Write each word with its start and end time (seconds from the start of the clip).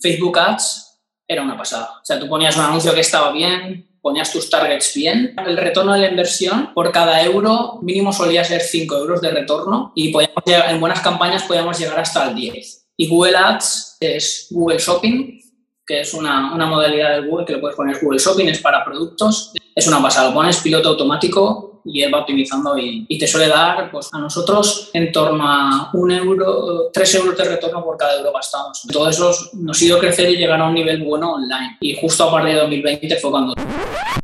Facebook 0.00 0.38
Ads 0.38 1.00
era 1.28 1.42
una 1.42 1.56
pasada. 1.56 1.98
O 2.00 2.04
sea, 2.04 2.18
tú 2.18 2.28
ponías 2.28 2.56
un 2.56 2.64
anuncio 2.64 2.94
que 2.94 3.00
estaba 3.00 3.32
bien, 3.32 3.98
ponías 4.00 4.32
tus 4.32 4.48
targets 4.48 4.94
bien. 4.94 5.34
El 5.44 5.56
retorno 5.56 5.92
de 5.92 6.00
la 6.00 6.08
inversión 6.10 6.72
por 6.74 6.92
cada 6.92 7.22
euro 7.22 7.80
mínimo 7.82 8.12
solía 8.12 8.44
ser 8.44 8.60
5 8.60 8.96
euros 8.96 9.20
de 9.20 9.30
retorno 9.30 9.92
y 9.94 10.12
podíamos 10.12 10.36
en 10.46 10.80
buenas 10.80 11.00
campañas 11.00 11.42
podíamos 11.42 11.78
llegar 11.78 11.98
hasta 11.98 12.28
el 12.28 12.34
10. 12.36 12.86
Y 12.98 13.08
Google 13.08 13.36
Ads 13.36 13.96
es 14.00 14.46
Google 14.50 14.78
Shopping, 14.78 15.40
que 15.84 16.00
es 16.00 16.14
una, 16.14 16.54
una 16.54 16.66
modalidad 16.66 17.20
de 17.20 17.28
Google 17.28 17.44
que 17.44 17.54
le 17.54 17.58
puedes 17.58 17.76
poner 17.76 17.98
Google 18.00 18.18
Shopping, 18.18 18.46
es 18.46 18.60
para 18.60 18.84
productos. 18.84 19.52
Es 19.78 19.86
una 19.86 20.00
pasada, 20.00 20.28
lo 20.28 20.34
pones 20.34 20.56
piloto 20.62 20.88
automático 20.88 21.82
y 21.84 22.02
él 22.02 22.12
va 22.12 22.20
optimizando 22.20 22.78
y, 22.78 23.06
te 23.18 23.26
suele 23.26 23.48
dar 23.48 23.90
pues, 23.90 24.08
a 24.10 24.18
nosotros 24.18 24.88
en 24.94 25.12
torno 25.12 25.46
a 25.46 25.90
un 25.92 26.10
euro, 26.10 26.88
tres 26.90 27.14
euros 27.14 27.36
de 27.36 27.44
retorno 27.44 27.84
por 27.84 27.98
cada 27.98 28.16
euro 28.16 28.32
gastado. 28.32 28.72
Todo 28.90 29.10
eso 29.10 29.34
nos 29.52 29.78
ha 29.78 29.84
ido 29.84 29.98
crecer 29.98 30.30
y 30.30 30.36
llegar 30.36 30.62
a 30.62 30.66
un 30.66 30.72
nivel 30.72 31.02
bueno 31.02 31.34
online. 31.34 31.76
Y 31.82 31.94
justo 31.94 32.24
a 32.24 32.32
partir 32.32 32.54
de 32.54 32.60
2020 32.60 33.16
fue 33.16 33.30
cuando... 33.30 33.54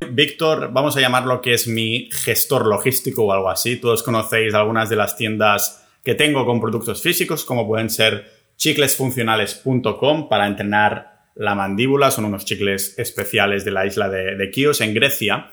Víctor, 0.08 0.70
vamos 0.72 0.96
a 0.96 1.02
llamarlo 1.02 1.42
que 1.42 1.52
es 1.52 1.68
mi 1.68 2.08
gestor 2.10 2.66
logístico 2.66 3.24
o 3.24 3.32
algo 3.34 3.50
así. 3.50 3.76
Todos 3.76 4.02
conocéis 4.02 4.54
algunas 4.54 4.88
de 4.88 4.96
las 4.96 5.18
tiendas 5.18 5.86
que 6.02 6.14
tengo 6.14 6.46
con 6.46 6.62
productos 6.62 7.02
físicos, 7.02 7.44
como 7.44 7.66
pueden 7.66 7.90
ser 7.90 8.24
chiclesfuncionales.com 8.56 10.30
para 10.30 10.46
entrenar 10.46 11.11
la 11.34 11.54
mandíbula. 11.54 12.10
Son 12.10 12.24
unos 12.24 12.44
chicles 12.44 12.98
especiales 12.98 13.64
de 13.64 13.70
la 13.70 13.86
isla 13.86 14.08
de, 14.08 14.36
de 14.36 14.50
Chios 14.50 14.80
en 14.80 14.94
Grecia 14.94 15.50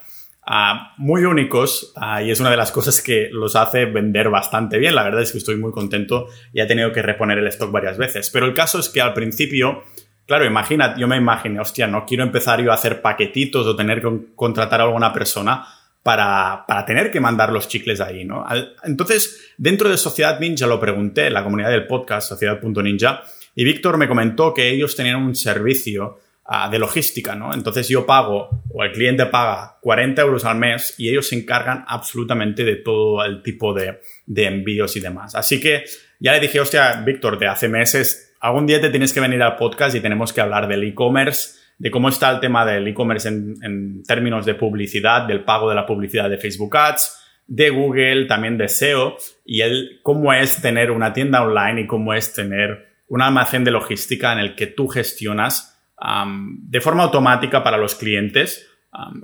muy 0.98 1.26
únicos 1.26 1.94
y 2.24 2.32
es 2.32 2.40
una 2.40 2.50
de 2.50 2.58
las 2.58 2.72
cosas 2.72 3.02
que 3.02 3.30
los 3.32 3.56
hace 3.56 3.86
vender 3.86 4.30
bastante 4.30 4.78
bien. 4.78 4.96
La 4.96 5.04
verdad 5.04 5.22
es 5.22 5.32
que 5.32 5.38
estoy 5.38 5.58
muy 5.58 5.72
contento 5.72 6.28
y 6.54 6.62
he 6.62 6.66
tenido 6.66 6.92
que 6.92 7.02
reponer 7.02 7.38
el 7.38 7.48
stock 7.48 7.72
varias 7.72 7.98
veces. 7.98 8.30
Pero 8.32 8.46
el 8.46 8.54
caso 8.54 8.80
es 8.80 8.90
que 8.90 9.02
al 9.02 9.14
principio, 9.14 9.84
claro, 10.26 10.46
imagina, 10.46 10.96
yo 10.98 11.08
me 11.08 11.18
imaginé, 11.18 11.60
hostia, 11.60 11.88
no 11.88 12.06
quiero 12.06 12.24
empezar 12.24 12.62
yo 12.62 12.72
a 12.72 12.76
hacer 12.76 13.02
paquetitos 13.02 13.68
o 13.68 13.76
tener 13.76 14.02
que 14.02 14.10
contratar 14.36 14.82
a 14.82 14.86
alguna 14.86 15.14
persona 15.14 15.68
para, 16.02 16.64
para, 16.68 16.86
tener 16.86 17.12
que 17.12 17.20
mandar 17.20 17.52
los 17.52 17.68
chicles 17.68 18.00
ahí, 18.02 18.26
¿no? 18.26 18.46
Entonces, 18.84 19.54
dentro 19.58 19.90
de 19.90 19.98
Sociedad 19.98 20.40
Ninja 20.40 20.66
lo 20.66 20.80
pregunté, 20.80 21.30
la 21.30 21.44
comunidad 21.44 21.70
del 21.70 21.86
podcast, 21.86 22.30
sociedad.ninja, 22.30 23.22
y 23.56 23.64
Víctor 23.64 23.98
me 23.98 24.08
comentó 24.08 24.54
que 24.54 24.70
ellos 24.70 24.96
tenían 24.96 25.18
un 25.18 25.36
servicio 25.36 26.20
de 26.72 26.80
logística, 26.80 27.36
¿no? 27.36 27.54
Entonces 27.54 27.88
yo 27.88 28.08
pago 28.08 28.64
o 28.74 28.84
el 28.84 28.92
cliente 28.92 29.28
paga 29.28 29.78
40 29.82 30.22
euros 30.24 30.46
al 30.46 30.58
mes 30.58 30.96
y 30.98 31.10
ellos 31.10 31.28
se 31.28 31.36
encargan 31.36 31.86
absolutamente 31.88 32.64
de 32.64 32.78
todo 32.78 33.24
el 33.24 33.44
tipo 33.44 33.72
de, 33.72 34.00
de 34.26 34.46
envíos 34.46 34.96
y 34.96 35.00
demás. 35.00 35.36
Así 35.36 35.60
que 35.60 35.84
ya 36.20 36.34
le 36.34 36.40
dije, 36.40 36.60
hostia, 36.60 37.04
Víctor, 37.06 37.38
de 37.38 37.46
hace 37.46 37.70
meses, 37.70 38.34
algún 38.40 38.66
día 38.66 38.82
te 38.82 38.90
tienes 38.90 39.14
que 39.14 39.20
venir 39.20 39.44
al 39.44 39.58
podcast 39.58 39.96
y 39.96 40.00
tenemos 40.00 40.34
que 40.34 40.42
hablar 40.42 40.68
del 40.68 40.84
e-commerce, 40.84 41.60
de 41.78 41.92
cómo 41.92 42.10
está 42.10 42.32
el 42.32 42.40
tema 42.40 42.66
del 42.66 42.88
e-commerce 42.88 43.28
en, 43.28 43.56
en 43.62 44.04
términos 44.04 44.44
de 44.44 44.56
publicidad, 44.56 45.28
del 45.28 45.44
pago 45.44 45.70
de 45.70 45.76
la 45.76 45.86
publicidad 45.86 46.32
de 46.32 46.40
Facebook 46.40 46.76
Ads, 46.76 47.16
de 47.46 47.70
Google, 47.70 48.26
también 48.26 48.58
de 48.58 48.70
SEO, 48.70 49.18
y 49.46 49.62
el 49.62 50.00
cómo 50.02 50.34
es 50.34 50.62
tener 50.64 50.90
una 50.90 51.14
tienda 51.14 51.44
online 51.44 51.82
y 51.82 51.88
cómo 51.88 52.16
es 52.16 52.34
tener 52.34 52.89
un 53.10 53.22
almacén 53.22 53.64
de 53.64 53.72
logística 53.72 54.32
en 54.32 54.40
el 54.40 54.56
que 54.56 54.68
tú 54.68 54.88
gestionas 54.88 55.76
de 56.00 56.82
forma 56.82 57.04
automática 57.04 57.62
para 57.64 57.78
los 57.78 57.96
clientes 57.96 58.70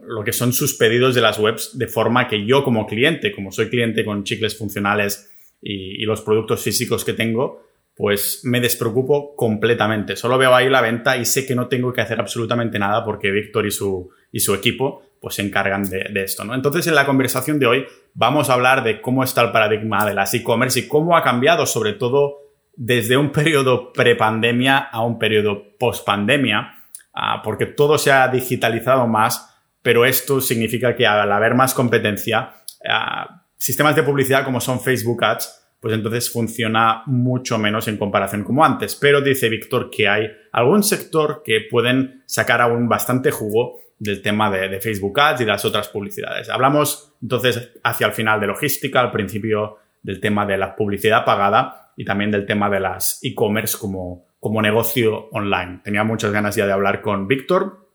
lo 0.07 0.23
que 0.23 0.33
son 0.33 0.53
sus 0.53 0.75
pedidos 0.75 1.15
de 1.15 1.21
las 1.21 1.39
webs 1.39 1.77
de 1.77 1.87
forma 1.87 2.27
que 2.27 2.45
yo 2.45 2.63
como 2.63 2.85
cliente, 2.85 3.31
como 3.31 3.51
soy 3.51 3.69
cliente 3.69 4.05
con 4.05 4.23
chicles 4.23 4.57
funcionales 4.57 5.31
y, 5.61 6.03
los 6.05 6.21
productos 6.21 6.61
físicos 6.61 7.03
que 7.03 7.13
tengo, 7.13 7.63
pues 7.95 8.41
me 8.43 8.61
despreocupo 8.61 9.35
completamente. 9.35 10.15
Solo 10.15 10.37
veo 10.37 10.53
ahí 10.53 10.69
la 10.69 10.81
venta 10.81 11.17
y 11.17 11.25
sé 11.25 11.47
que 11.47 11.55
no 11.55 11.67
tengo 11.67 11.91
que 11.93 12.01
hacer 12.01 12.19
absolutamente 12.19 12.77
nada 12.77 13.03
porque 13.03 13.31
Víctor 13.31 13.65
y 13.65 13.71
su, 13.71 14.09
y 14.31 14.39
su 14.39 14.53
equipo 14.53 15.01
pues 15.19 15.35
se 15.35 15.41
encargan 15.41 15.89
de, 15.89 16.11
esto. 16.23 16.43
¿no? 16.43 16.53
Entonces 16.53 16.85
en 16.85 16.93
la 16.93 17.05
conversación 17.07 17.57
de 17.57 17.65
hoy 17.65 17.85
vamos 18.13 18.49
a 18.49 18.53
hablar 18.53 18.83
de 18.83 19.01
cómo 19.01 19.23
está 19.23 19.41
el 19.41 19.51
paradigma 19.51 20.05
de 20.05 20.13
las 20.13 20.33
e-commerce 20.35 20.81
y 20.81 20.87
cómo 20.87 21.17
ha 21.17 21.23
cambiado 21.23 21.65
sobre 21.65 21.93
todo 21.93 22.44
desde 22.77 23.17
un 23.17 23.31
periodo 23.31 23.91
prepandemia 23.93 24.77
a 24.77 25.03
un 25.03 25.17
periodo 25.17 25.77
post-pandemia, 25.77 26.75
ah, 27.13 27.41
porque 27.43 27.65
todo 27.65 27.97
se 27.97 28.11
ha 28.11 28.27
digitalizado 28.27 29.07
más, 29.07 29.57
pero 29.81 30.05
esto 30.05 30.41
significa 30.41 30.95
que 30.95 31.05
al 31.05 31.31
haber 31.31 31.55
más 31.55 31.73
competencia, 31.73 32.53
ah, 32.87 33.43
sistemas 33.57 33.95
de 33.95 34.03
publicidad 34.03 34.43
como 34.43 34.59
son 34.59 34.81
Facebook 34.81 35.23
Ads, 35.23 35.61
pues 35.79 35.93
entonces 35.93 36.31
funciona 36.31 37.03
mucho 37.05 37.59
menos 37.59 37.87
en 37.87 37.97
comparación 37.97 38.43
como 38.43 38.65
antes. 38.65 38.95
Pero 38.95 39.21
dice 39.21 39.49
Víctor 39.49 39.91
que 39.91 40.07
hay 40.07 40.27
algún 40.51 40.81
sector 40.81 41.43
que 41.45 41.61
pueden 41.69 42.23
sacar 42.25 42.61
aún 42.61 42.89
bastante 42.89 43.29
jugo 43.29 43.79
del 43.99 44.21
tema 44.21 44.49
de, 44.49 44.67
de, 44.67 44.81
Facebook 44.81 45.19
Ads 45.19 45.41
y 45.41 45.45
las 45.45 45.63
otras 45.63 45.87
publicidades. 45.89 46.49
Hablamos 46.49 47.13
entonces 47.21 47.71
hacia 47.83 48.07
el 48.07 48.13
final 48.13 48.39
de 48.39 48.47
logística, 48.47 48.99
al 48.99 49.11
principio 49.11 49.77
del 50.01 50.19
tema 50.19 50.45
de 50.45 50.57
la 50.57 50.75
publicidad 50.75 51.23
pagada 51.23 51.84
y 51.95 52.05
también 52.05 52.31
del 52.31 52.45
tema 52.45 52.69
de 52.69 52.79
las 52.79 53.19
e-commerce 53.23 53.77
como, 53.77 54.27
como 54.39 54.61
negocio 54.61 55.29
online. 55.31 55.81
Tenía 55.83 56.03
muchas 56.03 56.31
ganas 56.31 56.55
ya 56.55 56.65
de 56.65 56.73
hablar 56.73 57.01
con 57.01 57.27
Víctor 57.27 57.85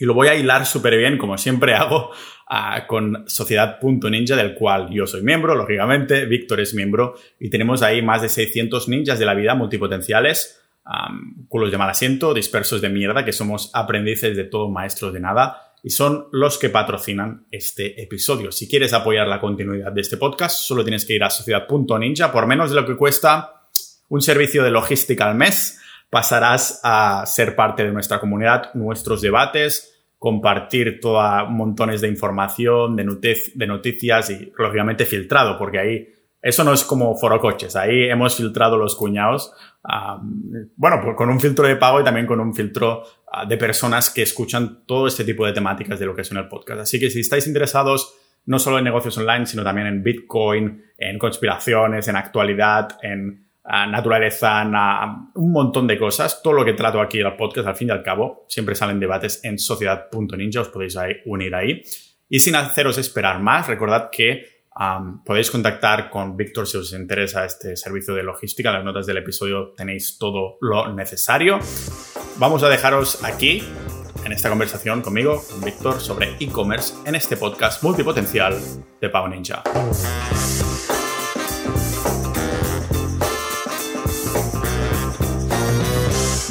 y 0.00 0.06
lo 0.06 0.14
voy 0.14 0.28
a 0.28 0.34
hilar 0.34 0.64
súper 0.64 0.96
bien, 0.96 1.18
como 1.18 1.36
siempre 1.36 1.74
hago, 1.74 2.10
con 2.86 3.28
Sociedad.ninja, 3.28 4.34
del 4.34 4.54
cual 4.54 4.88
yo 4.90 5.06
soy 5.06 5.22
miembro, 5.22 5.54
lógicamente, 5.54 6.24
Víctor 6.24 6.60
es 6.60 6.74
miembro 6.74 7.14
y 7.38 7.50
tenemos 7.50 7.82
ahí 7.82 8.00
más 8.00 8.22
de 8.22 8.30
600 8.30 8.88
ninjas 8.88 9.18
de 9.18 9.26
la 9.26 9.34
vida 9.34 9.54
multipotenciales. 9.54 10.56
culos 11.48 11.70
de 11.70 11.76
mal 11.78 11.90
asiento, 11.90 12.32
dispersos 12.32 12.80
de 12.80 12.88
mierda, 12.88 13.24
que 13.26 13.32
somos 13.32 13.70
aprendices 13.74 14.36
de 14.36 14.44
todo, 14.44 14.70
maestros 14.70 15.12
de 15.12 15.20
nada, 15.20 15.69
y 15.82 15.90
son 15.90 16.28
los 16.32 16.58
que 16.58 16.68
patrocinan 16.68 17.46
este 17.50 18.02
episodio. 18.02 18.52
Si 18.52 18.68
quieres 18.68 18.92
apoyar 18.92 19.26
la 19.26 19.40
continuidad 19.40 19.92
de 19.92 20.00
este 20.00 20.16
podcast, 20.16 20.60
solo 20.60 20.84
tienes 20.84 21.04
que 21.04 21.14
ir 21.14 21.24
a 21.24 21.30
sociedad.ninja. 21.30 22.30
Por 22.32 22.46
menos 22.46 22.70
de 22.70 22.76
lo 22.76 22.86
que 22.86 22.96
cuesta 22.96 23.66
un 24.08 24.20
servicio 24.20 24.62
de 24.62 24.70
logística 24.70 25.28
al 25.28 25.36
mes, 25.36 25.80
pasarás 26.10 26.80
a 26.82 27.24
ser 27.26 27.54
parte 27.54 27.84
de 27.84 27.92
nuestra 27.92 28.20
comunidad, 28.20 28.74
nuestros 28.74 29.22
debates, 29.22 30.04
compartir 30.18 31.00
toda 31.00 31.44
montones 31.44 32.00
de 32.00 32.08
información, 32.08 32.96
de, 32.96 33.40
de 33.54 33.66
noticias 33.66 34.30
y 34.30 34.52
lógicamente 34.58 35.06
filtrado, 35.06 35.56
porque 35.56 35.78
ahí 35.78 36.08
eso 36.42 36.64
no 36.64 36.72
es 36.72 36.84
como 36.84 37.16
foro 37.16 37.40
coches. 37.40 37.76
Ahí 37.76 38.08
hemos 38.08 38.36
filtrado 38.36 38.76
los 38.76 38.96
cuñados, 38.96 39.52
bueno, 40.76 41.14
con 41.14 41.28
un 41.28 41.40
filtro 41.40 41.66
de 41.66 41.76
pago 41.76 42.00
y 42.00 42.04
también 42.04 42.26
con 42.26 42.40
un 42.40 42.54
filtro 42.54 43.02
de 43.48 43.56
personas 43.56 44.10
que 44.10 44.22
escuchan 44.22 44.84
todo 44.86 45.06
este 45.06 45.24
tipo 45.24 45.46
de 45.46 45.52
temáticas 45.52 45.98
de 45.98 46.06
lo 46.06 46.14
que 46.14 46.22
es 46.22 46.30
el 46.32 46.48
podcast. 46.48 46.80
Así 46.80 46.98
que 46.98 47.10
si 47.10 47.20
estáis 47.20 47.46
interesados 47.46 48.14
no 48.46 48.58
solo 48.58 48.78
en 48.78 48.84
negocios 48.84 49.16
online, 49.18 49.46
sino 49.46 49.62
también 49.62 49.86
en 49.86 50.02
Bitcoin, 50.02 50.84
en 50.98 51.18
conspiraciones, 51.18 52.08
en 52.08 52.16
actualidad, 52.16 52.98
en 53.02 53.46
ah, 53.64 53.86
naturaleza, 53.86 54.62
en 54.62 54.74
un 55.34 55.52
montón 55.52 55.86
de 55.86 55.98
cosas, 55.98 56.42
todo 56.42 56.54
lo 56.54 56.64
que 56.64 56.72
trato 56.72 57.00
aquí 57.00 57.20
en 57.20 57.26
el 57.26 57.36
podcast, 57.36 57.68
al 57.68 57.76
fin 57.76 57.88
y 57.88 57.90
al 57.92 58.02
cabo, 58.02 58.46
siempre 58.48 58.74
salen 58.74 58.98
debates 58.98 59.44
en 59.44 59.58
sociedad.ninja, 59.58 60.62
os 60.62 60.68
podéis 60.68 60.96
unir 61.26 61.54
ahí. 61.54 61.82
Y 62.28 62.40
sin 62.40 62.54
haceros 62.54 62.98
esperar 62.98 63.40
más, 63.40 63.68
recordad 63.68 64.08
que 64.10 64.60
podéis 65.24 65.50
contactar 65.50 66.10
con 66.10 66.36
Víctor 66.36 66.66
si 66.66 66.78
os 66.78 66.92
interesa 66.92 67.44
este 67.44 67.76
servicio 67.76 68.14
de 68.14 68.22
logística. 68.22 68.70
En 68.70 68.76
las 68.76 68.84
notas 68.84 69.06
del 69.06 69.18
episodio 69.18 69.74
tenéis 69.76 70.16
todo 70.18 70.56
lo 70.60 70.92
necesario. 70.94 71.58
Vamos 72.40 72.62
a 72.62 72.70
dejaros 72.70 73.22
aquí 73.22 73.62
en 74.24 74.32
esta 74.32 74.48
conversación 74.48 75.02
conmigo, 75.02 75.44
con 75.50 75.60
Víctor, 75.60 76.00
sobre 76.00 76.36
e-commerce 76.40 76.94
en 77.06 77.14
este 77.14 77.36
podcast 77.36 77.82
multipotencial 77.82 78.58
de 78.98 79.08
Pau 79.10 79.28
Ninja. 79.28 79.62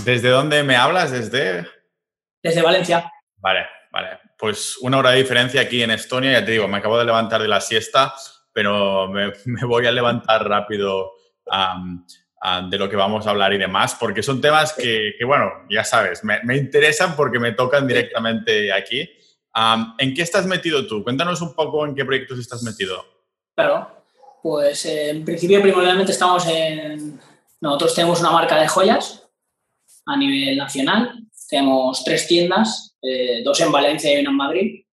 ¿Desde 0.05 0.29
dónde 0.29 0.63
me 0.63 0.75
hablas? 0.75 1.09
¿Desde? 1.09 1.67
Desde 2.43 2.61
Valencia. 2.61 3.11
Vale, 3.37 3.65
vale 3.91 4.19
pues 4.39 4.77
una 4.77 4.97
hora 4.97 5.11
de 5.11 5.17
diferencia 5.17 5.59
aquí 5.59 5.83
en 5.83 5.91
Estonia, 5.91 6.31
ya 6.31 6.45
te 6.45 6.51
digo, 6.51 6.67
me 6.67 6.77
acabo 6.77 6.97
de 6.97 7.03
levantar 7.03 7.41
de 7.41 7.49
la 7.49 7.59
siesta, 7.59 8.13
pero 8.53 9.09
me, 9.09 9.33
voy 9.67 9.85
a 9.85 9.91
levantar 9.91 10.47
rápido 10.47 11.11
de 12.69 12.77
lo 12.77 12.89
que 12.89 12.95
vamos 12.95 13.27
a 13.27 13.31
hablar 13.31 13.53
y 13.53 13.57
demás, 13.57 13.95
porque 13.99 14.23
son 14.23 14.39
temas 14.39 14.73
que, 14.73 15.13
bueno, 15.25 15.51
ya 15.69 15.83
sabes, 15.83 16.23
me, 16.23 16.57
interesan 16.57 17.15
porque 17.15 17.39
me 17.39 17.51
tocan 17.51 17.87
directamente 17.87 18.71
aquí. 18.71 19.09
¿En 19.97 20.13
qué 20.13 20.21
estás 20.21 20.45
metido 20.45 20.87
tú? 20.87 21.03
Cuéntanos 21.03 21.41
un 21.41 21.53
poco 21.53 21.85
en 21.85 21.95
qué 21.95 22.05
proyectos 22.05 22.39
estás 22.39 22.63
metido. 22.63 23.03
Claro, 23.55 24.05
pues 24.41 24.85
eh, 24.85 25.09
en 25.09 25.25
principio 25.25 25.61
primordialmente 25.61 26.13
estamos 26.13 26.47
en... 26.47 27.19
Nosotros 27.61 27.93
tenemos 27.93 28.21
una 28.21 28.31
marca 28.31 28.57
de 28.59 28.69
joyas 28.69 29.27
a 30.05 30.15
nivel 30.15 30.55
nacional, 30.55 31.25
tenemos 31.49 32.03
tres 32.05 32.25
tiendas 32.25 32.89
eh, 33.01 33.41
dos 33.43 33.59
en 33.61 33.71
Valencia 33.71 34.13
y 34.13 34.21
una 34.21 34.29
en 34.29 34.35
Madrid. 34.35 34.85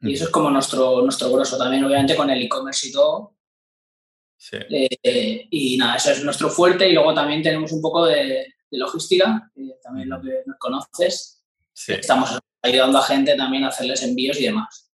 Y 0.00 0.14
eso 0.14 0.24
es 0.24 0.30
como 0.30 0.50
nuestro, 0.50 1.02
nuestro 1.02 1.30
grosso 1.30 1.56
también, 1.56 1.84
obviamente 1.84 2.16
con 2.16 2.28
el 2.28 2.42
e-commerce 2.42 2.88
y 2.88 2.92
todo. 2.92 3.36
Sí. 4.42 4.56
Eh, 4.68 5.46
y 5.50 5.76
nada, 5.76 5.94
eso 5.94 6.10
es 6.10 6.24
nuestro 6.24 6.50
fuerte 6.50 6.88
y 6.88 6.94
luego 6.94 7.14
también 7.14 7.44
tenemos 7.44 7.70
un 7.70 7.80
poco 7.80 8.06
de, 8.06 8.54
logística, 8.72 9.48
también 9.80 10.08
lo 10.08 10.20
que 10.20 10.42
nos 10.46 10.58
conoces. 10.58 11.44
Estamos 11.86 12.40
ayudando 12.60 12.98
a 12.98 13.02
gente 13.02 13.36
también 13.36 13.62
a 13.62 13.68
hacerles 13.68 14.02
envíos 14.02 14.40
y 14.40 14.46
demás. 14.46 14.90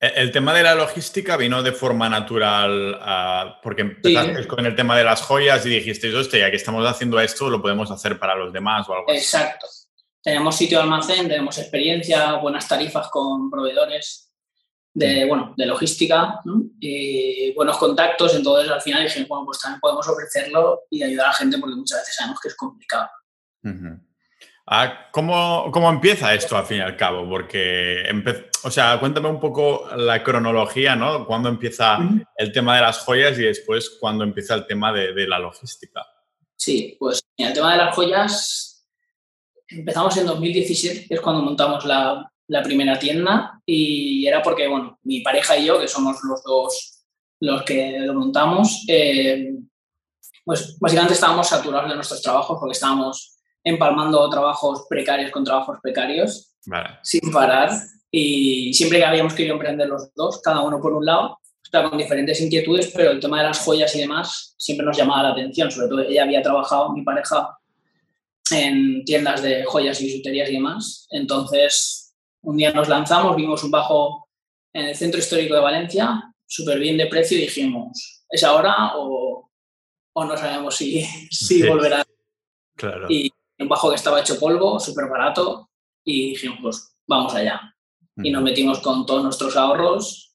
E, 0.00 0.08
el 0.16 0.32
tema 0.32 0.52
de 0.52 0.64
la 0.64 0.74
logística 0.74 1.36
vino 1.36 1.62
de 1.62 1.70
forma 1.70 2.08
natural 2.08 2.98
ah, 3.00 3.60
porque 3.62 3.82
empezaste 3.82 4.48
con 4.48 4.66
el 4.66 4.74
tema 4.74 4.98
de 4.98 5.04
las 5.04 5.22
joyas 5.22 5.64
y 5.64 5.68
dijiste, 5.68 6.12
hostia, 6.12 6.40
ya 6.40 6.50
que 6.50 6.56
estamos 6.56 6.84
haciendo 6.84 7.20
esto, 7.20 7.48
lo 7.48 7.62
podemos 7.62 7.92
hacer 7.92 8.18
para 8.18 8.34
los 8.34 8.52
demás 8.52 8.88
o 8.88 8.94
algo 8.94 9.10
así. 9.12 9.18
Exacto. 9.18 9.68
Tenemos 10.20 10.56
sitio 10.56 10.78
de 10.78 10.84
almacén, 10.84 11.28
tenemos 11.28 11.56
experiencia, 11.58 12.32
buenas 12.32 12.66
tarifas 12.66 13.08
con 13.10 13.48
proveedores 13.48 14.27
de, 14.98 15.24
bueno, 15.26 15.54
de 15.56 15.66
logística 15.66 16.40
y 16.80 17.52
buenos 17.54 17.78
contactos. 17.78 18.34
Entonces, 18.34 18.70
al 18.70 18.80
final 18.80 19.04
dije, 19.04 19.24
bueno, 19.28 19.46
pues 19.46 19.60
también 19.60 19.80
podemos 19.80 20.06
ofrecerlo 20.08 20.82
y 20.90 21.02
ayudar 21.02 21.26
a 21.26 21.28
la 21.28 21.34
gente 21.34 21.58
porque 21.58 21.76
muchas 21.76 22.00
veces 22.00 22.16
sabemos 22.16 22.40
que 22.40 22.48
es 22.48 22.56
complicado. 22.56 23.08
Ah, 24.66 25.08
¿Cómo, 25.12 25.70
¿Cómo, 25.72 25.88
empieza 25.88 26.34
esto 26.34 26.56
al 26.56 26.66
fin 26.66 26.78
y 26.78 26.80
al 26.80 26.96
cabo? 26.96 27.28
Porque, 27.28 28.02
o 28.64 28.70
sea, 28.70 28.98
cuéntame 28.98 29.28
un 29.28 29.40
poco 29.40 29.88
la 29.96 30.22
cronología, 30.22 30.96
¿no? 30.96 31.26
¿Cuándo 31.26 31.48
empieza 31.48 31.98
el 32.36 32.52
tema 32.52 32.76
de 32.76 32.82
las 32.82 32.98
joyas 32.98 33.38
y 33.38 33.42
después 33.42 33.96
cuándo 34.00 34.24
empieza 34.24 34.54
el 34.54 34.66
tema 34.66 34.92
de, 34.92 35.26
la 35.26 35.38
logística? 35.38 36.04
Sí, 36.56 36.96
pues 36.98 37.22
el 37.36 37.52
tema 37.52 37.72
de 37.72 37.78
las 37.78 37.94
joyas 37.94 38.86
empezamos 39.68 40.16
en 40.16 40.26
2017, 40.26 41.06
que 41.06 41.14
es 41.14 41.20
cuando 41.20 41.42
montamos 41.42 41.84
la, 41.84 42.30
la, 42.48 42.62
primera 42.62 42.98
tienda 42.98 43.60
y 43.64 44.26
era 44.26 44.42
porque, 44.42 44.66
bueno, 44.66 44.98
mi 45.04 45.20
pareja 45.20 45.56
y 45.56 45.66
yo, 45.66 45.80
que 45.80 45.88
somos 45.88 46.18
los 46.24 46.42
dos 46.42 46.94
los 47.40 47.62
que 47.62 48.00
lo 48.00 48.14
montamos, 48.14 48.84
eh, 48.88 49.54
pues 50.44 50.76
básicamente 50.80 51.14
estábamos 51.14 51.48
saturados 51.48 51.88
de 51.88 51.94
nuestros 51.94 52.20
trabajos 52.20 52.58
porque 52.58 52.72
estábamos 52.72 53.36
empalmando 53.62 54.28
trabajos 54.28 54.86
precarios 54.88 55.30
con 55.30 55.44
trabajos 55.44 55.78
precarios 55.82 56.54
sin 57.02 57.30
parar 57.30 57.70
y 58.10 58.72
siempre 58.74 58.98
que 58.98 59.04
habíamos 59.04 59.34
querido 59.34 59.54
emprender 59.54 59.88
los 59.88 60.12
dos, 60.14 60.40
cada 60.42 60.62
uno 60.62 60.80
por 60.80 60.92
un 60.94 61.04
lado, 61.04 61.38
con 61.70 61.98
diferentes 61.98 62.40
inquietudes, 62.40 62.92
pero 62.94 63.10
el 63.10 63.20
tema 63.20 63.38
de 63.38 63.48
las 63.48 63.58
joyas 63.58 63.94
y 63.94 64.00
demás 64.00 64.54
siempre 64.56 64.86
nos 64.86 64.96
llamaba 64.96 65.24
la 65.24 65.28
atención, 65.30 65.70
sobre 65.70 65.88
todo 65.88 66.00
ella 66.00 66.22
había 66.22 66.42
trabajado, 66.42 66.92
mi 66.92 67.02
pareja, 67.02 67.58
en 68.50 69.04
tiendas 69.04 69.42
de 69.42 69.64
joyas 69.64 70.00
y 70.00 70.06
bisuterías 70.06 70.48
y 70.48 70.54
demás, 70.54 71.06
entonces 71.10 72.07
un 72.42 72.56
día 72.56 72.72
nos 72.72 72.88
lanzamos, 72.88 73.36
vimos 73.36 73.62
un 73.64 73.70
bajo 73.70 74.28
en 74.72 74.86
el 74.86 74.96
centro 74.96 75.18
histórico 75.18 75.54
de 75.54 75.60
Valencia, 75.60 76.34
súper 76.46 76.78
bien 76.78 76.96
de 76.96 77.06
precio 77.06 77.36
y 77.36 77.42
dijimos, 77.42 78.24
¿es 78.28 78.44
ahora 78.44 78.92
o, 78.96 79.50
o 80.12 80.24
no 80.24 80.36
sabemos 80.36 80.76
si, 80.76 81.02
si 81.30 81.66
volverá? 81.66 82.04
Claro 82.76 83.08
un 83.58 83.68
bajo 83.68 83.90
que 83.90 83.96
estaba 83.96 84.20
hecho 84.20 84.38
polvo, 84.38 84.78
súper 84.78 85.08
barato, 85.08 85.70
y 86.04 86.30
dijimos, 86.30 86.58
pues 86.62 86.96
vamos 87.06 87.34
allá. 87.34 87.74
Y 88.16 88.30
nos 88.30 88.42
metimos 88.42 88.80
con 88.80 89.06
todos 89.06 89.22
nuestros 89.22 89.56
ahorros 89.56 90.34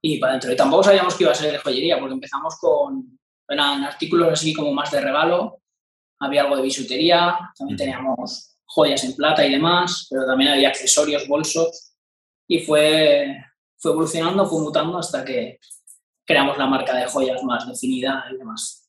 y 0.00 0.18
para 0.18 0.32
adentro. 0.32 0.52
Y 0.52 0.56
tampoco 0.56 0.84
sabíamos 0.84 1.14
que 1.14 1.24
iba 1.24 1.32
a 1.32 1.34
ser 1.34 1.52
de 1.52 1.58
joyería, 1.58 1.98
porque 1.98 2.14
empezamos 2.14 2.56
con 2.60 3.18
eran 3.48 3.84
artículos 3.84 4.32
así 4.32 4.52
como 4.52 4.72
más 4.72 4.90
de 4.90 5.00
regalo, 5.00 5.60
había 6.18 6.42
algo 6.42 6.56
de 6.56 6.62
bisutería, 6.62 7.38
también 7.56 7.76
teníamos 7.76 8.55
joyas 8.66 9.04
en 9.04 9.14
plata 9.14 9.44
y 9.46 9.52
demás, 9.52 10.06
pero 10.10 10.26
también 10.26 10.52
había 10.52 10.68
accesorios, 10.68 11.26
bolsos, 11.26 11.94
y 12.48 12.60
fue, 12.60 13.36
fue 13.78 13.92
evolucionando, 13.92 14.46
fue 14.46 14.60
mutando 14.60 14.98
hasta 14.98 15.24
que 15.24 15.58
creamos 16.24 16.58
la 16.58 16.66
marca 16.66 16.94
de 16.94 17.06
joyas 17.06 17.42
más 17.42 17.66
definida 17.66 18.26
y 18.32 18.36
demás. 18.36 18.82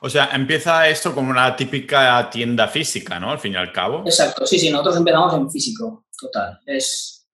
O 0.00 0.08
sea, 0.08 0.30
empieza 0.32 0.88
esto 0.88 1.14
como 1.14 1.30
una 1.30 1.56
típica 1.56 2.30
tienda 2.30 2.68
física, 2.68 3.18
¿no? 3.18 3.30
Al 3.30 3.40
fin 3.40 3.54
y 3.54 3.56
al 3.56 3.72
cabo. 3.72 4.02
Exacto, 4.04 4.46
sí, 4.46 4.58
sí, 4.58 4.70
nosotros 4.70 4.98
empezamos 4.98 5.34
en 5.34 5.50
físico, 5.50 6.06
total. 6.16 6.60
Es, 6.64 7.26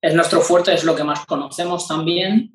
es 0.00 0.14
nuestro 0.14 0.40
fuerte, 0.42 0.72
es 0.74 0.84
lo 0.84 0.94
que 0.94 1.02
más 1.02 1.26
conocemos 1.26 1.88
también. 1.88 2.52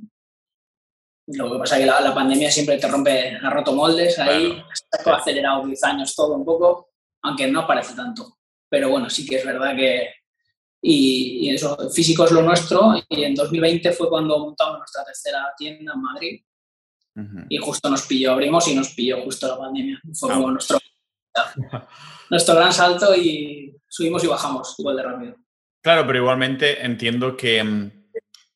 Lo 1.27 1.51
que 1.51 1.59
pasa 1.59 1.75
es 1.75 1.81
que 1.81 1.87
la, 1.87 2.13
pandemia 2.13 2.51
siempre 2.51 2.77
te 2.77 2.87
rompe, 2.87 3.37
ha 3.41 3.49
roto 3.49 3.73
moldes, 3.73 4.17
ahí 4.19 4.63
ha 5.05 5.15
acelerado 5.15 5.65
10 5.65 5.83
años 5.83 6.15
todo 6.15 6.35
un 6.35 6.45
poco, 6.45 6.91
aunque 7.23 7.47
no 7.47 7.67
parece 7.67 7.93
tanto. 7.93 8.37
Pero 8.71 8.89
bueno, 8.89 9.07
sí 9.07 9.27
que 9.27 9.35
es 9.35 9.45
verdad 9.45 9.75
que... 9.75 10.15
Y, 10.81 11.41
y 11.41 11.49
eso, 11.51 11.77
físico 11.91 12.25
es 12.25 12.31
lo 12.31 12.41
nuestro, 12.41 12.93
y 13.07 13.23
en 13.23 13.35
2020 13.35 13.91
fue 13.91 14.09
cuando 14.09 14.39
montamos 14.39 14.79
nuestra 14.79 15.05
tercera 15.05 15.53
tienda 15.55 15.93
en 15.93 16.01
Madrid 16.01 16.41
y 17.49 17.57
justo 17.57 17.89
nos 17.89 18.03
pilló, 18.03 18.31
abrimos 18.31 18.67
y 18.67 18.75
nos 18.75 18.89
pilló 18.89 19.21
justo 19.23 19.47
la 19.47 19.57
pandemia. 19.57 19.99
Fue 20.13 20.29
como 20.29 20.51
nuestro, 20.51 20.79
nuestro 22.29 22.55
gran 22.55 22.71
salto 22.71 23.15
y 23.15 23.75
subimos 23.87 24.23
y 24.23 24.27
bajamos 24.27 24.75
igual 24.79 24.95
de 24.95 25.03
rápido. 25.03 25.35
Claro, 25.81 26.05
pero 26.05 26.19
igualmente 26.19 26.85
entiendo 26.85 27.35
que 27.35 27.63
mm, 27.63 27.91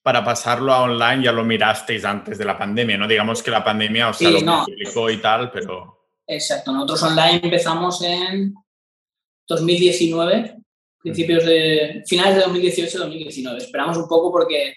para 0.01 0.23
pasarlo 0.23 0.73
a 0.73 0.83
online 0.83 1.23
ya 1.23 1.31
lo 1.31 1.43
mirasteis 1.43 2.05
antes 2.05 2.37
de 2.37 2.45
la 2.45 2.57
pandemia, 2.57 2.97
¿no? 2.97 3.07
Digamos 3.07 3.43
que 3.43 3.51
la 3.51 3.63
pandemia 3.63 4.09
os 4.09 4.17
sea, 4.17 4.29
lo 4.29 4.41
no. 4.41 4.65
y 5.09 5.17
tal, 5.17 5.51
pero... 5.51 5.93
Exacto, 6.27 6.71
nosotros 6.71 7.03
online 7.03 7.41
empezamos 7.43 8.01
en 8.03 8.53
2019, 9.47 10.57
principios 11.01 11.45
de... 11.45 12.03
finales 12.07 12.35
de 12.35 12.45
2018-2019. 12.45 13.57
Esperamos 13.57 13.97
un 13.97 14.07
poco 14.07 14.31
porque 14.31 14.73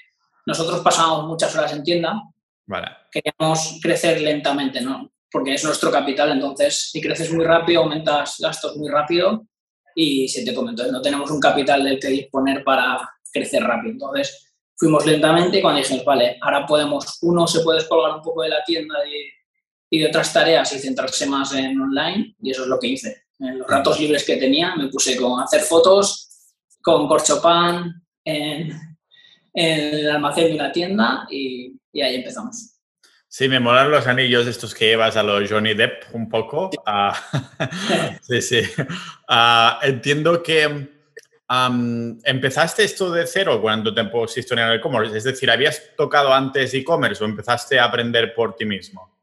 nosotros 0.47 0.81
pasamos 0.81 1.27
muchas 1.27 1.55
horas 1.57 1.73
en 1.73 1.83
tienda 1.83 2.23
Queríamos 3.11 3.79
crecer 3.83 4.21
lentamente, 4.21 4.83
¿no? 4.83 5.11
Porque 5.31 5.55
es 5.55 5.65
nuestro 5.65 5.91
capital, 5.91 6.33
entonces 6.33 6.91
si 6.91 7.01
creces 7.01 7.33
muy 7.33 7.45
rápido, 7.45 7.83
aumentas 7.83 8.37
gastos 8.39 8.77
muy 8.77 8.91
rápido 8.91 9.47
y 9.95 10.29
se 10.29 10.45
te 10.45 10.55
come. 10.55 10.71
Entonces 10.71 10.93
no 10.93 11.01
tenemos 11.01 11.31
un 11.31 11.41
capital 11.41 11.83
del 11.83 11.99
que 11.99 12.09
disponer 12.09 12.63
para 12.63 13.01
crecer 13.33 13.63
rápido. 13.63 13.93
Entonces 13.93 14.55
fuimos 14.77 15.07
lentamente 15.07 15.59
y 15.59 15.63
cuando 15.63 15.81
dijimos, 15.81 16.05
vale, 16.05 16.37
ahora 16.43 16.67
podemos, 16.67 17.19
uno 17.23 17.47
se 17.47 17.61
puede 17.61 17.79
descolgar 17.79 18.17
un 18.17 18.23
poco 18.23 18.43
de 18.43 18.51
la 18.51 18.63
tienda 18.65 18.97
y 19.91 19.99
de 19.99 20.07
otras 20.07 20.31
tareas 20.31 20.71
y 20.75 20.79
centrarse 20.79 21.27
más 21.27 21.55
en 21.55 21.81
online 21.81 22.37
y 22.43 22.51
eso 22.51 22.65
es 22.65 22.69
lo 22.69 22.79
que 22.79 22.89
hice. 22.89 23.28
En 23.41 23.59
los 23.59 23.69
ratos 23.69 24.01
libres 24.01 24.25
que 24.25 24.37
tenía 24.37 24.75
me 24.77 24.89
puse 24.89 25.17
con 25.17 25.41
hacer 25.41 25.61
fotos, 25.61 26.29
con 26.83 27.07
corchopan, 27.07 28.03
en, 28.25 28.73
en 29.55 29.95
el 29.95 30.11
almacén 30.11 30.49
de 30.49 30.55
una 30.55 30.73
tienda 30.73 31.27
y 31.31 31.79
y 31.93 32.03
ahí 32.03 32.15
empezamos. 32.17 32.75
Sí, 33.27 33.49
me 33.49 33.61
molan 33.61 33.91
los 33.91 34.07
anillos 34.07 34.47
estos 34.47 34.75
que 34.75 34.87
llevas 34.87 35.17
a 35.17 35.23
los 35.23 35.51
Johnny 35.51 35.75
Depp 35.75 36.15
un 36.15 36.29
poco. 36.29 36.71
sí, 36.73 36.79
ah, 36.87 37.15
sí. 38.41 38.61
Ah, 39.29 39.81
entiendo 39.83 40.43
que 40.43 40.89
empezaste 42.25 42.85
esto 42.85 43.11
de 43.11 43.27
cero 43.27 43.61
cuando 43.61 43.95
te 43.95 44.05
pusiste 44.05 44.55
en 44.55 44.61
el 44.61 44.77
e-commerce. 44.77 45.17
Es 45.17 45.25
decir, 45.25 45.51
¿habías 45.51 45.95
tocado 45.97 46.33
antes 46.33 46.73
e-commerce 46.73 47.23
o 47.23 47.27
empezaste 47.27 47.79
a 47.79 47.85
aprender 47.85 48.35
por 48.35 48.55
ti 48.55 48.65
mismo? 48.65 49.19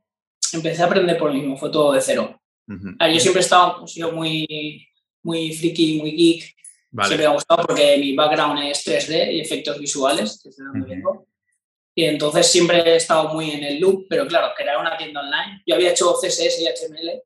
Empecé 0.54 0.84
a 0.84 0.86
aprender 0.86 1.18
por 1.18 1.34
mí 1.34 1.42
mismo, 1.42 1.58
fue 1.58 1.72
todo 1.72 1.94
de 1.94 2.02
cero. 2.02 2.40
Yo 2.68 3.20
siempre 3.20 3.42
he 3.42 3.44
estado, 3.44 3.86
sido 3.88 4.12
muy, 4.12 4.88
muy 5.24 5.54
friki, 5.54 6.00
muy 6.00 6.12
geek. 6.12 6.56
Siempre 6.92 7.18
me 7.18 7.26
ha 7.26 7.34
gustado 7.34 7.68
porque 7.68 7.98
mi 7.98 8.16
background 8.16 8.64
es 8.64 8.86
3D 8.86 9.34
y 9.34 9.42
efectos 9.42 9.80
visuales, 9.80 10.40
que 10.42 10.50
es 10.50 10.56
de 10.56 10.64
donde 10.66 10.88
vengo. 10.88 11.28
Y 11.94 12.06
entonces 12.06 12.48
siempre 12.48 12.80
he 12.80 12.96
estado 12.96 13.30
muy 13.30 13.52
en 13.52 13.64
el 13.64 13.80
loop, 13.80 14.08
pero 14.10 14.28
claro, 14.28 14.54
crear 14.56 14.78
una 14.78 14.98
tienda 14.98 15.22
online. 15.22 15.62
Yo 15.66 15.76
había 15.76 15.92
hecho 15.92 16.14
CSS 16.14 16.62
y 16.62 16.68
HTML, 16.68 17.22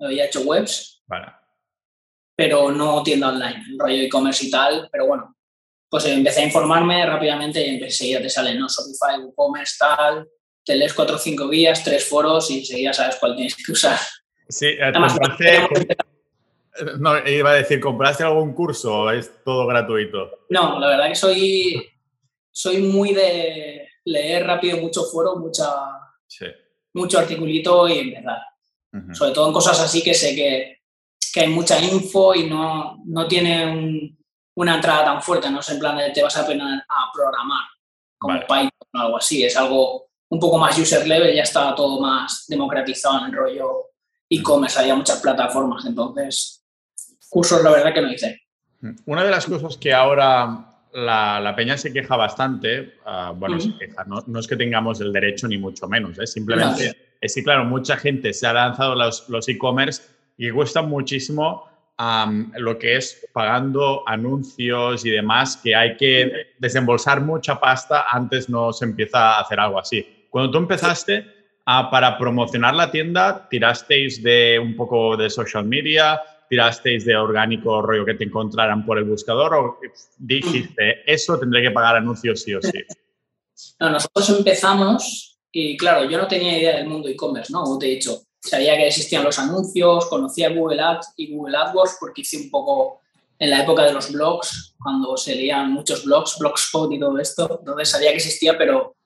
había 0.00 0.26
hecho 0.26 0.42
webs, 0.42 1.02
pero 2.36 2.70
no 2.70 3.02
tienda 3.02 3.28
online, 3.28 3.64
rollo 3.78 4.02
e-commerce 4.02 4.46
y 4.46 4.50
tal. 4.50 4.88
Pero 4.90 5.06
bueno, 5.06 5.36
pues 5.88 6.04
empecé 6.06 6.40
a 6.40 6.46
informarme 6.46 7.04
rápidamente 7.04 7.66
y 7.66 7.82
enseguida 7.82 8.22
te 8.22 8.28
sale, 8.28 8.54
¿no? 8.54 8.66
Shopify, 8.68 9.20
WooCommerce, 9.20 9.76
tal. 9.78 10.28
Te 10.64 10.76
lees 10.76 10.94
cuatro 10.94 11.16
o 11.16 11.18
cinco 11.18 11.48
guías, 11.48 11.82
tres 11.82 12.04
foros 12.04 12.50
y 12.50 12.58
enseguida 12.58 12.92
sabes 12.92 13.16
cuál 13.16 13.34
tienes 13.36 13.56
que 13.56 13.72
usar. 13.72 13.98
Sí, 14.50 14.66
eh, 14.66 14.82
Además, 14.82 15.18
no, 16.98 17.28
iba 17.28 17.50
a 17.50 17.54
decir, 17.54 17.80
¿compraste 17.80 18.24
algún 18.24 18.52
curso 18.52 19.02
o 19.02 19.10
es 19.10 19.42
todo 19.44 19.66
gratuito? 19.66 20.30
No, 20.50 20.78
la 20.78 20.88
verdad 20.88 21.08
que 21.08 21.14
soy, 21.14 21.88
soy 22.50 22.78
muy 22.78 23.12
de 23.12 23.88
leer 24.04 24.46
rápido 24.46 24.78
mucho 24.78 25.04
foro, 25.04 25.36
mucha, 25.36 25.68
mucho 26.94 27.18
articulito 27.18 27.88
y 27.88 27.98
empezar. 27.98 28.38
Sobre 29.12 29.32
todo 29.32 29.46
en 29.46 29.52
cosas 29.52 29.78
así 29.80 30.02
que 30.02 30.14
sé 30.14 30.34
que, 30.34 30.80
que 31.32 31.40
hay 31.40 31.48
mucha 31.48 31.78
info 31.80 32.34
y 32.34 32.48
no, 32.48 33.00
no 33.06 33.28
tiene 33.28 34.16
una 34.56 34.74
entrada 34.74 35.04
tan 35.04 35.22
fuerte, 35.22 35.50
no 35.50 35.60
es 35.60 35.68
en 35.68 35.78
plan 35.78 35.96
de 35.96 36.10
te 36.10 36.22
vas 36.22 36.36
a 36.36 36.42
apenas 36.42 36.82
a 36.88 37.12
programar 37.14 37.64
como 38.18 38.38
Python 38.40 38.70
o 38.94 38.98
algo 38.98 39.16
así, 39.16 39.44
es 39.44 39.56
algo 39.56 40.10
un 40.28 40.40
poco 40.40 40.58
más 40.58 40.76
user 40.76 41.06
level, 41.06 41.34
ya 41.34 41.42
estaba 41.42 41.74
todo 41.74 42.00
más 42.00 42.46
democratizado 42.48 43.20
en 43.20 43.24
el 43.26 43.32
rollo 43.32 43.89
e-commerce, 44.30 44.78
había 44.78 44.94
muchas 44.94 45.20
plataformas, 45.20 45.84
entonces 45.84 46.64
cursos 47.28 47.62
la 47.62 47.70
verdad 47.70 47.92
que 47.92 48.00
no 48.00 48.12
hice. 48.12 48.40
Una 49.04 49.24
de 49.24 49.30
las 49.30 49.44
cosas 49.44 49.76
que 49.76 49.92
ahora 49.92 50.66
la, 50.92 51.52
peña 51.56 51.76
se 51.76 51.92
queja 51.92 52.16
bastante. 52.16 52.94
Ah, 53.04 53.34
bueno, 53.36 53.60
se 53.60 53.76
queja, 53.76 54.04
no, 54.04 54.38
es 54.38 54.46
que 54.46 54.56
tengamos 54.56 55.00
el 55.00 55.12
derecho 55.12 55.46
ni 55.48 55.58
mucho 55.58 55.86
menos, 55.86 56.18
¿eh? 56.18 56.26
simplemente 56.26 56.96
es 57.20 57.34
que, 57.34 57.42
claro, 57.42 57.64
mucha 57.64 57.96
gente 57.96 58.32
se 58.32 58.46
ha 58.46 58.52
lanzado 58.52 58.94
los, 58.94 59.28
los 59.28 59.46
e-commerce 59.48 60.02
y 60.38 60.50
cuesta 60.50 60.80
muchísimo 60.80 61.68
lo 62.56 62.78
que 62.78 62.96
es 62.96 63.26
pagando 63.32 64.02
anuncios 64.08 65.04
y 65.04 65.10
demás, 65.10 65.58
que 65.62 65.76
hay 65.76 65.96
que 65.96 66.54
desembolsar 66.58 67.20
mucha 67.20 67.60
pasta 67.60 68.06
antes 68.10 68.48
no 68.48 68.72
se 68.72 68.86
empieza 68.86 69.36
a 69.36 69.40
hacer 69.40 69.60
algo 69.60 69.78
así. 69.78 70.26
Cuando 70.30 70.50
tú 70.50 70.58
empezaste, 70.58 71.26
para 71.90 72.18
promocionar 72.18 72.74
la 72.74 72.90
tienda, 72.90 73.46
tirasteis 73.48 74.22
de 74.22 74.58
un 74.58 74.74
poco 74.74 75.16
de 75.16 75.30
social 75.30 75.64
media, 75.64 76.20
tirasteis 76.48 77.04
de 77.04 77.16
orgánico 77.16 77.80
rollo 77.80 78.04
que 78.04 78.14
te 78.14 78.24
encontraran 78.24 78.84
por 78.84 78.98
el 78.98 79.04
buscador 79.04 79.54
o 79.54 79.78
dijiste, 80.18 81.02
eso 81.06 81.38
tendré 81.38 81.62
que 81.62 81.70
pagar 81.70 81.96
anuncios 81.96 82.42
sí 82.42 82.54
o 82.54 82.60
sí? 82.60 82.82
No, 83.78 83.90
nosotros 83.90 84.30
empezamos 84.30 85.38
y 85.52 85.76
claro, 85.76 86.08
yo 86.10 86.18
no 86.18 86.26
tenía 86.26 86.58
idea 86.58 86.76
del 86.76 86.88
mundo 86.88 87.08
e-commerce, 87.08 87.52
¿no? 87.52 87.62
Como 87.62 87.78
te 87.78 87.86
he 87.86 87.90
dicho, 87.90 88.20
sabía 88.40 88.76
que 88.76 88.88
existían 88.88 89.22
los 89.22 89.38
anuncios, 89.38 90.06
conocía 90.06 90.50
Google 90.50 90.80
Ads 90.80 91.14
y 91.16 91.32
Google 91.32 91.56
AdWords 91.56 91.98
porque 92.00 92.22
hice 92.22 92.36
un 92.38 92.50
poco 92.50 93.00
en 93.38 93.50
la 93.50 93.62
época 93.62 93.84
de 93.84 93.92
los 93.92 94.12
blogs, 94.12 94.74
cuando 94.82 95.16
se 95.16 95.34
leían 95.36 95.72
muchos 95.72 96.04
blogs, 96.04 96.36
Blogspot 96.40 96.92
y 96.92 96.98
todo 96.98 97.18
esto, 97.18 97.58
entonces 97.60 97.90
sabía 97.90 98.10
que 98.10 98.16
existía, 98.16 98.58
pero 98.58 98.96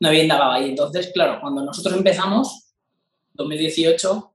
no 0.00 0.08
había 0.08 0.22
indagado 0.22 0.52
ahí. 0.52 0.70
Entonces, 0.70 1.10
claro, 1.12 1.38
cuando 1.40 1.62
nosotros 1.62 1.94
empezamos, 1.96 2.74
2018, 3.32 4.34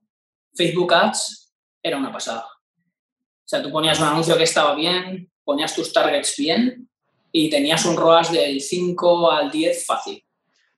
Facebook 0.53 0.93
Ads 0.93 1.53
era 1.83 1.97
una 1.97 2.11
pasada. 2.11 2.45
O 2.45 3.47
sea, 3.47 3.61
tú 3.61 3.71
ponías 3.71 3.99
un 3.99 4.07
anuncio 4.07 4.37
que 4.37 4.43
estaba 4.43 4.75
bien, 4.75 5.29
ponías 5.43 5.75
tus 5.75 5.91
targets 5.91 6.35
bien 6.37 6.89
y 7.31 7.49
tenías 7.49 7.85
un 7.85 7.97
ROAS 7.97 8.31
del 8.31 8.61
5 8.61 9.31
al 9.31 9.51
10 9.51 9.85
fácil. 9.85 10.23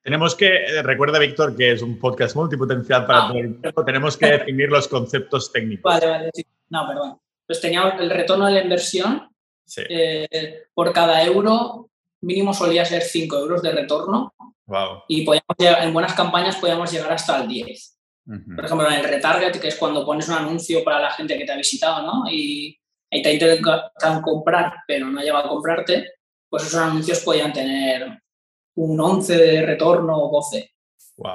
Tenemos 0.01 0.35
que, 0.35 0.47
eh, 0.47 0.81
recuerda 0.81 1.19
Víctor 1.19 1.55
que 1.55 1.73
es 1.73 1.81
un 1.81 1.99
podcast 1.99 2.35
multipotencial 2.35 3.05
para 3.05 3.25
ah, 3.25 3.27
todo 3.27 3.39
el 3.39 3.61
tiempo, 3.61 3.85
tenemos 3.85 4.17
que 4.17 4.25
definir 4.25 4.69
los 4.69 4.87
conceptos 4.87 5.51
técnicos. 5.51 5.93
Vale, 5.93 6.07
vale, 6.07 6.29
sí. 6.33 6.45
No, 6.69 6.87
perdón. 6.87 7.19
Pues 7.45 7.61
teníamos 7.61 7.93
el 7.99 8.09
retorno 8.09 8.45
de 8.45 8.53
la 8.53 8.63
inversión. 8.63 9.29
Sí. 9.65 9.81
Eh, 9.87 10.63
por 10.73 10.93
cada 10.93 11.21
euro 11.23 11.89
mínimo 12.21 12.53
solía 12.53 12.85
ser 12.85 13.01
5 13.01 13.37
euros 13.37 13.61
de 13.61 13.71
retorno. 13.71 14.33
Wow. 14.67 15.03
Y 15.07 15.23
podíamos 15.23 15.55
en 15.59 15.93
buenas 15.93 16.13
campañas 16.13 16.57
podíamos 16.57 16.91
llegar 16.91 17.11
hasta 17.13 17.41
el 17.41 17.47
10. 17.47 17.97
Por 18.55 18.65
ejemplo, 18.65 18.87
en 18.87 18.95
el 18.95 19.05
retarget, 19.05 19.57
que 19.57 19.69
es 19.69 19.75
cuando 19.75 20.05
pones 20.05 20.27
un 20.27 20.35
anuncio 20.35 20.83
para 20.83 20.99
la 20.99 21.11
gente 21.11 21.37
que 21.37 21.45
te 21.45 21.53
ha 21.53 21.57
visitado, 21.57 22.05
¿no? 22.05 22.29
Y, 22.29 22.77
y 23.09 23.21
te 23.21 23.33
intentan 23.33 24.21
comprar, 24.21 24.73
pero 24.85 25.07
no 25.07 25.19
ha 25.19 25.23
llegado 25.23 25.45
a 25.45 25.49
comprarte, 25.49 26.11
pues 26.49 26.63
esos 26.63 26.81
anuncios 26.81 27.21
podían 27.21 27.53
tener 27.53 28.21
un 28.75 28.99
11 28.99 29.37
de 29.37 29.65
retorno 29.65 30.17
o 30.17 30.29
12. 30.29 30.73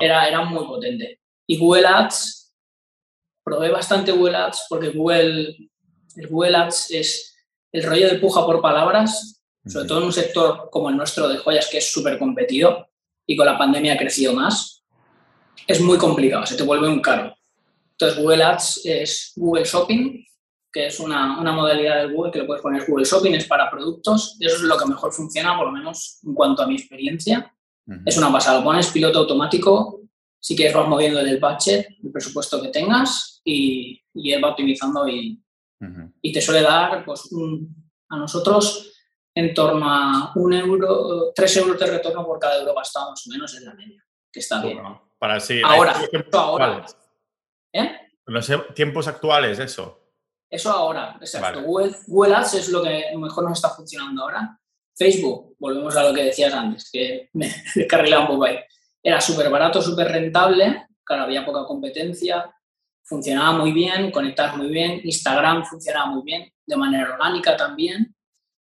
Era, 0.01 0.29
era 0.29 0.43
muy 0.45 0.67
potente. 0.67 1.21
Y 1.47 1.59
Google 1.59 1.87
Ads, 1.87 2.55
probé 3.43 3.71
bastante 3.71 4.13
Google 4.13 4.37
Ads 4.37 4.67
porque 4.69 4.91
Google, 4.91 5.57
el 6.17 6.29
Google 6.29 6.57
Ads 6.57 6.91
es 6.91 7.37
el 7.73 7.85
rollo 7.85 8.09
de 8.09 8.19
puja 8.19 8.45
por 8.45 8.61
palabras, 8.61 9.43
sobre 9.67 9.89
todo 9.89 9.99
en 9.99 10.05
un 10.05 10.13
sector 10.13 10.69
como 10.71 10.91
el 10.91 10.97
nuestro 10.97 11.27
de 11.27 11.39
joyas 11.39 11.69
que 11.71 11.79
es 11.79 11.91
súper 11.91 12.19
competido 12.19 12.92
y 13.27 13.37
con 13.37 13.47
la 13.47 13.59
pandemia 13.59 13.95
ha 13.95 13.99
crecido 13.99 14.35
más 14.35 14.83
es 15.67 15.81
muy 15.81 15.99
complicado, 15.99 16.47
se 16.47 16.57
te 16.57 16.63
vuelve 16.63 16.89
un 16.89 17.01
caro. 17.01 17.35
Entonces, 17.93 18.19
Google 18.19 18.43
Ads 18.43 18.81
es 18.85 19.33
Google 19.37 19.65
Shopping, 19.65 20.25
que 20.73 20.87
es 20.87 20.99
una, 20.99 21.41
modalidad 21.53 22.03
de 22.03 22.13
Google 22.13 22.33
que 22.33 22.39
le 22.41 22.45
puedes 22.45 22.63
poner 22.63 22.85
Google 22.87 23.05
Shopping, 23.05 23.33
es 23.35 23.47
para 23.47 23.71
productos, 23.71 24.37
y 24.41 24.47
eso 24.47 24.57
es 24.57 24.63
lo 24.63 24.77
que 24.77 24.87
mejor 24.87 25.13
funciona, 25.13 25.57
por 25.57 25.67
lo 25.67 25.73
menos 25.73 26.19
en 26.25 26.35
cuanto 26.35 26.63
a 26.63 26.67
mi 26.67 26.75
experiencia. 26.75 27.55
Es 28.07 28.17
una 28.17 28.33
pasada, 28.33 28.59
lo 28.59 28.65
pones 28.65 28.91
piloto 28.91 29.21
automático, 29.21 30.01
si 30.41 30.57
quieres 30.57 30.75
vas 30.75 30.89
moviendo 30.89 31.21
el 31.21 31.39
budget, 31.39 31.87
el 32.03 32.11
presupuesto 32.11 32.63
que 32.63 32.69
tengas, 32.69 33.41
y, 33.45 34.01
y 34.15 34.33
él 34.33 34.43
va 34.43 34.51
optimizando 34.51 35.07
y, 35.09 35.41
y 36.23 36.33
te 36.33 36.41
suele 36.41 36.63
dar 36.63 37.05
pues, 37.05 37.29
a 38.09 38.17
nosotros 38.17 38.93
en 39.35 39.55
torno 39.55 39.89
a 39.89 40.33
un 40.37 40.53
euro, 40.53 41.33
tres 41.35 41.57
euros 41.57 41.79
de 41.79 41.87
retorno 41.87 42.25
por 42.25 42.39
cada 42.39 42.59
euro 42.59 42.75
gastado 42.75 43.11
más 43.11 43.27
o 43.27 43.31
menos 43.31 43.57
en 43.57 43.65
la 43.65 43.75
media, 43.75 44.05
que 44.31 44.41
está 44.41 44.63
bien. 44.63 44.83
Para 45.19 45.41
sí. 45.41 45.61
Ahora, 45.65 45.95
ahora. 46.33 46.87
¿Eh? 47.73 47.97
Los 48.27 48.51
tiempos 48.75 49.09
actuales, 49.09 49.59
eso. 49.59 50.03
Eso 50.51 50.71
ahora, 50.71 51.17
exacto. 51.19 51.63
Google, 51.63 52.35
Ads 52.35 52.55
es 52.55 52.69
lo 52.69 52.83
que 52.83 53.05
mejor 53.17 53.45
nos 53.45 53.55
está 53.59 53.71
funcionando 53.71 54.23
ahora. 54.23 54.59
Facebook, 54.95 55.57
volvemos 55.59 55.97
a 55.97 56.03
lo 56.05 56.13
que 56.13 56.25
decías 56.25 56.53
antes, 56.53 56.91
que 56.93 57.31
me 57.33 57.51
descarrilaba 57.75 58.25
un 58.25 58.29
poco 58.29 58.45
ahí. 58.45 58.59
Era 59.03 59.21
súper 59.21 59.49
barato, 59.49 59.81
súper 59.81 60.09
rentable, 60.09 60.87
claro, 61.03 61.23
había 61.23 61.47
poca 61.47 61.65
competencia, 61.65 62.55
funcionaba 63.03 63.53
muy 63.53 63.73
bien, 63.73 64.11
conectabas 64.11 64.57
muy 64.57 64.69
bien, 64.69 65.01
Instagram 65.03 65.65
funcionaba 65.65 66.07
muy 66.07 66.23
bien, 66.23 66.53
de 66.67 66.77
manera 66.77 67.15
orgánica 67.15 67.57
también, 67.57 68.15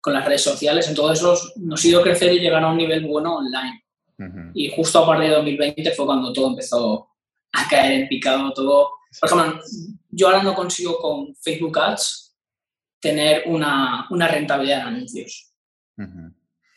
con 0.07 0.13
las 0.13 0.23
redes 0.23 0.41
sociales, 0.41 0.87
en 0.87 0.95
todo 0.95 1.11
eso 1.11 1.37
nos 1.57 1.83
ha 1.83 1.87
ido 1.89 2.01
crecer 2.01 2.31
y 2.31 2.39
llegar 2.39 2.63
a 2.63 2.69
un 2.69 2.77
nivel 2.77 3.05
bueno 3.05 3.39
online. 3.39 3.83
Y 4.53 4.73
justo 4.73 4.99
a 4.99 5.05
partir 5.05 5.27
de 5.27 5.35
2020 5.35 5.91
fue 5.91 6.05
cuando 6.05 6.31
todo 6.31 6.47
empezó 6.47 7.09
a 7.51 7.67
caer 7.67 7.91
en 7.91 8.07
picado, 8.07 8.53
todo. 8.53 8.91
Por 9.19 9.29
ejemplo, 9.29 9.61
yo 10.09 10.27
ahora 10.27 10.43
no 10.43 10.55
consigo 10.55 10.97
con 10.97 11.35
Facebook 11.35 11.77
Ads 11.77 12.37
tener 13.01 13.43
una, 13.47 14.07
una 14.09 14.29
rentabilidad 14.29 14.79
en 14.83 14.87
anuncios. 14.87 15.51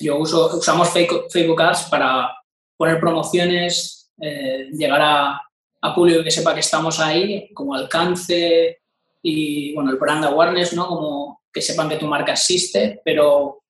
Yo 0.01 0.19
uso, 0.19 0.59
usamos 0.59 0.91
Facebook 0.91 1.63
Ads 1.63 1.85
para 1.85 2.37
poner 2.77 2.99
promociones, 2.99 4.11
eh, 4.21 4.71
llegar 4.73 5.03
a, 5.03 5.41
a, 5.83 5.95
público 5.95 6.25
que 6.25 6.33
sepa 6.33 6.53
que 6.53 6.61
estamos 6.61 6.99
ahí, 6.99 7.49
como 7.55 7.77
alcance 7.77 8.81
y, 9.23 9.73
bueno, 9.73 9.93
el 9.93 9.99
brand 9.99 10.25
awareness, 10.25 10.73
¿no? 10.73 10.89
Como 10.89 11.40
que 11.53 11.63
sepan 11.63 11.89
que 11.89 11.97
tu 11.97 12.07
marca 12.07 12.33
existe, 12.33 13.01
pero 13.05 13.63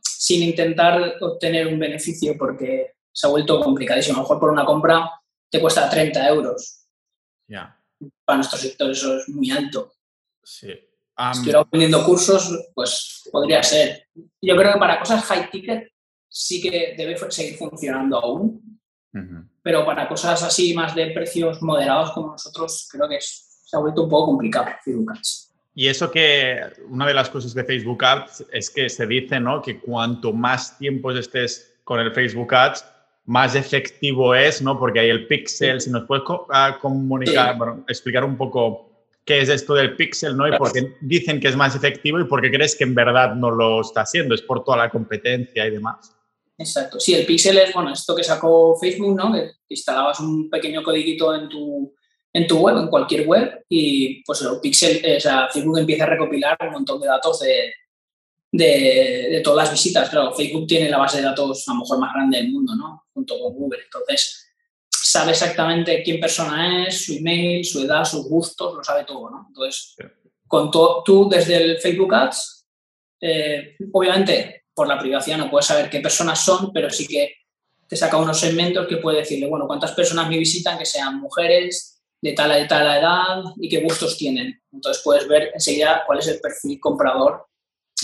sin 0.00 0.42
intentar 0.42 1.16
obtener 1.20 1.66
un 1.66 1.78
beneficio 1.78 2.36
porque 2.38 2.94
se 3.12 3.26
ha 3.26 3.30
vuelto 3.30 3.60
complicadísimo. 3.60 4.16
A 4.16 4.18
lo 4.18 4.22
mejor 4.22 4.40
por 4.40 4.50
una 4.50 4.64
compra 4.64 5.10
te 5.50 5.60
cuesta 5.60 5.88
30 5.88 6.28
euros. 6.28 6.86
Ya. 7.46 7.80
Para 8.24 8.38
nuestro 8.38 8.58
sector 8.58 8.90
eso 8.90 9.18
es 9.18 9.28
muy 9.28 9.50
alto. 9.50 9.92
Sí. 10.42 10.68
si 10.68 11.30
estuviera 11.32 11.66
vendiendo 11.70 12.04
cursos, 12.04 12.70
pues 12.74 13.28
podría 13.30 13.62
ser. 13.62 14.08
Yo 14.40 14.56
creo 14.56 14.74
que 14.74 14.78
para 14.78 14.98
cosas 14.98 15.24
high 15.24 15.50
ticket 15.50 15.92
sí 16.28 16.60
que 16.60 16.94
debe 16.96 17.16
seguir 17.30 17.56
funcionando 17.56 18.18
aún. 18.18 18.80
Pero 19.62 19.84
para 19.84 20.08
cosas 20.08 20.42
así 20.42 20.74
más 20.74 20.94
de 20.94 21.10
precios 21.10 21.60
moderados 21.60 22.12
como 22.12 22.28
nosotros, 22.32 22.88
creo 22.90 23.08
que 23.08 23.18
se 23.20 23.76
ha 23.76 23.80
vuelto 23.80 24.04
un 24.04 24.08
poco 24.08 24.26
complicado 24.26 24.66
Ads. 24.66 25.47
Y 25.78 25.86
eso 25.86 26.10
que 26.10 26.60
una 26.88 27.06
de 27.06 27.14
las 27.14 27.30
cosas 27.30 27.54
de 27.54 27.62
Facebook 27.62 28.04
Ads 28.04 28.46
es 28.52 28.68
que 28.68 28.88
se 28.88 29.06
dice 29.06 29.38
¿no? 29.38 29.62
que 29.62 29.78
cuanto 29.78 30.32
más 30.32 30.76
tiempo 30.76 31.12
estés 31.12 31.72
con 31.84 32.00
el 32.00 32.12
Facebook 32.12 32.52
Ads, 32.52 32.84
más 33.26 33.54
efectivo 33.54 34.34
es, 34.34 34.60
¿no? 34.60 34.76
Porque 34.76 34.98
hay 34.98 35.10
el 35.10 35.28
pixel, 35.28 35.80
si 35.80 35.90
nos 35.90 36.04
puedes 36.08 36.24
ah, 36.50 36.76
comunicar, 36.82 37.56
bueno, 37.56 37.84
explicar 37.86 38.24
un 38.24 38.36
poco 38.36 38.90
qué 39.24 39.40
es 39.40 39.48
esto 39.50 39.72
del 39.74 39.94
pixel, 39.94 40.36
¿no? 40.36 40.48
Y 40.48 40.58
por 40.58 40.72
qué 40.72 40.96
dicen 41.00 41.38
que 41.38 41.46
es 41.46 41.54
más 41.54 41.76
efectivo 41.76 42.18
y 42.18 42.24
por 42.24 42.42
qué 42.42 42.50
crees 42.50 42.74
que 42.74 42.82
en 42.82 42.96
verdad 42.96 43.36
no 43.36 43.52
lo 43.52 43.82
está 43.82 44.00
haciendo, 44.00 44.34
es 44.34 44.42
por 44.42 44.64
toda 44.64 44.78
la 44.78 44.90
competencia 44.90 45.64
y 45.64 45.70
demás. 45.70 46.12
Exacto, 46.58 46.98
sí, 46.98 47.14
el 47.14 47.24
pixel 47.24 47.56
es, 47.56 47.72
bueno, 47.72 47.92
esto 47.92 48.16
que 48.16 48.24
sacó 48.24 48.76
Facebook, 48.80 49.16
¿no? 49.16 49.32
Que 49.32 49.52
instalabas 49.68 50.18
un 50.18 50.50
pequeño 50.50 50.82
codiguito 50.82 51.32
en 51.36 51.48
tu, 51.48 51.94
en 52.38 52.46
tu 52.46 52.58
web, 52.58 52.76
en 52.78 52.88
cualquier 52.88 53.26
web, 53.26 53.64
y 53.68 54.22
pues 54.24 54.40
el 54.42 54.60
pixel, 54.60 55.02
o 55.16 55.20
sea, 55.20 55.48
Facebook 55.48 55.78
empieza 55.78 56.04
a 56.04 56.08
recopilar 56.08 56.56
un 56.60 56.72
montón 56.72 57.00
de 57.00 57.08
datos 57.08 57.40
de, 57.40 57.72
de, 58.52 59.40
todas 59.42 59.64
las 59.64 59.72
visitas. 59.72 60.08
Claro, 60.08 60.32
Facebook 60.32 60.66
tiene 60.66 60.88
la 60.88 60.98
base 60.98 61.18
de 61.18 61.24
datos 61.24 61.68
a 61.68 61.74
lo 61.74 61.80
mejor 61.80 61.98
más 61.98 62.14
grande 62.14 62.38
del 62.38 62.52
mundo, 62.52 62.74
¿no? 62.74 63.04
Junto 63.12 63.38
con 63.38 63.54
Google. 63.54 63.80
Entonces, 63.84 64.46
sabe 64.88 65.32
exactamente 65.32 66.02
quién 66.02 66.20
persona 66.20 66.86
es, 66.86 67.04
su 67.04 67.14
email, 67.14 67.64
su 67.64 67.82
edad, 67.82 68.04
sus 68.04 68.28
gustos, 68.28 68.74
lo 68.74 68.84
sabe 68.84 69.04
todo, 69.04 69.30
¿no? 69.30 69.46
Entonces, 69.48 69.96
con 70.46 70.70
tú 70.70 71.28
desde 71.30 71.56
el 71.56 71.78
Facebook 71.78 72.14
Ads, 72.14 72.66
eh, 73.20 73.76
obviamente 73.92 74.64
por 74.72 74.86
la 74.86 74.98
privacidad 74.98 75.38
no 75.38 75.50
puedes 75.50 75.66
saber 75.66 75.90
qué 75.90 75.98
personas 75.98 76.44
son, 76.44 76.72
pero 76.72 76.88
sí 76.88 77.06
que 77.06 77.34
te 77.88 77.96
saca 77.96 78.16
unos 78.16 78.38
segmentos 78.38 78.86
que 78.86 78.98
puede 78.98 79.18
decirle, 79.18 79.48
bueno, 79.48 79.66
cuántas 79.66 79.92
personas 79.92 80.28
me 80.28 80.38
visitan 80.38 80.78
que 80.78 80.86
sean 80.86 81.18
mujeres 81.20 81.97
de 82.20 82.32
tal 82.32 82.50
a 82.50 82.66
tal 82.66 82.98
edad 82.98 83.42
y 83.60 83.68
qué 83.68 83.80
gustos 83.80 84.16
tienen. 84.16 84.60
Entonces 84.72 85.02
puedes 85.04 85.26
ver 85.28 85.50
enseguida 85.54 86.02
cuál 86.06 86.18
es 86.18 86.28
el 86.28 86.40
perfil 86.40 86.78
comprador 86.80 87.46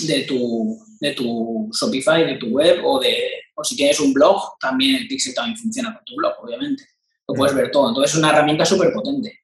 de 0.06 0.22
tu, 0.22 0.78
de 1.00 1.12
tu 1.12 1.70
Shopify, 1.72 2.24
de 2.24 2.36
tu 2.36 2.48
web 2.48 2.84
o 2.84 2.98
de 3.00 3.44
o 3.56 3.62
si 3.62 3.76
tienes 3.76 4.00
un 4.00 4.12
blog, 4.12 4.58
también 4.58 4.96
el 4.96 5.06
Pixel 5.06 5.34
también 5.34 5.56
funciona 5.56 5.94
con 5.94 6.04
tu 6.04 6.16
blog, 6.16 6.34
obviamente. 6.42 6.84
Lo 7.28 7.34
puedes 7.34 7.54
ver 7.54 7.70
todo. 7.70 7.88
Entonces 7.88 8.12
es 8.12 8.18
una 8.18 8.30
herramienta 8.30 8.64
súper 8.64 8.92
potente. 8.92 9.40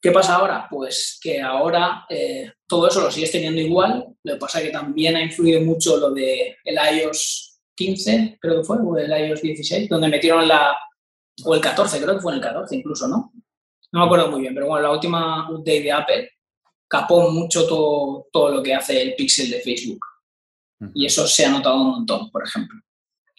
¿Qué 0.00 0.10
pasa 0.12 0.36
ahora? 0.36 0.66
Pues 0.70 1.18
que 1.20 1.40
ahora 1.40 2.06
eh, 2.08 2.52
todo 2.66 2.88
eso 2.88 3.00
lo 3.00 3.10
sigues 3.10 3.32
teniendo 3.32 3.60
igual. 3.60 4.06
Lo 4.22 4.34
que 4.34 4.38
pasa 4.38 4.60
es 4.60 4.66
que 4.66 4.72
también 4.72 5.16
ha 5.16 5.22
influido 5.22 5.60
mucho 5.60 5.96
lo 5.96 6.10
de 6.12 6.56
el 6.64 6.78
iOS 6.98 7.60
15, 7.74 8.38
creo 8.40 8.60
que 8.60 8.64
fue, 8.64 8.78
o 8.78 8.96
el 8.96 9.10
iOS 9.10 9.42
16, 9.42 9.88
donde 9.88 10.08
metieron 10.08 10.46
la... 10.48 10.76
o 11.44 11.54
el 11.54 11.60
14, 11.60 12.00
creo 12.00 12.14
que 12.14 12.20
fue 12.20 12.32
en 12.32 12.38
el 12.38 12.44
14 12.44 12.76
incluso, 12.76 13.08
¿no? 13.08 13.32
No 13.92 14.00
me 14.00 14.06
acuerdo 14.06 14.30
muy 14.30 14.40
bien, 14.42 14.54
pero 14.54 14.66
bueno, 14.66 14.82
la 14.82 14.92
última 14.92 15.50
update 15.50 15.82
de 15.82 15.92
Apple 15.92 16.30
capó 16.88 17.30
mucho 17.30 17.66
todo, 17.66 18.28
todo 18.32 18.48
lo 18.50 18.62
que 18.62 18.74
hace 18.74 19.00
el 19.02 19.14
pixel 19.14 19.50
de 19.50 19.60
Facebook. 19.60 20.04
Y 20.94 21.06
eso 21.06 21.26
se 21.26 21.46
ha 21.46 21.50
notado 21.50 21.76
un 21.76 21.90
montón, 21.90 22.30
por 22.30 22.44
ejemplo. 22.46 22.78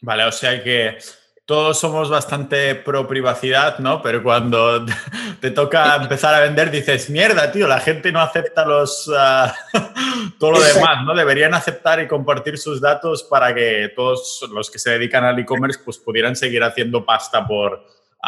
Vale, 0.02 0.24
o 0.26 0.32
sea 0.32 0.64
que 0.64 0.98
todos 1.46 1.80
somos 1.80 2.10
bastante 2.10 2.76
pro 2.76 3.08
privacidad, 3.08 3.80
¿no? 3.80 4.02
Pero 4.02 4.22
cuando 4.22 4.86
te 5.40 5.52
toca 5.52 5.96
empezar 6.02 6.36
a 6.36 6.42
vender 6.42 6.70
dices, 6.70 7.10
mierda, 7.10 7.52
tío, 7.52 7.68
la 7.68 7.80
gente 7.80 8.12
no 8.12 8.20
acepta 8.20 8.66
los 8.66 9.10
ah, 9.16 9.56
todo 10.40 10.52
lo 10.52 10.60
demás, 10.60 11.06
¿no? 11.06 11.16
Deberían 11.16 11.54
aceptar 11.54 12.02
y 12.02 12.08
compartir 12.08 12.58
sus 12.58 12.82
datos 12.82 13.24
para 13.24 13.56
que 13.56 13.92
todos 13.96 14.46
los 14.52 14.70
que 14.70 14.78
se 14.78 14.92
dedican 14.92 15.24
al 15.24 15.40
e-commerce 15.40 15.80
pues 15.84 15.98
pudieran 15.98 16.36
seguir 16.36 16.64
haciendo 16.64 17.06
pasta 17.06 17.48
por, 17.48 17.86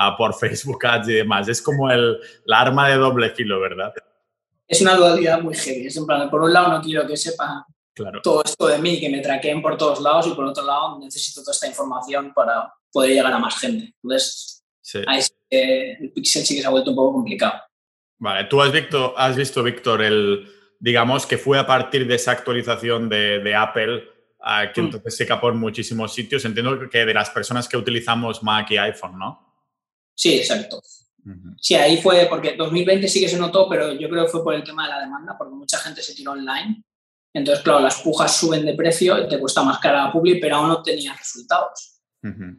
ah, 0.08 0.16
por 0.18 0.34
Facebook 0.34 0.86
Ads 0.86 1.10
y 1.10 1.14
demás. 1.14 1.48
Es 1.48 1.62
como 1.62 1.90
el, 1.90 2.20
la 2.46 2.62
arma 2.62 2.90
de 2.90 2.96
doble 2.96 3.30
filo, 3.32 3.60
¿verdad? 3.60 3.94
Es 4.68 4.82
una 4.82 4.96
dualidad 4.96 5.42
muy 5.42 5.56
heavy. 5.56 5.88
Es 5.88 5.98
en 5.98 6.06
plan, 6.06 6.30
por 6.30 6.42
un 6.42 6.54
lado 6.54 6.70
no 6.70 6.82
quiero 6.82 7.06
que 7.08 7.18
sepa 7.18 7.66
todo 8.24 8.44
esto 8.44 8.68
de 8.68 8.78
mí, 8.78 9.00
que 9.00 9.10
me 9.10 9.20
traqueen 9.20 9.62
por 9.62 9.78
todos 9.78 10.00
lados 10.00 10.28
y 10.28 10.32
por 10.32 10.46
otro 10.46 10.64
lado 10.64 11.00
necesito 11.00 11.42
toda 11.42 11.54
esta 11.54 11.68
información 11.68 12.34
para 12.34 12.74
poder 12.92 13.12
llegar 13.12 13.34
a 13.34 13.40
más 13.40 13.60
gente. 13.60 13.94
Entonces, 14.02 14.64
ahí 15.08 15.22
el 15.50 16.12
Pixel 16.14 16.46
sí 16.46 16.56
que 16.56 16.62
se 16.62 16.68
ha 16.68 16.72
vuelto 16.72 16.92
un 16.92 16.96
poco 16.96 17.14
complicado. 17.14 17.62
Vale, 18.18 18.46
tú 18.46 18.62
has 18.62 18.72
visto, 18.72 19.18
has 19.18 19.36
visto 19.36 19.64
Víctor, 19.64 20.02
el, 20.02 20.48
digamos 20.80 21.26
que 21.26 21.38
fue 21.38 21.58
a 21.58 21.66
partir 21.66 22.08
de 22.08 22.16
esa 22.16 22.32
actualización 22.32 23.10
de, 23.10 23.56
Apple 23.56 24.04
que 24.74 24.82
mm. 24.82 24.86
entonces 24.86 25.18
se 25.18 25.26
capó 25.26 25.50
en 25.50 25.58
muchísimos 25.58 26.14
sitios. 26.14 26.46
Entiendo 26.46 26.90
que 26.90 27.06
de 27.06 27.14
las 27.14 27.30
personas 27.30 27.68
que 27.68 27.78
utilizamos 27.78 28.44
Mac 28.44 28.70
y 28.72 28.78
iPhone, 28.78 29.18
¿no? 29.18 29.49
Sí, 30.20 30.36
exacto. 30.36 30.82
Sí, 31.62 31.76
ahí 31.76 32.02
fue, 32.02 32.26
porque 32.30 32.58
2020 32.58 33.08
sí 33.08 33.22
que 33.22 33.30
se 33.30 33.40
notó, 33.40 33.70
pero 33.70 33.94
yo 33.94 34.10
creo 34.10 34.26
que 34.26 34.32
fue 34.32 34.44
por 34.44 34.54
el 34.54 34.66
tema 34.66 34.84
de 34.84 34.90
la 34.90 35.00
demanda, 35.00 35.38
porque 35.38 35.56
mucha 35.56 35.78
gente 35.78 36.02
se 36.02 36.14
tiró 36.14 36.34
online. 36.34 36.84
Entonces, 37.34 37.64
claro, 37.64 37.80
las 37.80 38.02
pujas 38.02 38.36
suben 38.36 38.66
de 38.66 38.74
precio, 38.74 39.30
te 39.30 39.40
cuesta 39.40 39.64
más 39.64 39.80
cara 39.80 40.08
la 40.08 40.12
publi, 40.12 40.42
pero 40.42 40.58
aún 40.58 40.68
no 40.68 40.84
tenías 40.84 41.18
resultados. 41.18 42.02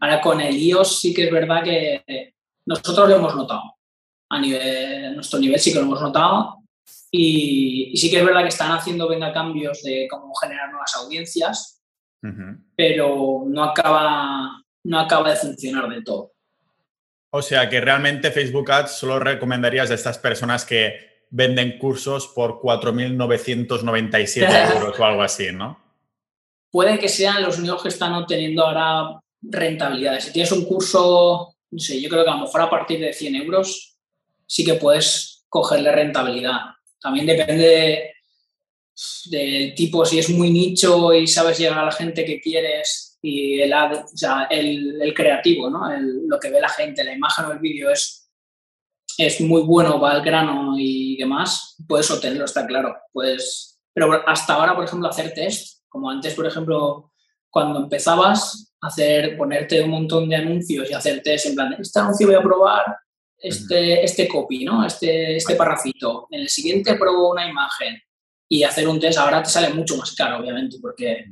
Ahora 0.00 0.22
con 0.22 0.40
el 0.40 0.56
iOS 0.56 1.00
sí 1.00 1.12
que 1.12 1.24
es 1.24 1.30
verdad 1.30 1.62
que 1.62 2.32
nosotros 2.64 3.10
lo 3.10 3.16
hemos 3.16 3.36
notado. 3.36 3.74
A 4.30 4.40
nivel, 4.40 5.14
nuestro 5.14 5.38
nivel 5.38 5.60
sí 5.60 5.70
que 5.70 5.80
lo 5.80 5.84
hemos 5.84 6.00
notado. 6.00 6.62
Y, 7.10 7.92
sí 7.94 8.08
que 8.08 8.20
es 8.20 8.24
verdad 8.24 8.40
que 8.40 8.48
están 8.48 8.72
haciendo 8.72 9.06
venga 9.06 9.34
cambios 9.34 9.82
de 9.82 10.08
cómo 10.10 10.32
generar 10.34 10.70
nuevas 10.70 10.96
audiencias, 10.96 11.82
pero 12.74 13.44
no 13.46 13.64
acaba, 13.64 14.64
no 14.84 14.98
acaba 14.98 15.28
de 15.28 15.36
funcionar 15.36 15.90
del 15.90 16.04
todo. 16.04 16.32
O 17.30 17.42
sea 17.42 17.68
que 17.68 17.80
realmente 17.80 18.32
Facebook 18.32 18.70
Ads 18.70 18.98
solo 18.98 19.20
recomendarías 19.20 19.90
a 19.90 19.94
estas 19.94 20.18
personas 20.18 20.64
que 20.64 21.10
venden 21.30 21.78
cursos 21.78 22.28
por 22.28 22.60
4.997 22.60 24.72
euros 24.76 24.98
o 24.98 25.04
algo 25.04 25.22
así, 25.22 25.52
¿no? 25.52 25.78
Puede 26.70 26.98
que 26.98 27.08
sean 27.08 27.42
los 27.42 27.58
únicos 27.58 27.82
que 27.82 27.88
están 27.88 28.12
obteniendo 28.14 28.64
ahora 28.64 29.20
rentabilidades. 29.42 30.24
Si 30.24 30.32
tienes 30.32 30.52
un 30.52 30.64
curso, 30.64 31.56
no 31.70 31.78
sé, 31.78 32.00
yo 32.00 32.08
creo 32.08 32.24
que 32.24 32.30
a 32.30 32.34
lo 32.34 32.42
mejor 32.42 32.62
a 32.62 32.70
partir 32.70 33.00
de 33.00 33.12
100 33.12 33.36
euros 33.36 33.96
sí 34.46 34.64
que 34.64 34.74
puedes 34.74 35.44
cogerle 35.48 35.92
rentabilidad. 35.92 36.58
También 37.00 37.26
depende 37.26 38.12
del 39.26 39.74
tipo, 39.74 40.04
si 40.04 40.18
es 40.18 40.28
muy 40.30 40.50
nicho 40.50 41.14
y 41.14 41.26
sabes 41.26 41.58
llegar 41.58 41.78
a 41.78 41.86
la 41.86 41.92
gente 41.92 42.24
que 42.24 42.40
quieres 42.40 43.09
y 43.22 43.60
el, 43.60 43.72
o 43.72 44.06
sea, 44.14 44.46
el, 44.50 45.12
creativo, 45.14 45.68
¿no? 45.68 45.82
lo 46.26 46.38
que 46.38 46.50
ve 46.50 46.60
la 46.60 46.68
gente, 46.68 47.04
la 47.04 47.14
imagen 47.14 47.44
o 47.44 47.52
el 47.52 47.58
vídeo 47.58 47.90
es, 47.90 48.30
es 49.18 49.40
muy 49.40 49.62
bueno, 49.62 50.00
va 50.00 50.12
al 50.12 50.22
grano 50.22 50.74
y 50.78 51.16
demás, 51.16 51.76
puedes 51.86 52.10
obtenerlo, 52.10 52.44
está 52.44 52.66
claro. 52.66 52.96
Pues, 53.12 53.78
pero 53.92 54.26
hasta 54.26 54.54
ahora, 54.54 54.74
por 54.74 54.84
ejemplo, 54.84 55.08
hacer 55.08 55.34
test, 55.34 55.84
como 55.88 56.10
antes, 56.10 56.34
por 56.34 56.46
ejemplo, 56.46 57.12
cuando 57.50 57.80
empezabas 57.80 58.72
a 58.80 58.86
hacer, 58.86 59.36
ponerte 59.36 59.82
un 59.82 59.90
montón 59.90 60.28
de 60.28 60.36
anuncios 60.36 60.90
y 60.90 60.94
hacer 60.94 61.22
test 61.22 61.46
en 61.46 61.54
plan, 61.54 61.76
este 61.78 62.00
anuncio 62.00 62.26
voy 62.26 62.36
a 62.36 62.42
probar 62.42 62.96
este, 63.36 64.04
este 64.04 64.28
copy, 64.28 64.64
¿no? 64.64 64.86
Este, 64.86 65.36
este 65.36 65.56
parrafito. 65.56 66.28
En 66.30 66.40
el 66.40 66.48
siguiente 66.48 66.94
pruebo 66.94 67.32
una 67.32 67.48
imagen 67.48 68.00
y 68.48 68.62
hacer 68.62 68.88
un 68.88 68.98
test 68.98 69.18
ahora 69.18 69.42
te 69.42 69.50
sale 69.50 69.72
mucho 69.74 69.96
más 69.96 70.14
caro, 70.14 70.38
obviamente, 70.38 70.78
porque 70.80 71.26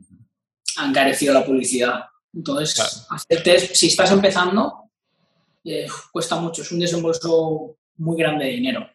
han 0.76 0.92
carecido 0.92 1.34
la 1.34 1.44
publicidad. 1.44 2.04
Entonces, 2.34 3.06
hacer 3.10 3.42
test, 3.42 3.74
si 3.74 3.88
estás 3.88 4.10
empezando, 4.12 4.90
eh, 5.64 5.86
cuesta 6.12 6.36
mucho, 6.36 6.62
es 6.62 6.72
un 6.72 6.80
desembolso 6.80 7.76
muy 7.96 8.16
grande 8.16 8.44
de 8.44 8.50
dinero. 8.52 8.88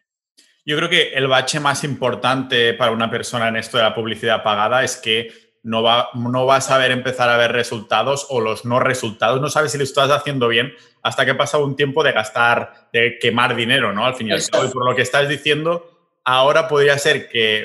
Yo 0.64 0.76
creo 0.76 0.88
que 0.88 1.12
el 1.12 1.28
bache 1.28 1.60
más 1.60 1.84
importante 1.84 2.72
para 2.74 2.92
una 2.92 3.10
persona 3.10 3.48
en 3.48 3.56
esto 3.56 3.76
de 3.76 3.82
la 3.82 3.94
publicidad 3.94 4.42
pagada 4.42 4.82
es 4.82 4.96
que 4.96 5.30
no, 5.62 5.82
va, 5.82 6.08
no 6.14 6.46
vas 6.46 6.70
a 6.70 6.78
ver 6.78 6.90
empezar 6.90 7.28
a 7.28 7.36
ver 7.36 7.52
resultados 7.52 8.26
o 8.30 8.40
los 8.40 8.64
no 8.64 8.80
resultados. 8.80 9.40
No 9.40 9.50
sabes 9.50 9.72
si 9.72 9.78
lo 9.78 9.84
estás 9.84 10.10
haciendo 10.10 10.48
bien 10.48 10.72
hasta 11.02 11.24
que 11.24 11.32
ha 11.32 11.36
pasado 11.36 11.64
un 11.64 11.76
tiempo 11.76 12.02
de 12.02 12.12
gastar, 12.12 12.88
de 12.92 13.18
quemar 13.18 13.54
dinero, 13.54 13.92
¿no? 13.92 14.06
Al 14.06 14.14
fin 14.14 14.28
y 14.28 14.32
al 14.32 14.42
cabo. 14.50 14.64
Y 14.64 14.68
por 14.68 14.88
lo 14.88 14.96
que 14.96 15.02
estás 15.02 15.28
diciendo, 15.28 15.90
ahora 16.24 16.66
podría 16.66 16.98
ser 16.98 17.28
que 17.28 17.62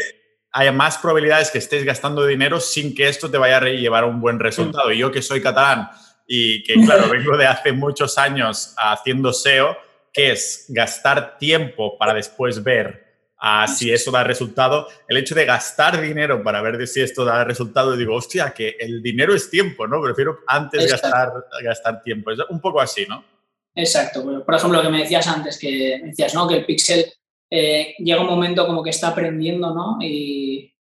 haya 0.51 0.71
más 0.71 0.97
probabilidades 0.97 1.51
que 1.51 1.59
estés 1.59 1.83
gastando 1.83 2.25
dinero 2.25 2.59
sin 2.59 2.95
que 2.95 3.07
esto 3.07 3.29
te 3.29 3.37
vaya 3.37 3.57
a 3.57 3.65
llevar 3.65 4.03
a 4.03 4.07
un 4.07 4.19
buen 4.19 4.39
resultado. 4.39 4.91
Y 4.91 4.97
yo 4.97 5.11
que 5.11 5.21
soy 5.21 5.41
catalán 5.41 5.89
y 6.27 6.63
que, 6.63 6.73
claro, 6.85 7.09
vengo 7.09 7.37
de 7.37 7.47
hace 7.47 7.71
muchos 7.71 8.17
años 8.17 8.73
haciendo 8.77 9.33
SEO, 9.33 9.77
que 10.11 10.31
es 10.31 10.65
gastar 10.69 11.37
tiempo 11.37 11.97
para 11.97 12.13
después 12.13 12.63
ver 12.63 13.07
a 13.41 13.67
si 13.67 13.91
eso 13.91 14.11
da 14.11 14.23
resultado. 14.23 14.87
El 15.07 15.17
hecho 15.17 15.33
de 15.33 15.45
gastar 15.45 16.01
dinero 16.01 16.43
para 16.43 16.61
ver 16.61 16.85
si 16.87 17.01
esto 17.01 17.23
da 17.23 17.43
resultado, 17.43 17.95
digo, 17.95 18.15
hostia, 18.15 18.51
que 18.51 18.75
el 18.79 19.01
dinero 19.01 19.33
es 19.33 19.49
tiempo, 19.49 19.87
¿no? 19.87 20.01
Prefiero 20.01 20.39
antes 20.47 20.91
gastar, 20.91 21.31
gastar 21.63 22.01
tiempo. 22.01 22.31
Es 22.31 22.39
un 22.49 22.59
poco 22.59 22.81
así, 22.81 23.05
¿no? 23.07 23.23
Exacto. 23.75 24.23
Por 24.43 24.55
ejemplo, 24.55 24.79
lo 24.79 24.83
que 24.83 24.91
me 24.91 25.03
decías 25.03 25.27
antes, 25.27 25.57
que 25.57 26.01
decías, 26.03 26.33
¿no? 26.33 26.47
Que 26.47 26.57
el 26.57 26.65
Pixel 26.65 27.13
eh, 27.49 27.95
llega 27.99 28.21
un 28.21 28.27
momento 28.27 28.65
como 28.65 28.83
que 28.83 28.89
está 28.89 29.09
aprendiendo, 29.09 29.73
¿no? 29.73 29.97
Y 30.01 30.73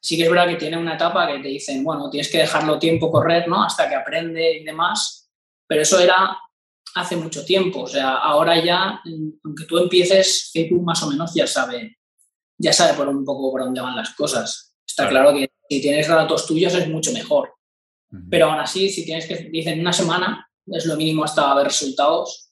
sí 0.00 0.16
que 0.16 0.24
es 0.24 0.30
verdad 0.30 0.48
que 0.48 0.56
tiene 0.56 0.76
una 0.76 0.94
etapa 0.94 1.26
que 1.26 1.38
te 1.38 1.48
dicen, 1.48 1.82
bueno, 1.84 2.10
tienes 2.10 2.30
que 2.30 2.38
dejarlo 2.38 2.78
tiempo 2.78 3.10
correr, 3.10 3.48
¿no? 3.48 3.62
Hasta 3.62 3.88
que 3.88 3.94
aprende 3.94 4.58
y 4.58 4.64
demás. 4.64 5.30
Pero 5.66 5.82
eso 5.82 5.98
era 5.98 6.38
hace 6.94 7.16
mucho 7.16 7.44
tiempo. 7.44 7.82
O 7.82 7.86
sea, 7.86 8.16
ahora 8.16 8.62
ya, 8.62 9.00
aunque 9.44 9.64
tú 9.64 9.78
empieces, 9.78 10.50
Facebook 10.52 10.82
más 10.82 11.02
o 11.02 11.10
menos 11.10 11.32
ya 11.34 11.46
sabe 11.46 11.96
ya 12.60 12.72
sabe 12.74 12.94
por 12.94 13.08
un 13.08 13.24
poco 13.24 13.50
por 13.50 13.64
dónde 13.64 13.80
van 13.80 13.96
las 13.96 14.14
cosas. 14.14 14.74
Está 14.86 15.08
claro, 15.08 15.32
que 15.32 15.50
si 15.68 15.80
tienes 15.80 16.08
datos 16.08 16.46
tuyos 16.46 16.74
es 16.74 16.88
mucho 16.88 17.10
mejor. 17.12 17.54
Pero 18.28 18.46
aún 18.46 18.58
así, 18.58 18.90
si 18.90 19.04
tienes 19.04 19.26
que, 19.26 19.48
dicen 19.50 19.80
una 19.80 19.92
semana, 19.92 20.50
es 20.66 20.84
lo 20.84 20.96
mínimo 20.96 21.24
hasta 21.24 21.54
ver 21.54 21.68
resultados. 21.68 22.49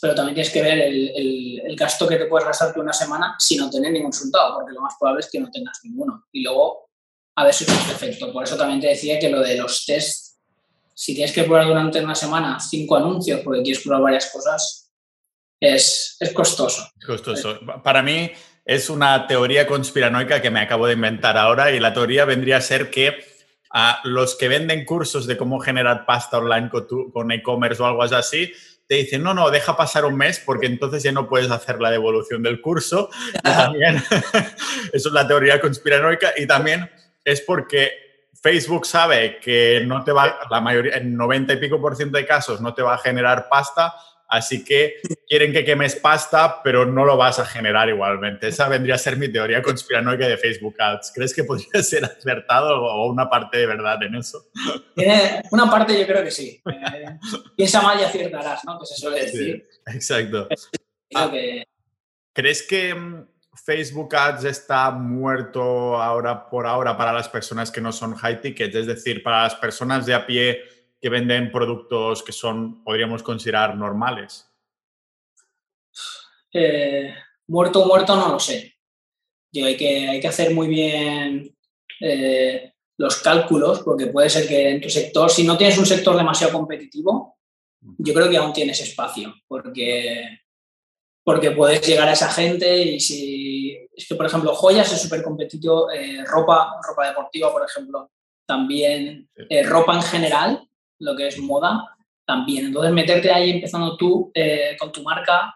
Pero 0.00 0.14
también 0.14 0.34
tienes 0.34 0.52
que 0.52 0.62
ver 0.62 0.78
el, 0.78 1.60
el, 1.64 1.76
gasto 1.76 2.06
que 2.06 2.16
te 2.16 2.26
puedes 2.26 2.46
gastarte 2.46 2.80
una 2.80 2.92
semana 2.92 3.36
sin 3.38 3.60
no 3.60 3.70
tener 3.70 3.92
ningún 3.92 4.12
resultado, 4.12 4.56
porque 4.56 4.72
lo 4.72 4.80
más 4.80 4.94
probable 4.98 5.20
es 5.20 5.30
que 5.30 5.40
no 5.40 5.50
tengas 5.50 5.80
ninguno. 5.84 6.26
Y 6.32 6.42
luego, 6.42 6.90
a 7.36 7.44
ver 7.44 7.54
si 7.54 7.64
es 7.64 7.70
efecto. 7.90 8.32
Por 8.32 8.44
eso 8.44 8.56
también 8.56 8.80
te 8.80 8.88
decía 8.88 9.18
que 9.18 9.28
lo 9.28 9.40
de 9.40 9.56
los 9.56 9.84
tests, 9.84 10.38
si 10.94 11.14
tienes 11.14 11.32
que 11.32 11.44
probar 11.44 11.66
durante 11.66 12.02
una 12.02 12.14
semana 12.14 12.58
cinco 12.60 12.96
anuncios 12.96 13.40
porque 13.40 13.62
quieres 13.62 13.82
probar 13.82 14.02
varias 14.02 14.30
cosas, 14.32 14.92
es, 15.60 16.16
es 16.20 16.32
costoso. 16.32 16.88
Costoso. 17.04 17.58
Para 17.82 18.02
mí, 18.02 18.30
es 18.68 18.90
una 18.90 19.26
teoría 19.26 19.66
conspiranoica 19.66 20.42
que 20.42 20.50
me 20.50 20.60
acabo 20.60 20.86
de 20.86 20.92
inventar 20.92 21.38
ahora 21.38 21.72
y 21.72 21.80
la 21.80 21.94
teoría 21.94 22.26
vendría 22.26 22.58
a 22.58 22.60
ser 22.60 22.90
que 22.90 23.16
a 23.72 24.00
los 24.04 24.36
que 24.36 24.48
venden 24.48 24.84
cursos 24.84 25.26
de 25.26 25.38
cómo 25.38 25.58
generar 25.58 26.04
pasta 26.04 26.36
online 26.36 26.70
con 26.70 27.32
e-commerce 27.32 27.82
o 27.82 27.86
algo 27.86 28.02
así, 28.02 28.52
te 28.88 28.94
dicen, 28.94 29.22
no, 29.22 29.34
no, 29.34 29.50
deja 29.50 29.76
pasar 29.76 30.06
un 30.06 30.16
mes 30.16 30.40
porque 30.40 30.66
entonces 30.66 31.02
ya 31.02 31.12
no 31.12 31.28
puedes 31.28 31.50
hacer 31.50 31.78
la 31.78 31.90
devolución 31.90 32.42
del 32.42 32.62
curso. 32.62 33.10
también, 33.42 33.96
eso 34.92 35.08
es 35.08 35.12
la 35.12 35.28
teoría 35.28 35.60
conspiranoica 35.60 36.32
y 36.36 36.46
también 36.46 36.90
es 37.22 37.42
porque 37.42 37.92
Facebook 38.42 38.86
sabe 38.86 39.38
que 39.40 39.82
no 39.84 40.02
te 40.04 40.12
va, 40.12 40.38
la 40.50 40.60
mayoría, 40.62 40.96
en 40.96 41.14
90 41.14 41.52
y 41.52 41.56
pico 41.58 41.80
por 41.80 41.96
ciento 41.96 42.16
de 42.16 42.26
casos 42.26 42.62
no 42.62 42.72
te 42.72 42.80
va 42.80 42.94
a 42.94 42.98
generar 42.98 43.48
pasta, 43.50 43.94
Así 44.28 44.62
que 44.62 44.96
quieren 45.26 45.54
que 45.54 45.64
quemes 45.64 45.96
pasta, 45.96 46.62
pero 46.62 46.84
no 46.84 47.06
lo 47.06 47.16
vas 47.16 47.38
a 47.38 47.46
generar 47.46 47.88
igualmente. 47.88 48.48
Esa 48.48 48.68
vendría 48.68 48.96
a 48.96 48.98
ser 48.98 49.16
mi 49.16 49.32
teoría 49.32 49.62
conspiranoica 49.62 50.28
de 50.28 50.36
Facebook 50.36 50.76
Ads. 50.78 51.12
¿Crees 51.14 51.34
que 51.34 51.44
podría 51.44 51.82
ser 51.82 52.04
acertado 52.04 52.82
o 52.82 53.10
una 53.10 53.28
parte 53.30 53.56
de 53.56 53.66
verdad 53.66 54.02
en 54.02 54.16
eso? 54.16 54.50
una 55.50 55.70
parte 55.70 55.98
yo 55.98 56.06
creo 56.06 56.22
que 56.22 56.30
sí. 56.30 56.60
Eh, 56.66 57.06
piensa 57.56 57.80
mal 57.80 57.98
y 57.98 58.04
aciertarás, 58.04 58.64
¿no? 58.66 58.78
Que 58.78 58.86
se 58.86 58.96
suele 58.96 59.22
decir. 59.22 59.66
exacto. 59.86 60.46
Ah, 61.14 61.32
¿Crees 62.34 62.62
que 62.62 62.94
mm, 62.94 63.26
Facebook 63.64 64.14
Ads 64.14 64.44
está 64.44 64.90
muerto 64.90 65.96
ahora 65.96 66.50
por 66.50 66.66
ahora 66.66 66.98
para 66.98 67.14
las 67.14 67.30
personas 67.30 67.70
que 67.70 67.80
no 67.80 67.92
son 67.92 68.14
high 68.14 68.42
ticket? 68.42 68.74
Es 68.74 68.86
decir, 68.86 69.22
para 69.22 69.44
las 69.44 69.54
personas 69.54 70.04
de 70.04 70.12
a 70.12 70.26
pie 70.26 70.60
que 71.00 71.08
venden 71.08 71.52
productos 71.52 72.22
que 72.22 72.32
son, 72.32 72.82
podríamos 72.84 73.22
considerar, 73.22 73.76
normales? 73.76 74.48
eh, 76.52 77.14
muerto 77.46 77.82
o 77.82 77.86
muerto 77.86 78.16
no 78.16 78.28
lo 78.28 78.38
sé. 78.38 78.74
Yo 79.52 79.66
hay, 79.66 79.76
que, 79.76 80.08
hay 80.08 80.20
que 80.20 80.28
hacer 80.28 80.54
muy 80.54 80.68
bien 80.68 81.56
eh, 82.00 82.72
los 82.98 83.16
cálculos, 83.16 83.80
porque 83.80 84.08
puede 84.08 84.28
ser 84.28 84.46
que 84.46 84.70
en 84.70 84.80
tu 84.80 84.90
sector, 84.90 85.30
si 85.30 85.44
no 85.44 85.56
tienes 85.56 85.78
un 85.78 85.86
sector 85.86 86.16
demasiado 86.16 86.52
competitivo, 86.52 87.38
yo 87.80 88.12
creo 88.12 88.28
que 88.28 88.36
aún 88.36 88.52
tienes 88.52 88.80
espacio, 88.80 89.34
porque, 89.46 90.40
porque 91.24 91.52
puedes 91.52 91.86
llegar 91.86 92.08
a 92.08 92.12
esa 92.12 92.28
gente 92.28 92.82
y 92.82 93.00
si 93.00 93.88
es 93.94 94.06
que, 94.06 94.16
por 94.16 94.26
ejemplo, 94.26 94.54
joyas 94.54 94.92
es 94.92 95.00
súper 95.00 95.22
competitivo, 95.22 95.90
eh, 95.90 96.24
ropa, 96.26 96.74
ropa 96.86 97.08
deportiva, 97.08 97.52
por 97.52 97.64
ejemplo, 97.64 98.10
también, 98.46 99.30
eh, 99.48 99.62
ropa 99.62 99.94
en 99.94 100.02
general, 100.02 100.67
lo 100.98 101.16
que 101.16 101.28
es 101.28 101.38
moda, 101.38 101.96
también. 102.24 102.66
Entonces, 102.66 102.92
meterte 102.92 103.32
ahí 103.32 103.50
empezando 103.50 103.96
tú 103.96 104.30
eh, 104.34 104.76
con 104.78 104.92
tu 104.92 105.02
marca, 105.02 105.54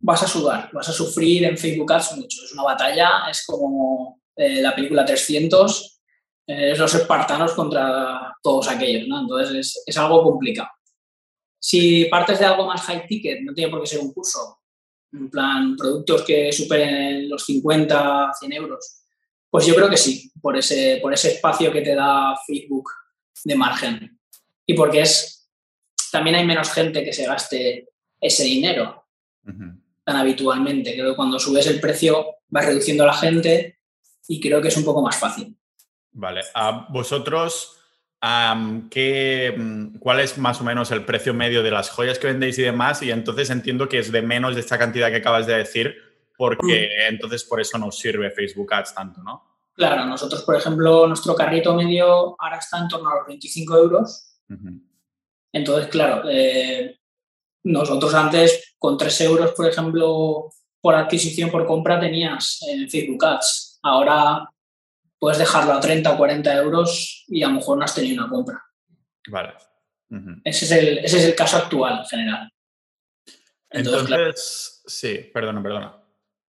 vas 0.00 0.22
a 0.22 0.28
sudar, 0.28 0.70
vas 0.72 0.88
a 0.88 0.92
sufrir 0.92 1.44
en 1.44 1.56
Facebook 1.58 1.92
Ads 1.92 2.16
mucho. 2.16 2.44
Es 2.44 2.52
una 2.52 2.64
batalla, 2.64 3.28
es 3.30 3.44
como 3.46 4.20
la 4.36 4.72
película 4.72 5.04
300, 5.04 6.00
es 6.46 6.78
los 6.78 6.94
espartanos 6.94 7.54
contra 7.54 8.36
todos 8.40 8.68
aquellos, 8.68 9.08
¿no? 9.08 9.20
Entonces, 9.20 9.56
es, 9.56 9.82
es 9.84 9.98
algo 9.98 10.22
complicado. 10.22 10.68
Si 11.60 12.04
partes 12.04 12.38
de 12.38 12.44
algo 12.44 12.66
más 12.66 12.82
high 12.82 13.06
ticket, 13.06 13.40
no 13.42 13.52
tiene 13.52 13.70
por 13.70 13.80
qué 13.80 13.86
ser 13.88 14.00
un 14.00 14.12
curso, 14.12 14.58
en 15.12 15.30
plan 15.30 15.76
productos 15.76 16.22
que 16.22 16.52
superen 16.52 17.28
los 17.28 17.44
50, 17.44 18.32
100 18.38 18.52
euros, 18.52 19.04
pues 19.50 19.66
yo 19.66 19.74
creo 19.74 19.88
que 19.88 19.96
sí, 19.96 20.30
por 20.40 20.56
ese, 20.56 20.98
por 21.00 21.12
ese 21.12 21.32
espacio 21.32 21.72
que 21.72 21.80
te 21.80 21.94
da 21.94 22.36
Facebook 22.46 22.90
de 23.44 23.54
margen. 23.54 24.17
Y 24.68 24.74
porque 24.74 25.00
es, 25.00 25.50
también 26.12 26.36
hay 26.36 26.46
menos 26.46 26.70
gente 26.70 27.02
que 27.02 27.12
se 27.12 27.24
gaste 27.24 27.88
ese 28.20 28.44
dinero 28.44 29.06
tan 30.04 30.16
habitualmente. 30.16 30.92
Creo 30.92 31.10
que 31.10 31.16
cuando 31.16 31.38
subes 31.38 31.66
el 31.68 31.80
precio 31.80 32.36
vas 32.48 32.66
reduciendo 32.66 33.04
a 33.04 33.06
la 33.06 33.14
gente 33.14 33.78
y 34.26 34.38
creo 34.40 34.60
que 34.60 34.68
es 34.68 34.76
un 34.76 34.84
poco 34.84 35.00
más 35.00 35.16
fácil. 35.16 35.56
Vale, 36.12 36.42
a 36.54 36.86
vosotros 36.90 37.78
¿qué, 38.90 39.54
mm, 39.56 39.98
¿cuál 39.98 40.20
es 40.20 40.36
más 40.36 40.60
o 40.60 40.64
menos 40.64 40.90
el 40.90 41.04
precio 41.04 41.32
medio 41.32 41.62
de 41.62 41.70
las 41.70 41.88
joyas 41.88 42.18
que 42.18 42.26
vendéis 42.26 42.58
y 42.58 42.62
demás? 42.62 43.02
Y 43.02 43.10
entonces 43.10 43.48
entiendo 43.48 43.88
que 43.88 44.00
es 44.00 44.12
de 44.12 44.20
menos 44.20 44.54
de 44.54 44.60
esta 44.60 44.78
cantidad 44.78 45.08
que 45.08 45.16
acabas 45.16 45.46
de 45.46 45.56
decir, 45.56 45.96
porque 46.36 46.88
mm. 46.88 47.12
entonces 47.14 47.44
por 47.44 47.60
eso 47.60 47.78
nos 47.78 47.98
sirve 47.98 48.30
Facebook 48.30 48.72
Ads 48.74 48.94
tanto, 48.94 49.22
¿no? 49.22 49.44
Claro, 49.74 50.04
nosotros, 50.06 50.42
por 50.42 50.56
ejemplo, 50.56 51.06
nuestro 51.06 51.36
carrito 51.36 51.72
medio 51.72 52.34
ahora 52.40 52.58
está 52.58 52.78
en 52.78 52.88
torno 52.88 53.10
a 53.10 53.18
los 53.18 53.26
25 53.28 53.76
euros. 53.76 54.27
Entonces, 55.52 55.88
claro, 55.88 56.28
eh, 56.28 56.98
nosotros 57.64 58.14
antes 58.14 58.74
con 58.78 58.96
3 58.96 59.20
euros, 59.22 59.52
por 59.52 59.66
ejemplo, 59.66 60.50
por 60.80 60.94
adquisición, 60.94 61.50
por 61.50 61.66
compra, 61.66 62.00
tenías 62.00 62.60
en 62.68 62.88
Facebook 62.88 63.24
Ads. 63.24 63.80
Ahora 63.82 64.48
puedes 65.18 65.38
dejarlo 65.38 65.72
a 65.72 65.80
30 65.80 66.12
o 66.12 66.16
40 66.16 66.54
euros 66.56 67.24
y 67.28 67.42
a 67.42 67.48
lo 67.48 67.54
mejor 67.54 67.78
no 67.78 67.84
has 67.84 67.94
tenido 67.94 68.22
una 68.22 68.30
compra. 68.30 68.62
Vale. 69.28 69.54
ese, 70.44 70.64
es 70.64 70.70
el, 70.70 70.98
ese, 70.98 71.18
es 71.18 71.24
el, 71.24 71.34
caso 71.34 71.58
actual 71.58 71.98
en 71.98 72.06
general. 72.06 72.50
Entonces, 73.70 74.82
sí, 74.86 75.30
perdona, 75.32 75.62
perdona. 75.62 76.02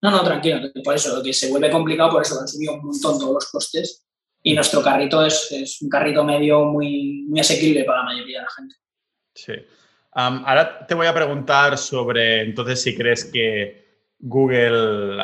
No, 0.03 0.11
no, 0.11 0.23
tranquilo, 0.23 0.61
por 0.83 0.95
eso, 0.95 1.21
que 1.21 1.33
se 1.33 1.49
vuelve 1.49 1.69
complicado, 1.69 2.11
por 2.11 2.21
eso 2.21 2.39
han 2.39 2.47
subido 2.47 2.73
un 2.73 2.85
montón 2.85 3.19
todos 3.19 3.33
los 3.33 3.51
costes 3.51 4.05
y 4.43 4.53
nuestro 4.53 4.81
carrito 4.81 5.25
es, 5.25 5.51
es 5.51 5.81
un 5.81 5.89
carrito 5.89 6.23
medio 6.23 6.65
muy, 6.65 7.25
muy 7.27 7.39
asequible 7.39 7.83
para 7.83 7.99
la 7.99 8.05
mayoría 8.05 8.39
de 8.39 8.43
la 8.43 8.51
gente. 8.51 8.75
Sí. 9.33 9.53
ahora 10.13 10.85
te 10.85 10.95
voy 10.95 11.07
a 11.07 11.13
preguntar 11.13 11.77
sobre, 11.77 12.41
entonces, 12.41 12.81
si 12.81 12.95
crees 12.95 13.25
que 13.25 14.09
Google 14.19 15.17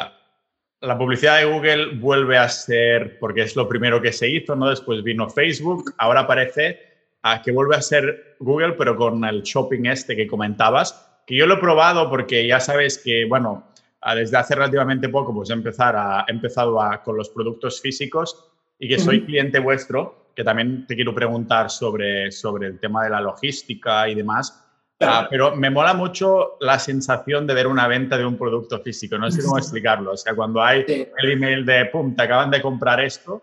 la 0.82 0.98
publicidad 0.98 1.40
de 1.40 1.46
Google 1.46 1.96
vuelve 1.96 2.38
a 2.38 2.48
ser, 2.50 3.18
porque 3.20 3.42
es 3.42 3.56
lo 3.56 3.68
primero 3.68 4.02
que 4.02 4.14
se 4.14 4.30
hizo, 4.30 4.56
¿no? 4.56 4.70
Después 4.70 5.04
vino 5.04 5.30
Facebook, 5.30 5.94
ahora 5.98 6.28
parece 6.28 6.80
a 7.24 7.42
que 7.42 7.52
vuelve 7.52 7.76
a 7.76 7.82
ser 7.82 8.36
Google, 8.40 8.74
pero 8.74 8.96
con 8.96 9.26
el 9.26 9.42
shopping 9.42 9.86
este 9.86 10.16
que 10.16 10.28
comentabas, 10.28 11.22
que 11.26 11.36
yo 11.36 11.48
lo 11.48 11.56
he 11.56 11.60
probado 11.60 12.10
porque 12.10 12.46
ya 12.46 12.60
sabes 12.60 13.00
que, 13.00 13.26
bueno, 13.26 13.72
desde 14.16 14.38
hace 14.38 14.56
relativamente 14.56 15.10
poco, 15.10 15.34
pues 15.34 15.50
he, 15.50 15.54
empezar 15.54 15.96
a, 15.96 16.26
he 16.28 16.32
empezado 16.32 16.80
a, 16.80 17.02
con 17.04 17.18
los 17.18 17.30
productos 17.30 17.82
físicos 17.82 18.52
y 18.80 18.88
que 18.88 19.00
soy 19.00 19.26
cliente 19.26 19.60
vuestro, 19.60 20.32
que 20.36 20.44
también 20.44 20.86
te 20.86 20.96
quiero 20.96 21.14
preguntar 21.14 21.70
sobre, 21.70 22.32
sobre 22.32 22.68
el 22.68 22.80
tema 22.80 23.04
de 23.04 23.10
la 23.10 23.22
logística 23.22 24.08
y 24.08 24.16
demás. 24.16 24.64
Ah, 25.00 25.28
pero 25.30 25.56
me 25.56 25.70
mola 25.70 25.94
mucho 25.94 26.58
la 26.60 26.80
sensación 26.80 27.46
de 27.46 27.54
ver 27.54 27.68
una 27.68 27.88
venta 27.88 28.18
de 28.18 28.26
un 28.26 28.38
producto 28.38 28.80
físico. 28.80 29.18
No 29.18 29.30
sé 29.30 29.44
cómo 29.44 29.58
explicarlo. 29.58 30.12
O 30.12 30.18
sea, 30.18 30.36
cuando 30.36 30.62
hay 30.62 30.86
el 30.88 31.32
email 31.32 31.66
de, 31.66 31.86
pum, 31.86 32.16
te 32.16 32.24
acaban 32.24 32.50
de 32.50 32.62
comprar 32.62 33.00
esto, 33.00 33.42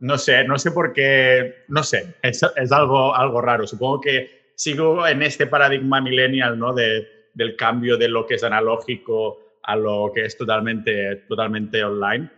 no 0.00 0.18
sé, 0.18 0.44
no 0.44 0.58
sé 0.58 0.70
por 0.70 0.92
qué, 0.92 1.64
no 1.68 1.82
sé, 1.82 2.16
es, 2.22 2.42
es, 2.56 2.72
algo, 2.72 3.14
algo 3.14 3.40
raro. 3.40 3.66
Supongo 3.66 4.00
que 4.00 4.52
sigo 4.54 5.06
en 5.06 5.22
este 5.22 5.46
paradigma 5.46 6.00
millennial, 6.00 6.58
¿no? 6.58 6.72
De, 6.72 7.06
del 7.34 7.56
cambio 7.56 7.96
de 7.96 8.08
lo 8.08 8.26
que 8.26 8.34
es 8.34 8.44
analógico 8.44 9.38
a 9.62 9.76
lo 9.76 10.10
que 10.14 10.24
es 10.24 10.36
totalmente, 10.36 11.16
totalmente 11.28 11.84
online. 11.84 12.30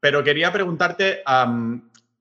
Pero 0.00 0.24
quería 0.24 0.52
preguntarte, 0.52 1.22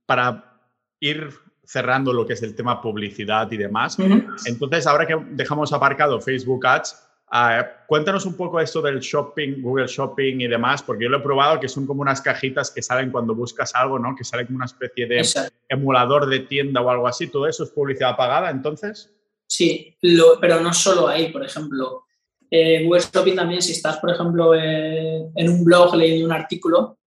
para 0.06 0.60
ir 1.00 1.30
cerrando 1.70 2.12
lo 2.12 2.26
que 2.26 2.34
es 2.34 2.44
el 2.44 2.56
tema 2.56 2.82
publicidad 2.82 3.50
y 3.52 3.58
demás. 3.58 3.98
Entonces, 4.46 4.88
ahora 4.88 5.06
que 5.06 5.16
dejamos 5.32 5.72
aparcado 5.72 6.20
Facebook 6.20 6.66
Ads, 6.66 7.08
ah, 7.32 7.64
cuéntanos 7.88 8.26
un 8.26 8.36
poco 8.36 8.60
esto 8.60 8.82
del 8.82 9.00
shopping, 9.00 9.62
Google 9.62 9.88
Shopping 9.88 10.42
y 10.42 10.48
demás, 10.48 10.82
porque 10.82 11.04
yo 11.04 11.10
lo 11.12 11.18
he 11.18 11.22
probado 11.22 11.60
que 11.60 11.70
son 11.70 11.86
como 11.86 12.02
unas 12.02 12.22
cajitas 12.22 12.72
que 12.72 12.82
salen 12.82 13.12
cuando 13.12 13.36
buscas 13.36 13.74
algo, 13.76 14.00
¿no? 14.00 14.16
Que 14.16 14.24
sale 14.24 14.46
como 14.46 14.58
una 14.58 14.66
especie 14.66 15.06
de 15.06 15.22
emulador 15.70 16.28
de 16.28 16.40
tienda 16.40 16.82
o 16.82 16.90
algo 16.90 17.08
así. 17.08 17.28
¿Todo 17.28 17.48
eso 17.48 17.64
es 17.64 17.70
publicidad 17.70 18.18
pagada 18.18 18.50
entonces? 18.50 19.14
Sí, 19.48 19.96
pero 20.42 20.60
no 20.60 20.74
solo 20.74 21.08
ahí, 21.08 21.32
por 21.32 21.44
ejemplo. 21.44 22.04
Eh, 22.52 22.84
Google 22.84 23.02
Shopping 23.02 23.36
también, 23.36 23.62
si 23.62 23.74
estás, 23.74 23.98
por 23.98 24.10
ejemplo, 24.10 24.56
eh, 24.56 25.30
en 25.36 25.50
un 25.50 25.64
blog 25.64 25.96
leyendo 25.96 26.26
un 26.26 26.32
artículo, 26.32 26.99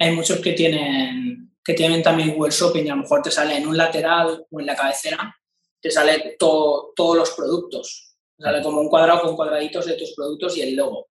hay 0.00 0.12
muchos 0.12 0.38
que 0.40 0.52
tienen 0.52 1.46
que 1.66 1.74
tienen 1.74 2.00
también 2.00 2.32
Google 2.32 2.52
Shopping 2.52 2.84
y 2.84 2.88
a 2.90 2.94
lo 2.94 3.02
mejor 3.02 3.22
te 3.22 3.30
sale 3.30 3.56
en 3.56 3.66
un 3.66 3.76
lateral 3.76 4.46
o 4.48 4.60
en 4.60 4.66
la 4.66 4.76
cabecera, 4.76 5.36
te 5.80 5.90
sale 5.90 6.36
todos 6.38 7.16
los 7.16 7.32
productos. 7.32 8.14
Sale 8.38 8.62
como 8.62 8.80
un 8.80 8.88
cuadrado 8.88 9.22
con 9.22 9.34
cuadraditos 9.34 9.84
de 9.86 9.94
tus 9.94 10.14
productos 10.14 10.56
y 10.56 10.62
el 10.62 10.76
logo. 10.76 11.08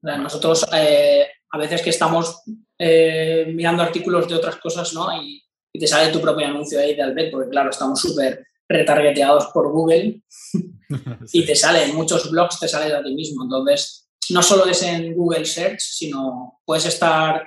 nosotros 0.00 0.66
eh, 0.72 1.26
a 1.50 1.58
veces 1.58 1.82
que 1.82 1.90
estamos 1.90 2.42
eh, 2.78 3.52
mirando 3.54 3.82
artículos 3.82 4.26
de 4.26 4.36
otras 4.36 4.56
cosas, 4.56 4.94
¿no? 4.94 5.06
Y, 5.22 5.44
te 5.78 5.86
sale 5.86 6.10
tu 6.10 6.20
propio 6.20 6.44
anuncio 6.44 6.80
ahí 6.80 6.96
de 6.96 7.02
Albert, 7.02 7.30
porque 7.30 7.50
claro, 7.50 7.70
estamos 7.70 8.00
súper 8.00 8.44
retargeteados 8.68 9.46
por 9.54 9.70
Google 9.70 10.22
y 11.32 11.46
te 11.46 11.54
sale 11.54 11.84
en 11.84 11.94
muchos 11.94 12.28
blogs, 12.32 12.58
te 12.58 12.66
sale 12.66 12.92
de 12.92 13.00
ti 13.04 13.14
mismo. 13.14 13.44
Entonces, 13.44 14.08
no 14.30 14.42
solo 14.42 14.66
es 14.66 14.82
en 14.82 15.14
Google 15.14 15.44
Search, 15.44 15.78
sino 15.78 16.60
puedes 16.64 16.86
estar 16.86 17.46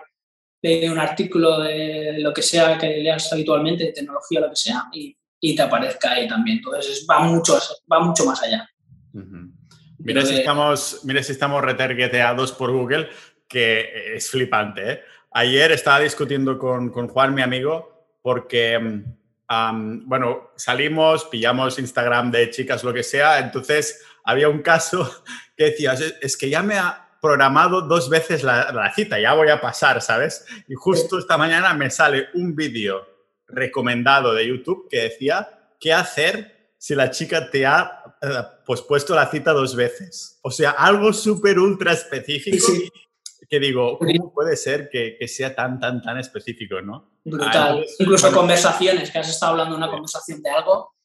de 0.62 0.90
un 0.90 1.00
artículo 1.00 1.60
de 1.60 2.20
lo 2.20 2.34
que 2.34 2.42
sea 2.42 2.78
que 2.78 2.88
leas 2.88 3.32
habitualmente, 3.34 3.86
de 3.86 3.94
tecnología 3.94 4.42
lo 4.42 4.50
que 4.50 4.56
sea, 4.56 4.86
y, 4.94 5.16
y, 5.40 5.56
te 5.56 5.62
aparezca 5.62 6.12
ahí 6.12 6.28
también. 6.28 6.58
Entonces 6.58 7.06
va 7.10 7.20
mucho, 7.20 7.60
va 7.92 8.00
mucho 8.00 8.26
más 8.26 8.44
allá. 8.44 8.70
mira, 9.98 10.26
si 10.26 10.36
estamos, 10.36 11.02
mira 11.04 11.24
si 11.24 11.32
estamos 11.32 11.64
retargeteados 11.64 12.52
por 12.52 12.72
Google, 12.72 13.10
que 13.48 14.16
es 14.16 14.30
flipante. 14.30 14.92
¿eh? 14.92 15.02
Ayer 15.32 15.72
estaba 15.72 16.00
discutiendo 16.00 16.58
con, 16.60 16.90
con, 16.90 17.08
Juan, 17.08 17.34
mi 17.34 17.42
amigo, 17.42 18.18
porque, 18.22 19.04
bueno, 20.06 20.52
salimos, 20.56 21.26
pillamos 21.26 21.80
Instagram 21.80 22.30
de 22.30 22.52
chicas, 22.52 22.84
lo 22.84 22.94
que 22.94 23.04
sea, 23.04 23.40
entonces 23.40 24.04
había 24.24 24.48
un 24.48 24.62
caso 24.62 25.10
que 25.58 25.66
decía, 25.66 25.96
es 26.22 26.38
que 26.38 26.50
ya 26.50 26.62
me 26.62 26.78
ha 26.78 27.11
programado 27.22 27.82
dos 27.82 28.10
veces 28.10 28.44
la, 28.44 28.92
cita, 28.96 29.20
ya 29.20 29.34
voy 29.34 29.50
a 29.50 29.62
pasar, 29.62 30.02
¿sabes? 30.02 30.44
Y 30.68 30.74
justo 30.74 31.20
esta 31.20 31.38
mañana 31.38 31.74
me 31.74 31.90
sale 31.90 32.28
un 32.34 32.56
vídeo 32.56 33.06
recomendado 33.48 34.34
de 34.34 34.48
YouTube 34.48 34.88
que 34.90 35.04
decía 35.04 35.70
qué 35.80 35.94
hacer 35.94 36.74
si 36.78 36.96
la 36.96 37.12
chica 37.12 37.52
te 37.52 37.66
ha 37.66 38.16
eh, 38.22 38.28
pospuesto 38.66 39.14
la 39.14 39.30
cita 39.30 39.54
dos 39.54 39.76
veces. 39.76 40.40
O 40.42 40.50
sea, 40.50 40.72
algo 40.72 41.14
súper 41.14 41.60
ultra 41.60 41.94
específico 41.94 42.74
que 43.52 43.60
digo, 43.60 44.00
¿cómo 44.00 44.34
puede 44.34 44.56
ser 44.56 44.90
que, 44.90 45.18
sea 45.28 45.54
tan, 45.54 45.78
tan, 45.78 46.02
tan 46.02 46.18
específico, 46.18 46.82
no? 46.82 47.18
Brutal. 47.26 47.84
Ah, 47.84 47.92
Incluso 48.00 48.32
conversaciones, 48.32 49.12
que 49.12 49.20
has 49.20 49.30
estado 49.30 49.52
hablando 49.52 49.76
una 49.76 49.90
conversación 49.90 50.42
de 50.42 50.50
algo 50.50 50.96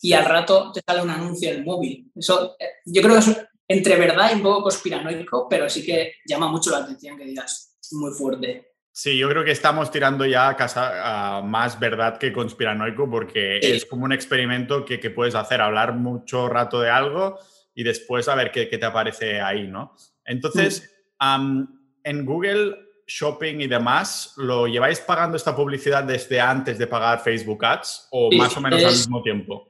y 0.00 0.14
al 0.14 0.24
rato 0.24 0.72
te 0.72 0.80
sale 0.80 1.02
un 1.02 1.10
anuncio 1.10 1.50
en 1.50 1.58
el 1.58 1.64
móvil. 1.64 2.10
Eso, 2.16 2.56
eh, 2.58 2.68
yo 2.86 3.02
creo 3.02 3.16
que 3.16 3.49
entre 3.70 3.96
verdad 3.96 4.32
y 4.32 4.34
un 4.34 4.42
poco 4.42 4.64
conspiranoico, 4.64 5.48
pero 5.48 5.70
sí 5.70 5.86
que 5.86 6.14
llama 6.26 6.48
mucho 6.48 6.72
la 6.72 6.78
atención 6.78 7.16
que 7.16 7.24
digas 7.24 7.78
muy 7.92 8.12
fuerte. 8.12 8.66
Sí, 8.90 9.16
yo 9.16 9.28
creo 9.28 9.44
que 9.44 9.52
estamos 9.52 9.92
tirando 9.92 10.26
ya 10.26 10.48
a 10.48 10.56
casa 10.56 11.40
más 11.44 11.78
verdad 11.78 12.18
que 12.18 12.32
conspiranoico 12.32 13.08
porque 13.08 13.58
es 13.58 13.86
como 13.86 14.04
un 14.06 14.12
experimento 14.12 14.84
que, 14.84 14.98
que, 14.98 15.10
puedes 15.10 15.36
hacer, 15.36 15.60
hablar 15.60 15.94
mucho 15.94 16.48
rato 16.48 16.80
de 16.80 16.90
algo 16.90 17.38
y 17.72 17.84
después 17.84 18.26
a 18.26 18.34
ver 18.34 18.50
qué, 18.50 18.66
te 18.66 18.84
aparece 18.84 19.40
ahí, 19.40 19.68
¿no? 19.68 19.94
Entonces, 20.24 20.92
mm. 21.20 21.62
en 22.02 22.26
Google 22.26 22.76
Shopping 23.06 23.60
y 23.60 23.68
demás, 23.68 24.34
¿lo 24.36 24.66
lleváis 24.66 24.98
pagando 24.98 25.36
esta 25.36 25.54
publicidad 25.54 26.02
desde 26.02 26.40
antes 26.40 26.76
de 26.76 26.88
pagar 26.88 27.22
Facebook 27.22 27.64
Ads 27.64 28.08
o 28.10 28.32
más 28.32 28.56
o 28.56 28.60
menos 28.60 28.82
al 28.82 28.90
mismo 28.90 29.22
tiempo? 29.22 29.69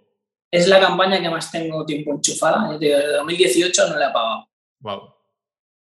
Es 0.51 0.67
la 0.67 0.81
campaña 0.81 1.21
que 1.21 1.31
más 1.31 1.51
tengo 1.51 1.85
tiempo 1.87 2.13
enchufada. 2.13 2.77
Desde 2.77 3.13
2018 3.13 3.89
no 3.89 3.97
la 3.97 4.09
he 4.09 4.13
pagado. 4.13 4.49
Wow. 4.81 5.15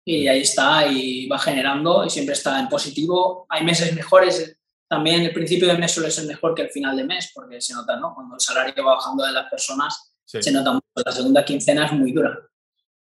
Y 0.05 0.27
ahí 0.27 0.41
está, 0.41 0.87
y 0.87 1.27
va 1.29 1.39
generando, 1.39 2.05
y 2.05 2.11
siempre 2.11 2.35
está 2.35 2.59
en 2.59 2.69
positivo. 2.69 3.47
Hay 3.49 3.63
meses 3.65 3.95
mejores, 3.95 4.59
también 4.89 5.23
el 5.23 5.35
principio 5.35 5.69
de 5.69 5.77
mes 5.77 5.93
suele 5.93 6.11
ser 6.11 6.25
mejor 6.25 6.55
que 6.55 6.63
el 6.63 6.71
final 6.71 6.97
de 6.97 7.05
mes, 7.05 7.31
porque 7.35 7.61
se 7.61 7.75
nota, 7.75 7.97
¿no? 7.97 8.15
Cuando 8.15 8.35
el 8.35 8.41
salario 8.41 8.73
va 8.83 8.95
bajando 8.95 9.25
de 9.25 9.33
las 9.33 9.51
personas, 9.51 10.15
se 10.25 10.51
nota 10.51 10.73
mucho. 10.73 10.87
La 11.05 11.13
segunda 11.13 11.45
quincena 11.45 11.87
es 11.87 11.93
muy 11.93 12.13
dura. 12.13 12.39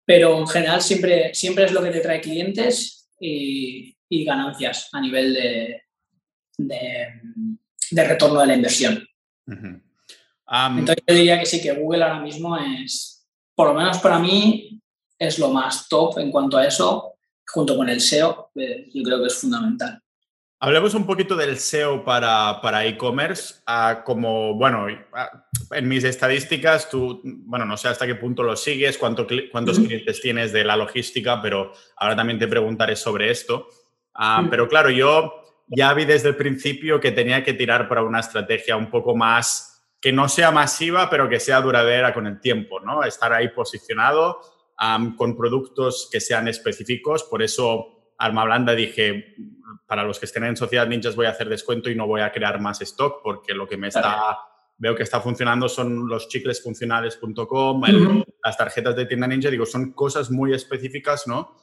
Pero 0.05 0.37
en 0.39 0.47
general 0.47 0.81
siempre, 0.81 1.33
siempre 1.33 1.65
es 1.65 1.73
lo 1.73 1.83
que 1.83 1.91
te 1.91 1.99
trae 1.99 2.21
clientes 2.21 3.09
y, 3.19 3.97
ganancias 4.25 4.89
a 4.91 5.01
nivel 5.01 5.33
de, 5.33 5.81
de, 6.59 8.07
retorno 8.07 8.39
de 8.41 8.47
la 8.47 8.55
inversión. 8.55 9.07
Entonces 10.53 11.03
yo 11.07 11.15
diría 11.15 11.39
que 11.39 11.45
sí, 11.45 11.61
que 11.61 11.73
Google 11.73 12.03
ahora 12.03 12.19
mismo 12.19 12.55
es, 12.57 13.25
por 13.55 13.69
lo 13.69 13.73
menos 13.73 13.97
para 13.97 14.19
mí, 14.19 14.79
es 15.17 15.39
lo 15.39 15.49
más 15.49 15.87
top 15.87 16.19
en 16.19 16.31
cuanto 16.31 16.57
a 16.57 16.67
eso, 16.67 17.13
junto 17.47 17.75
con 17.75 17.89
el 17.89 18.01
SEO, 18.01 18.51
eh, 18.55 18.87
yo 18.93 19.03
creo 19.03 19.19
que 19.19 19.27
es 19.27 19.35
fundamental. 19.35 19.99
Hablemos 20.59 20.93
un 20.93 21.05
poquito 21.05 21.35
del 21.35 21.57
SEO 21.57 22.05
para, 22.05 22.61
para 22.61 22.85
e-commerce. 22.85 23.55
como, 24.05 24.53
bueno, 24.53 24.87
en 25.71 25.87
mis 25.87 26.05
estadísticas, 26.05 26.89
tú, 26.89 27.19
bueno, 27.23 27.65
no 27.65 27.75
sé 27.75 27.89
hasta 27.89 28.05
qué 28.05 28.15
punto 28.15 28.43
lo 28.43 28.55
sigues, 28.55 28.97
cuánto, 28.97 29.27
cuántos 29.51 29.79
clientes 29.79 30.21
tienes 30.21 30.53
de 30.53 30.63
la 30.63 30.77
logística, 30.77 31.41
pero 31.41 31.73
ahora 31.97 32.15
también 32.15 32.39
te 32.39 32.47
preguntaré 32.47 32.95
sobre 32.95 33.29
esto. 33.29 33.67
Ah, 34.13 34.47
pero 34.49 34.69
claro, 34.69 34.89
yo 34.89 35.33
ya 35.67 35.93
vi 35.93 36.05
desde 36.05 36.29
el 36.29 36.37
principio 36.37 36.99
que 36.99 37.11
tenía 37.11 37.43
que 37.43 37.53
tirar 37.53 37.89
para 37.89 38.03
una 38.03 38.21
estrategia 38.21 38.77
un 38.77 38.89
poco 38.89 39.17
más, 39.17 39.72
que 40.03 40.11
no 40.11 40.27
sea 40.27 40.51
masiva, 40.51 41.09
pero 41.09 41.29
que 41.29 41.39
sea 41.39 41.61
duradera 41.61 42.13
con 42.13 42.27
el 42.27 42.41
tiempo, 42.41 42.81
¿no? 42.81 43.05
Estar 43.05 43.31
ahí 43.31 43.47
posicionado 43.47 44.41
con 45.15 45.37
productos 45.37 46.09
que 46.11 46.19
sean 46.19 46.49
específicos. 46.49 47.23
Por 47.23 47.41
eso, 47.41 48.11
Arma 48.17 48.43
Blanda 48.43 48.75
dije, 48.75 49.33
para 49.87 50.03
los 50.03 50.19
que 50.19 50.25
estén 50.25 50.43
en 50.43 50.57
Sociedad 50.57 50.87
Ninjas 50.87 51.15
voy 51.15 51.27
a 51.27 51.29
hacer 51.29 51.47
descuento 51.47 51.89
y 51.89 51.95
no 51.95 52.05
voy 52.05 52.19
a 52.19 52.33
crear 52.33 52.59
más 52.59 52.81
stock 52.81 53.21
porque 53.23 53.53
lo 53.53 53.65
que 53.65 53.77
me 53.77 53.87
está, 53.87 54.39
veo 54.77 54.93
que 54.93 55.03
está 55.03 55.21
funcionando 55.21 55.69
son 55.69 56.05
los 56.09 56.27
chiclesfuncionales.com, 56.27 57.83
las 58.43 58.57
tarjetas 58.57 58.97
de 58.97 59.05
tienda 59.05 59.25
ninja, 59.25 59.49
digo, 59.49 59.65
son 59.65 59.93
cosas 59.93 60.29
muy 60.29 60.53
específicas, 60.53 61.27
¿no? 61.27 61.55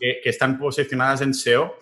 que, 0.00 0.20
están 0.24 0.58
posicionadas 0.58 1.20
en 1.20 1.32
SEO 1.32 1.76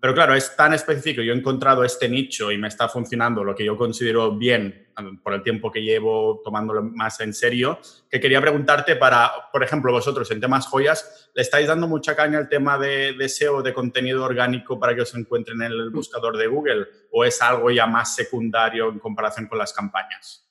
pero 0.00 0.14
claro, 0.14 0.34
es 0.34 0.54
tan 0.54 0.74
específico. 0.74 1.22
Yo 1.22 1.32
he 1.32 1.36
encontrado 1.36 1.82
este 1.82 2.08
nicho 2.08 2.52
y 2.52 2.58
me 2.58 2.68
está 2.68 2.88
funcionando 2.88 3.42
lo 3.42 3.54
que 3.54 3.64
yo 3.64 3.76
considero 3.76 4.36
bien 4.36 4.88
por 5.22 5.34
el 5.34 5.42
tiempo 5.42 5.70
que 5.70 5.82
llevo 5.82 6.40
tomándolo 6.44 6.82
más 6.82 7.20
en 7.20 7.32
serio, 7.34 7.78
que 8.10 8.20
quería 8.20 8.40
preguntarte 8.40 8.96
para, 8.96 9.30
por 9.52 9.62
ejemplo, 9.62 9.92
vosotros 9.92 10.30
en 10.30 10.40
temas 10.40 10.66
joyas, 10.66 11.30
¿le 11.34 11.42
estáis 11.42 11.66
dando 11.66 11.86
mucha 11.86 12.14
caña 12.14 12.38
al 12.38 12.48
tema 12.48 12.78
de, 12.78 13.14
de 13.14 13.28
SEO, 13.28 13.62
de 13.62 13.74
contenido 13.74 14.24
orgánico 14.24 14.78
para 14.78 14.94
que 14.94 15.02
os 15.02 15.14
encuentren 15.14 15.60
en 15.62 15.72
el 15.72 15.90
buscador 15.90 16.36
de 16.36 16.46
Google? 16.46 16.86
¿O 17.12 17.24
es 17.24 17.40
algo 17.42 17.70
ya 17.70 17.86
más 17.86 18.14
secundario 18.14 18.88
en 18.90 18.98
comparación 18.98 19.46
con 19.46 19.58
las 19.58 19.72
campañas? 19.72 20.46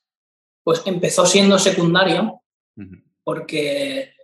Pues 0.64 0.82
empezó 0.86 1.26
siendo 1.26 1.60
secundario 1.60 2.42
porque 3.24 4.15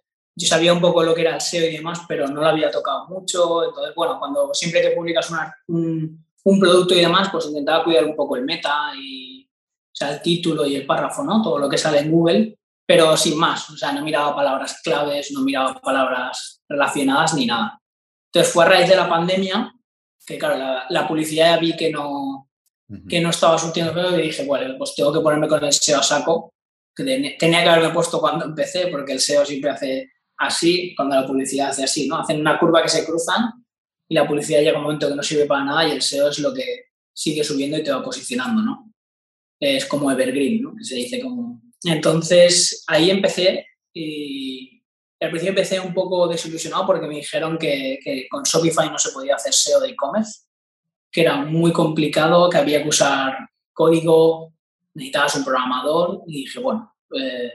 yo 0.41 0.47
sabía 0.47 0.73
un 0.73 0.81
poco 0.81 1.03
lo 1.03 1.13
que 1.13 1.21
era 1.21 1.35
el 1.35 1.41
SEO 1.41 1.69
y 1.69 1.77
demás, 1.77 2.01
pero 2.07 2.27
no 2.27 2.41
lo 2.41 2.47
había 2.47 2.71
tocado 2.71 3.07
mucho. 3.07 3.63
Entonces, 3.63 3.93
bueno, 3.95 4.17
cuando 4.17 4.53
siempre 4.53 4.81
que 4.81 4.91
publicas 4.91 5.29
un, 5.67 6.25
un, 6.43 6.59
producto 6.59 6.95
y 6.95 7.01
demás, 7.01 7.29
pues 7.31 7.45
intentaba 7.45 7.83
cuidar 7.83 8.05
un 8.05 8.15
poco 8.15 8.35
el 8.35 8.43
meta 8.43 8.91
y, 8.95 9.43
o 9.45 9.95
sea, 9.95 10.11
el 10.11 10.21
título 10.21 10.65
y 10.65 10.75
el 10.75 10.85
párrafo, 10.85 11.23
¿no? 11.23 11.41
Todo 11.43 11.59
lo 11.59 11.69
que 11.69 11.77
sale 11.77 11.99
en 11.99 12.11
Google, 12.11 12.57
pero 12.85 13.15
sin 13.15 13.37
más. 13.37 13.69
O 13.69 13.77
sea, 13.77 13.91
no 13.91 14.03
miraba 14.03 14.35
palabras 14.35 14.81
claves, 14.83 15.31
no 15.31 15.41
miraba 15.41 15.79
palabras 15.79 16.61
relacionadas 16.67 17.35
ni 17.35 17.45
nada. 17.45 17.79
Entonces, 18.33 18.51
fue 18.51 18.65
a 18.65 18.69
raíz 18.69 18.89
de 18.89 18.95
la 18.95 19.07
pandemia 19.07 19.73
que, 20.25 20.39
claro, 20.39 20.57
la, 20.57 20.85
la 20.89 21.07
publicidad 21.07 21.55
ya 21.55 21.57
vi 21.59 21.75
que 21.75 21.91
no, 21.91 22.49
que 23.07 23.21
no 23.21 23.29
estaba 23.29 23.57
surtiendo 23.57 23.93
pero 23.93 24.17
y 24.17 24.23
dije, 24.23 24.45
bueno, 24.45 24.75
pues 24.77 24.95
tengo 24.95 25.13
que 25.13 25.19
ponerme 25.19 25.47
con 25.47 25.63
el 25.63 25.71
SEO 25.71 25.99
a 25.99 26.03
saco, 26.03 26.53
que 26.95 27.03
tenía 27.39 27.63
que 27.63 27.69
haberme 27.69 27.93
puesto 27.93 28.19
cuando 28.19 28.45
empecé, 28.45 28.87
porque 28.87 29.13
el 29.13 29.19
SEO 29.19 29.45
siempre 29.45 29.71
hace 29.71 30.10
así 30.41 30.93
cuando 30.95 31.15
la 31.15 31.25
publicidad 31.25 31.69
hace 31.69 31.83
así, 31.83 32.07
¿no? 32.07 32.17
Hacen 32.17 32.39
una 32.39 32.59
curva 32.59 32.81
que 32.81 32.89
se 32.89 33.05
cruzan 33.05 33.65
y 34.09 34.15
la 34.15 34.27
publicidad 34.27 34.61
llega 34.61 34.77
un 34.77 34.83
momento 34.83 35.07
que 35.07 35.15
no 35.15 35.23
sirve 35.23 35.45
para 35.45 35.63
nada 35.63 35.87
y 35.87 35.91
el 35.91 36.01
SEO 36.01 36.29
es 36.29 36.39
lo 36.39 36.53
que 36.53 36.85
sigue 37.13 37.43
subiendo 37.43 37.77
y 37.77 37.83
te 37.83 37.91
va 37.91 38.03
posicionando, 38.03 38.61
¿no? 38.61 38.91
Es 39.59 39.85
como 39.85 40.11
evergreen, 40.11 40.61
¿no? 40.61 40.75
Que 40.75 40.83
se 40.83 40.95
dice 40.95 41.21
como... 41.21 41.61
Entonces, 41.83 42.83
ahí 42.87 43.09
empecé 43.09 43.65
y 43.93 44.83
al 45.19 45.29
principio 45.29 45.49
empecé 45.49 45.79
un 45.79 45.93
poco 45.93 46.27
desilusionado 46.27 46.85
porque 46.85 47.07
me 47.07 47.15
dijeron 47.15 47.57
que, 47.57 47.99
que 48.03 48.27
con 48.29 48.43
Shopify 48.43 48.89
no 48.89 48.97
se 48.97 49.11
podía 49.11 49.35
hacer 49.35 49.53
SEO 49.53 49.79
de 49.79 49.89
e-commerce, 49.89 50.41
que 51.11 51.21
era 51.21 51.37
muy 51.37 51.71
complicado, 51.71 52.49
que 52.49 52.57
había 52.57 52.81
que 52.81 52.89
usar 52.89 53.37
código, 53.73 54.53
necesitabas 54.95 55.35
un 55.35 55.43
programador 55.43 56.21
y 56.27 56.43
dije, 56.43 56.59
bueno, 56.59 56.95
eh, 57.15 57.51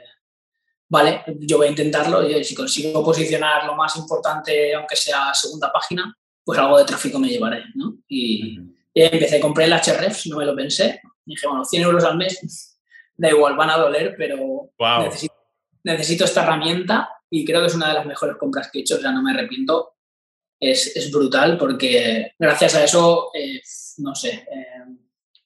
vale, 0.89 1.23
yo 1.41 1.59
voy 1.59 1.67
a 1.67 1.71
intentarlo 1.71 2.29
y 2.29 2.43
si 2.45 2.55
consigo 2.55 3.05
posicionar 3.05 3.67
lo 3.67 3.75
más 3.75 3.97
importante, 3.97 4.75
aunque 4.75 4.97
sea 4.97 5.33
segunda 5.35 5.73
página, 5.73 6.17
pues 6.45 6.59
algo 6.59 6.79
de 6.79 6.85
tráfico 6.85 7.19
me 7.19 7.29
llevaré, 7.29 7.65
¿no? 7.75 7.99
Y, 8.09 8.59
empecé, 8.95 9.41
compré 9.41 9.65
el 9.65 9.73
HREFs, 9.73 10.27
no 10.29 10.39
me 10.39 10.47
lo 10.47 10.57
pensé, 10.57 11.03
dije, 11.25 11.47
bueno, 11.47 11.65
100 11.65 11.83
euros 11.83 12.05
al 12.05 12.17
mes, 12.17 12.79
da 13.17 13.29
igual, 13.29 13.57
van 13.57 13.71
a 13.71 13.79
doler, 13.79 14.15
pero 14.17 14.71
necesito, 15.85 16.25
esta 16.25 16.43
herramienta 16.43 17.09
y 17.29 17.45
creo 17.45 17.61
que 17.61 17.67
es 17.67 17.75
una 17.75 17.89
de 17.89 17.95
las 17.95 18.07
mejores 18.07 18.37
compras 18.37 18.71
que 18.71 18.79
he 18.79 18.81
hecho, 18.83 18.97
o 18.97 19.01
sea, 19.01 19.13
no 19.13 19.23
me 19.23 19.33
arrepiento. 19.33 19.93
Es, 20.59 20.97
es 20.97 21.11
brutal 21.11 21.59
porque 21.59 22.33
gracias 22.39 22.77
a 22.77 22.85
eso, 22.85 23.31
eh, 23.35 23.61
no 23.99 24.15
sé, 24.15 24.47
eh, 24.51 24.67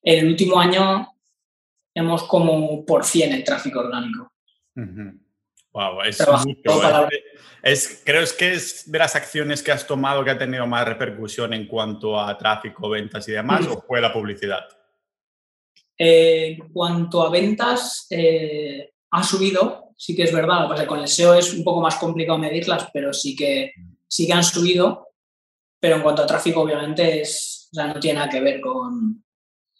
en 0.02 0.18
el 0.18 0.28
último 0.28 0.60
año 0.60 1.08
hemos 1.94 2.24
como 2.24 2.84
por 2.84 3.04
100 3.04 3.32
el 3.32 3.44
tráfico 3.44 3.80
orgánico. 3.80 4.32
Wow, 5.72 6.02
es 6.02 6.18
mucho. 6.44 7.08
Es, 7.62 8.02
creo 8.04 8.24
que 8.38 8.52
es 8.54 8.90
de 8.90 8.98
las 8.98 9.14
acciones 9.14 9.62
que 9.62 9.70
has 9.70 9.86
tomado 9.86 10.24
que 10.24 10.30
ha 10.30 10.38
tenido 10.38 10.66
más 10.66 10.86
repercusión 10.86 11.52
en 11.52 11.66
cuanto 11.66 12.18
a 12.18 12.36
tráfico, 12.36 12.88
ventas 12.88 13.28
y 13.28 13.32
demás, 13.32 13.66
o 13.66 13.82
fue 13.82 14.00
la 14.00 14.12
publicidad? 14.12 14.66
Eh, 15.98 16.56
en 16.58 16.72
cuanto 16.72 17.22
a 17.22 17.30
ventas, 17.30 18.06
eh, 18.08 18.92
ha 19.10 19.22
subido, 19.22 19.92
sí 19.96 20.16
que 20.16 20.22
es 20.22 20.32
verdad. 20.32 20.68
Lo 20.68 20.74
que 20.74 20.86
con 20.86 21.00
el 21.00 21.08
SEO 21.08 21.34
es 21.34 21.52
un 21.52 21.62
poco 21.62 21.82
más 21.82 21.96
complicado 21.96 22.38
medirlas, 22.38 22.88
pero 22.92 23.12
sí 23.12 23.36
que, 23.36 23.72
sí 24.08 24.26
que 24.26 24.32
han 24.32 24.44
subido. 24.44 25.08
Pero 25.78 25.96
en 25.96 26.02
cuanto 26.02 26.22
a 26.22 26.26
tráfico, 26.26 26.62
obviamente, 26.62 27.20
es, 27.20 27.68
no 27.72 28.00
tiene 28.00 28.20
nada 28.20 28.30
que 28.30 28.40
ver 28.40 28.60
con, 28.60 29.22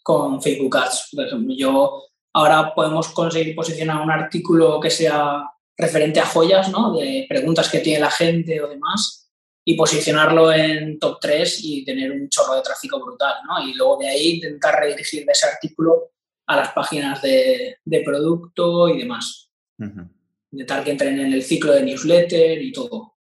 con 0.03 0.41
Facebook 0.41 0.77
Ads. 0.77 1.09
Por 1.15 1.25
ejemplo, 1.25 1.55
yo 1.57 2.03
ahora 2.33 2.73
podemos 2.75 3.09
conseguir 3.09 3.55
posicionar 3.55 4.01
un 4.01 4.11
artículo 4.11 4.79
que 4.79 4.91
sea 4.91 5.43
referente 5.81 6.19
a 6.19 6.25
joyas, 6.25 6.69
¿no? 6.69 6.93
De 6.93 7.25
preguntas 7.27 7.69
que 7.69 7.79
tiene 7.79 7.99
la 7.99 8.11
gente 8.11 8.61
o 8.61 8.69
demás 8.69 9.29
y 9.63 9.75
posicionarlo 9.75 10.51
en 10.51 10.97
top 10.99 11.19
3 11.19 11.59
y 11.63 11.83
tener 11.83 12.11
un 12.11 12.29
chorro 12.29 12.55
de 12.55 12.61
tráfico 12.61 13.03
brutal, 13.03 13.35
¿no? 13.47 13.67
Y 13.67 13.73
luego 13.73 13.97
de 13.97 14.07
ahí 14.07 14.35
intentar 14.35 14.79
redirigir 14.79 15.25
ese 15.29 15.47
artículo 15.47 16.11
a 16.47 16.55
las 16.55 16.69
páginas 16.69 17.21
de, 17.21 17.77
producto 18.03 18.89
y 18.89 18.99
demás. 18.99 19.49
Intentar 20.51 20.83
que 20.83 20.91
entren 20.91 21.19
en 21.19 21.33
el 21.33 21.43
ciclo 21.43 21.73
de 21.73 21.83
newsletter 21.83 22.61
y 22.61 22.71
todo. 22.71 23.15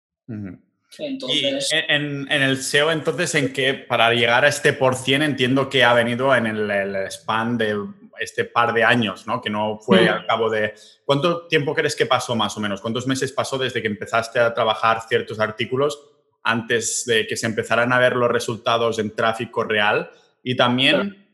Entonces... 0.99 1.71
en, 1.73 2.31
el 2.31 2.63
SEO, 2.63 2.91
entonces, 2.91 3.35
en 3.35 3.53
que 3.53 3.75
para 3.75 4.13
llegar 4.13 4.45
a 4.45 4.49
este 4.49 4.73
por 4.73 4.95
cien 4.95 5.23
entiendo 5.23 5.69
que 5.69 5.85
ha 5.85 5.93
venido 5.95 6.35
en 6.35 6.47
el, 6.47 6.71
el 6.71 7.11
span 7.11 7.59
de 7.59 7.77
este 8.19 8.45
par 8.45 8.73
de 8.73 8.85
años, 8.85 9.27
¿no? 9.27 9.41
Que 9.41 9.51
no 9.51 9.79
fue 9.79 10.09
al 10.09 10.27
cabo 10.27 10.51
de... 10.51 10.75
¿Cuánto 11.05 11.47
tiempo 11.47 11.75
crees 11.75 11.97
que 11.97 12.07
pasó 12.07 12.35
más 12.35 12.57
o 12.57 12.61
menos? 12.61 12.81
¿Cuántos 12.81 13.07
meses 13.07 13.33
pasó 13.33 13.59
desde 13.59 13.81
que 13.81 13.89
empezaste 13.89 14.39
a 14.41 14.53
trabajar 14.53 15.03
ciertos 15.09 15.41
artículos 15.41 16.01
antes 16.43 17.05
de 17.07 17.27
que 17.27 17.37
se 17.37 17.47
empezaran 17.47 17.93
a 17.93 17.99
ver 17.99 18.17
los 18.17 18.31
resultados 18.31 18.99
en 18.99 19.15
tráfico 19.15 19.65
real? 19.65 20.11
Y 20.43 20.57
también, 20.57 21.27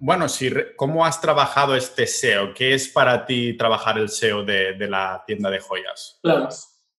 bueno, 0.00 0.28
si, 0.28 0.52
¿cómo 0.76 1.04
has 1.04 1.20
trabajado 1.20 1.74
este 1.74 2.06
SEO? 2.06 2.54
¿Qué 2.54 2.74
es 2.74 2.88
para 2.88 3.26
ti 3.26 3.56
trabajar 3.56 3.98
el 3.98 4.08
SEO 4.08 4.44
de, 4.44 4.74
de 4.74 4.88
la 4.88 5.22
tienda 5.26 5.50
de 5.50 5.60
joyas? 5.60 6.18
Claro. 6.22 6.48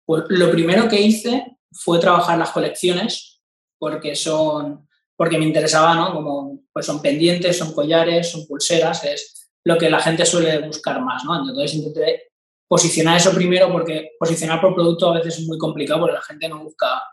Pues 0.06 0.24
lo 0.30 0.50
primero 0.50 0.90
que 0.90 1.00
hice 1.00 1.58
fue 1.72 2.00
trabajar 2.00 2.38
las 2.38 2.52
colecciones 2.52 3.42
porque 3.78 4.16
son 4.16 4.89
porque 5.20 5.38
me 5.38 5.44
interesaba, 5.44 5.96
¿no? 5.96 6.14
Como 6.14 6.62
pues 6.72 6.86
son 6.86 7.02
pendientes, 7.02 7.58
son 7.58 7.74
collares, 7.74 8.32
son 8.32 8.48
pulseras, 8.48 9.04
es 9.04 9.52
lo 9.66 9.78
que 9.78 9.90
la 9.90 10.00
gente 10.00 10.26
suele 10.26 10.60
buscar 10.60 11.02
más, 11.02 11.26
¿no? 11.26 11.38
Entonces 11.38 11.76
intenté 11.76 12.32
posicionar 12.66 13.18
eso 13.18 13.34
primero, 13.34 13.70
porque 13.70 14.12
posicionar 14.18 14.62
por 14.62 14.74
producto 14.74 15.10
a 15.10 15.16
veces 15.16 15.40
es 15.40 15.46
muy 15.46 15.58
complicado 15.58 16.00
porque 16.00 16.14
la 16.14 16.22
gente 16.22 16.48
no 16.48 16.64
busca 16.64 17.04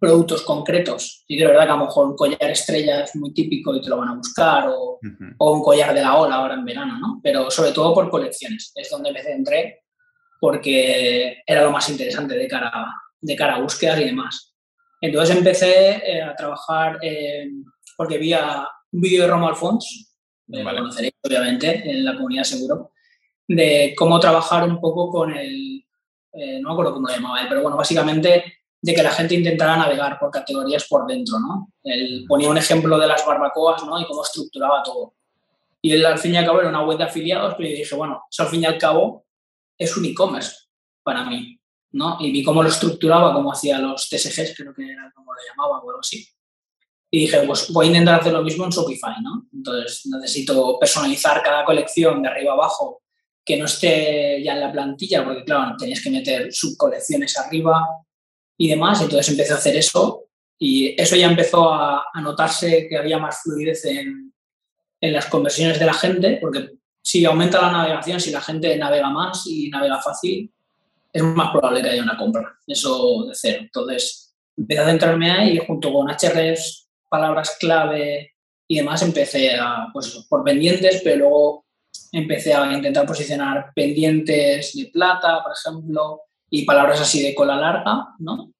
productos 0.00 0.42
concretos. 0.42 1.24
Que 1.28 1.38
es 1.38 1.46
verdad 1.46 1.66
que 1.66 1.70
a 1.70 1.76
lo 1.76 1.84
mejor 1.84 2.08
un 2.08 2.16
collar 2.16 2.50
estrella 2.50 3.04
es 3.04 3.14
muy 3.14 3.32
típico 3.32 3.76
y 3.76 3.80
te 3.80 3.90
lo 3.90 3.98
van 3.98 4.08
a 4.08 4.16
buscar, 4.16 4.68
o, 4.68 4.98
un 5.38 5.62
collar 5.62 5.94
de 5.94 6.02
la 6.02 6.16
ola 6.16 6.34
ahora 6.34 6.54
en 6.54 6.64
verano, 6.64 6.98
¿no? 6.98 7.20
Pero 7.22 7.48
sobre 7.48 7.70
todo 7.70 7.94
por 7.94 8.10
colecciones, 8.10 8.72
es 8.74 8.90
donde 8.90 9.12
me 9.12 9.22
centré 9.22 9.84
porque 10.40 11.44
era 11.46 11.62
lo 11.62 11.70
más 11.70 11.88
interesante 11.88 12.34
de 12.34 12.48
cara, 12.48 12.72
de 13.20 13.36
cara 13.36 13.54
a 13.54 13.60
búsquedas 13.60 14.00
y 14.00 14.04
demás. 14.06 14.51
Entonces 15.02 15.36
empecé 15.36 16.00
eh, 16.06 16.22
a 16.22 16.34
trabajar, 16.34 16.98
porque 17.96 18.18
vi 18.18 18.32
un 18.32 19.00
vídeo 19.00 19.22
de 19.22 19.28
Romo 19.28 19.48
Alfons, 19.48 20.14
lo 20.46 20.64
conoceréis 20.64 21.12
obviamente 21.22 21.90
en 21.90 22.04
la 22.04 22.14
comunidad 22.14 22.44
seguro, 22.44 22.92
de 23.48 23.94
cómo 23.96 24.18
trabajar 24.20 24.64
un 24.64 24.80
poco 24.80 25.10
con 25.10 25.34
el, 25.36 25.84
eh, 26.32 26.60
no 26.60 26.68
me 26.68 26.72
acuerdo 26.72 26.94
cómo 26.94 27.08
lo 27.08 27.14
llamaba 27.14 27.40
él, 27.40 27.46
pero 27.48 27.62
bueno, 27.62 27.76
básicamente 27.76 28.44
de 28.80 28.94
que 28.94 29.02
la 29.02 29.10
gente 29.10 29.34
intentara 29.34 29.76
navegar 29.76 30.18
por 30.18 30.30
categorías 30.30 30.86
por 30.88 31.06
dentro, 31.06 31.38
¿no? 31.38 31.72
Él 31.84 32.24
ponía 32.26 32.48
un 32.48 32.58
ejemplo 32.58 32.98
de 32.98 33.06
las 33.06 33.24
barbacoas, 33.24 33.84
¿no? 33.84 34.00
Y 34.00 34.06
cómo 34.06 34.22
estructuraba 34.22 34.82
todo. 34.82 35.14
Y 35.80 35.92
él, 35.92 36.04
al 36.04 36.18
fin 36.18 36.34
y 36.34 36.36
al 36.36 36.46
cabo, 36.46 36.60
era 36.60 36.68
una 36.68 36.84
web 36.84 36.98
de 36.98 37.04
afiliados, 37.04 37.54
pero 37.56 37.68
yo 37.68 37.76
dije, 37.76 37.94
bueno, 37.94 38.24
eso 38.30 38.42
al 38.42 38.48
fin 38.48 38.62
y 38.62 38.66
al 38.66 38.78
cabo 38.78 39.24
es 39.78 39.96
un 39.96 40.04
e-commerce 40.04 40.56
para 41.02 41.24
mí, 41.24 41.60
¿no? 41.92 42.16
Y 42.20 42.30
vi 42.30 42.42
cómo 42.42 42.62
lo 42.62 42.68
estructuraba, 42.68 43.32
cómo 43.32 43.52
hacía 43.52 43.78
los 43.78 44.08
TSGs, 44.08 44.54
creo 44.56 44.74
que 44.74 44.90
era 44.90 45.12
como 45.14 45.32
lo 45.32 45.38
llamaba 45.48 45.78
o 45.80 45.88
algo 45.88 46.00
así. 46.00 46.26
Y 47.10 47.20
dije, 47.20 47.42
pues 47.46 47.70
voy 47.70 47.86
a 47.86 47.88
intentar 47.88 48.20
hacer 48.20 48.32
lo 48.32 48.42
mismo 48.42 48.64
en 48.64 48.70
Shopify, 48.70 49.20
¿no? 49.22 49.46
Entonces 49.52 50.06
necesito 50.06 50.78
personalizar 50.78 51.42
cada 51.42 51.64
colección 51.64 52.22
de 52.22 52.28
arriba 52.28 52.54
abajo 52.54 53.02
que 53.44 53.56
no 53.56 53.66
esté 53.66 54.42
ya 54.42 54.54
en 54.54 54.60
la 54.60 54.72
plantilla, 54.72 55.24
porque 55.24 55.44
claro, 55.44 55.76
tenías 55.76 56.00
que 56.00 56.10
meter 56.10 56.52
subcolecciones 56.52 57.36
arriba, 57.36 57.86
y 58.62 58.68
demás. 58.68 59.00
Entonces 59.00 59.28
empecé 59.28 59.52
a 59.52 59.56
hacer 59.56 59.76
eso 59.76 60.26
y 60.58 60.94
eso 61.00 61.16
ya 61.16 61.26
empezó 61.26 61.72
a, 61.72 62.04
notarse 62.22 62.86
que 62.88 62.96
había 62.96 63.18
más 63.18 63.42
fluidez 63.42 63.84
en, 63.84 64.32
en, 65.00 65.12
las 65.12 65.26
conversiones 65.26 65.80
de 65.80 65.86
la 65.86 65.94
gente, 65.94 66.38
porque 66.40 66.70
si 67.02 67.24
aumenta 67.24 67.60
la 67.60 67.72
navegación, 67.72 68.20
si 68.20 68.30
la 68.30 68.40
gente 68.40 68.76
navega 68.76 69.10
más 69.10 69.44
y 69.46 69.68
navega 69.68 70.00
fácil, 70.00 70.52
es 71.12 71.22
más 71.22 71.50
probable 71.50 71.82
que 71.82 71.90
haya 71.90 72.02
una 72.02 72.16
compra. 72.16 72.58
Eso 72.66 73.26
de 73.26 73.34
cero. 73.34 73.58
Entonces 73.62 74.34
empecé 74.56 74.80
a 74.80 74.86
centrarme 74.86 75.30
ahí 75.30 75.56
y 75.56 75.66
junto 75.66 75.92
con 75.92 76.08
HRs, 76.08 76.88
palabras 77.08 77.56
clave 77.60 78.32
y 78.66 78.76
demás, 78.76 79.02
empecé 79.02 79.54
a, 79.54 79.88
pues 79.92 80.26
por 80.28 80.42
pendientes, 80.42 81.02
pero 81.04 81.18
luego 81.18 81.66
empecé 82.10 82.54
a 82.54 82.72
intentar 82.72 83.06
posicionar 83.06 83.72
pendientes 83.74 84.74
de 84.74 84.86
plata, 84.86 85.42
por 85.42 85.52
ejemplo, 85.52 86.22
y 86.48 86.64
palabras 86.64 87.00
así 87.00 87.22
de 87.22 87.34
cola 87.34 87.56
larga, 87.56 88.08
¿no? 88.18 88.52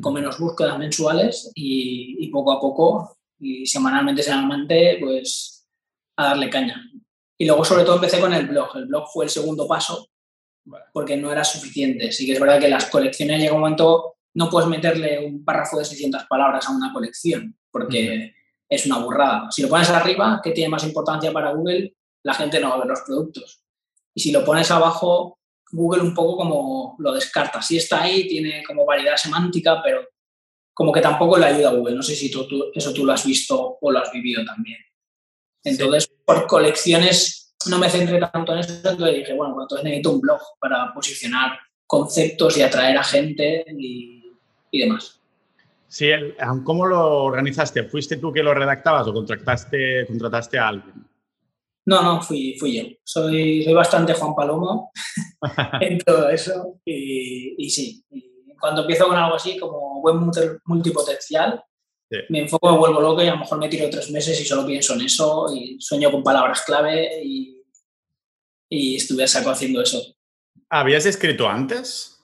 Con 0.00 0.14
menos 0.14 0.38
búsquedas 0.38 0.78
mensuales 0.78 1.52
y, 1.54 2.28
poco 2.30 2.52
a 2.52 2.60
poco 2.60 3.16
y 3.38 3.66
semanalmente, 3.66 4.22
semanalmente, 4.22 4.98
pues 5.00 5.68
a 6.16 6.28
darle 6.28 6.50
caña. 6.50 6.82
Y 7.38 7.46
luego 7.46 7.64
sobre 7.64 7.84
todo 7.84 7.96
empecé 7.96 8.20
con 8.20 8.32
el 8.32 8.46
blog. 8.46 8.76
El 8.76 8.86
blog 8.86 9.08
fue 9.12 9.24
el 9.24 9.30
segundo 9.30 9.66
paso 9.66 10.09
porque 10.92 11.16
no 11.16 11.32
era 11.32 11.44
suficiente. 11.44 12.12
Sí 12.12 12.26
que 12.26 12.32
es 12.32 12.40
verdad 12.40 12.60
que 12.60 12.68
las 12.68 12.86
colecciones 12.86 13.40
llega 13.40 13.54
un 13.54 13.60
momento, 13.60 14.16
no 14.34 14.48
puedes 14.48 14.68
meterle 14.68 15.24
un 15.24 15.44
párrafo 15.44 15.78
de 15.78 15.84
600 15.84 16.24
palabras 16.24 16.66
a 16.68 16.72
una 16.72 16.92
colección 16.92 17.56
porque 17.70 18.34
es 18.68 18.86
una 18.86 18.98
burrada. 18.98 19.50
Si 19.50 19.62
lo 19.62 19.68
pones 19.68 19.90
arriba, 19.90 20.40
que 20.42 20.52
tiene 20.52 20.70
más 20.70 20.84
importancia 20.84 21.32
para 21.32 21.52
Google, 21.52 21.94
la 22.22 22.34
gente 22.34 22.60
no 22.60 22.70
va 22.70 22.76
a 22.76 22.78
ver 22.78 22.88
los 22.88 23.00
productos. 23.00 23.62
Y 24.14 24.20
si 24.20 24.32
lo 24.32 24.44
pones 24.44 24.70
abajo, 24.70 25.38
Google 25.72 26.02
un 26.02 26.14
poco 26.14 26.36
como 26.36 26.96
lo 26.98 27.12
descarta. 27.12 27.62
Sí 27.62 27.76
está 27.76 28.02
ahí, 28.02 28.26
tiene 28.28 28.62
como 28.64 28.84
variedad 28.84 29.16
semántica, 29.16 29.80
pero 29.82 30.06
como 30.74 30.92
que 30.92 31.00
tampoco 31.00 31.38
le 31.38 31.46
ayuda 31.46 31.70
a 31.70 31.74
Google. 31.74 31.96
No 31.96 32.02
sé 32.02 32.14
si 32.14 32.30
tú, 32.30 32.46
eso 32.74 32.92
tú 32.92 33.04
lo 33.04 33.12
has 33.12 33.24
visto 33.24 33.78
o 33.80 33.90
lo 33.90 33.98
has 33.98 34.12
vivido 34.12 34.44
también. 34.44 34.78
Entonces, 35.62 36.10
por 36.24 36.46
colecciones 36.46 37.39
no 37.66 37.78
me 37.78 37.90
centré 37.90 38.18
tanto 38.18 38.52
en 38.52 38.60
eso, 38.60 38.72
entonces 38.74 39.14
dije, 39.14 39.34
bueno, 39.34 39.54
pues 39.54 39.64
entonces 39.64 39.84
necesito 39.84 40.12
un 40.12 40.20
blog 40.20 40.40
para 40.58 40.92
posicionar 40.94 41.58
conceptos 41.86 42.56
y 42.56 42.62
atraer 42.62 42.96
a 42.96 43.04
gente 43.04 43.64
y, 43.76 44.32
y 44.70 44.80
demás. 44.80 45.20
Sí, 45.88 46.08
¿cómo 46.64 46.86
lo 46.86 47.24
organizaste? 47.24 47.82
¿Fuiste 47.82 48.16
tú 48.16 48.32
que 48.32 48.44
lo 48.44 48.54
redactabas 48.54 49.08
o 49.08 49.12
contrataste, 49.12 50.06
contrataste 50.06 50.56
a 50.56 50.68
alguien? 50.68 51.04
No, 51.86 52.02
no, 52.02 52.22
fui, 52.22 52.56
fui 52.60 52.78
yo. 52.78 52.84
Soy, 53.02 53.64
soy 53.64 53.74
bastante 53.74 54.14
Juan 54.14 54.34
Palomo 54.36 54.92
en 55.80 55.98
todo 55.98 56.28
eso 56.30 56.80
y, 56.84 57.68
sí. 57.68 58.04
cuando 58.60 58.82
empiezo 58.82 59.08
con 59.08 59.16
algo 59.16 59.34
así, 59.34 59.58
como 59.58 60.00
buen 60.00 60.30
multipotencial, 60.66 61.60
me 62.28 62.40
enfoco, 62.40 62.72
me 62.72 62.78
vuelvo 62.78 63.00
loco 63.00 63.22
y 63.22 63.28
a 63.28 63.32
lo 63.32 63.38
mejor 63.38 63.58
me 63.58 63.68
tiro 63.68 63.88
tres 63.88 64.10
meses 64.10 64.40
y 64.40 64.44
solo 64.44 64.66
pienso 64.66 64.94
en 64.94 65.02
eso 65.02 65.46
y 65.54 65.80
sueño 65.80 66.10
con 66.10 66.22
palabras 66.22 66.62
clave 66.62 67.22
y, 67.22 67.62
y 68.68 68.96
estuve 68.96 69.24
a 69.24 69.28
saco 69.28 69.50
haciendo 69.50 69.80
eso. 69.80 70.02
¿Habías 70.68 71.06
escrito 71.06 71.48
antes? 71.48 72.16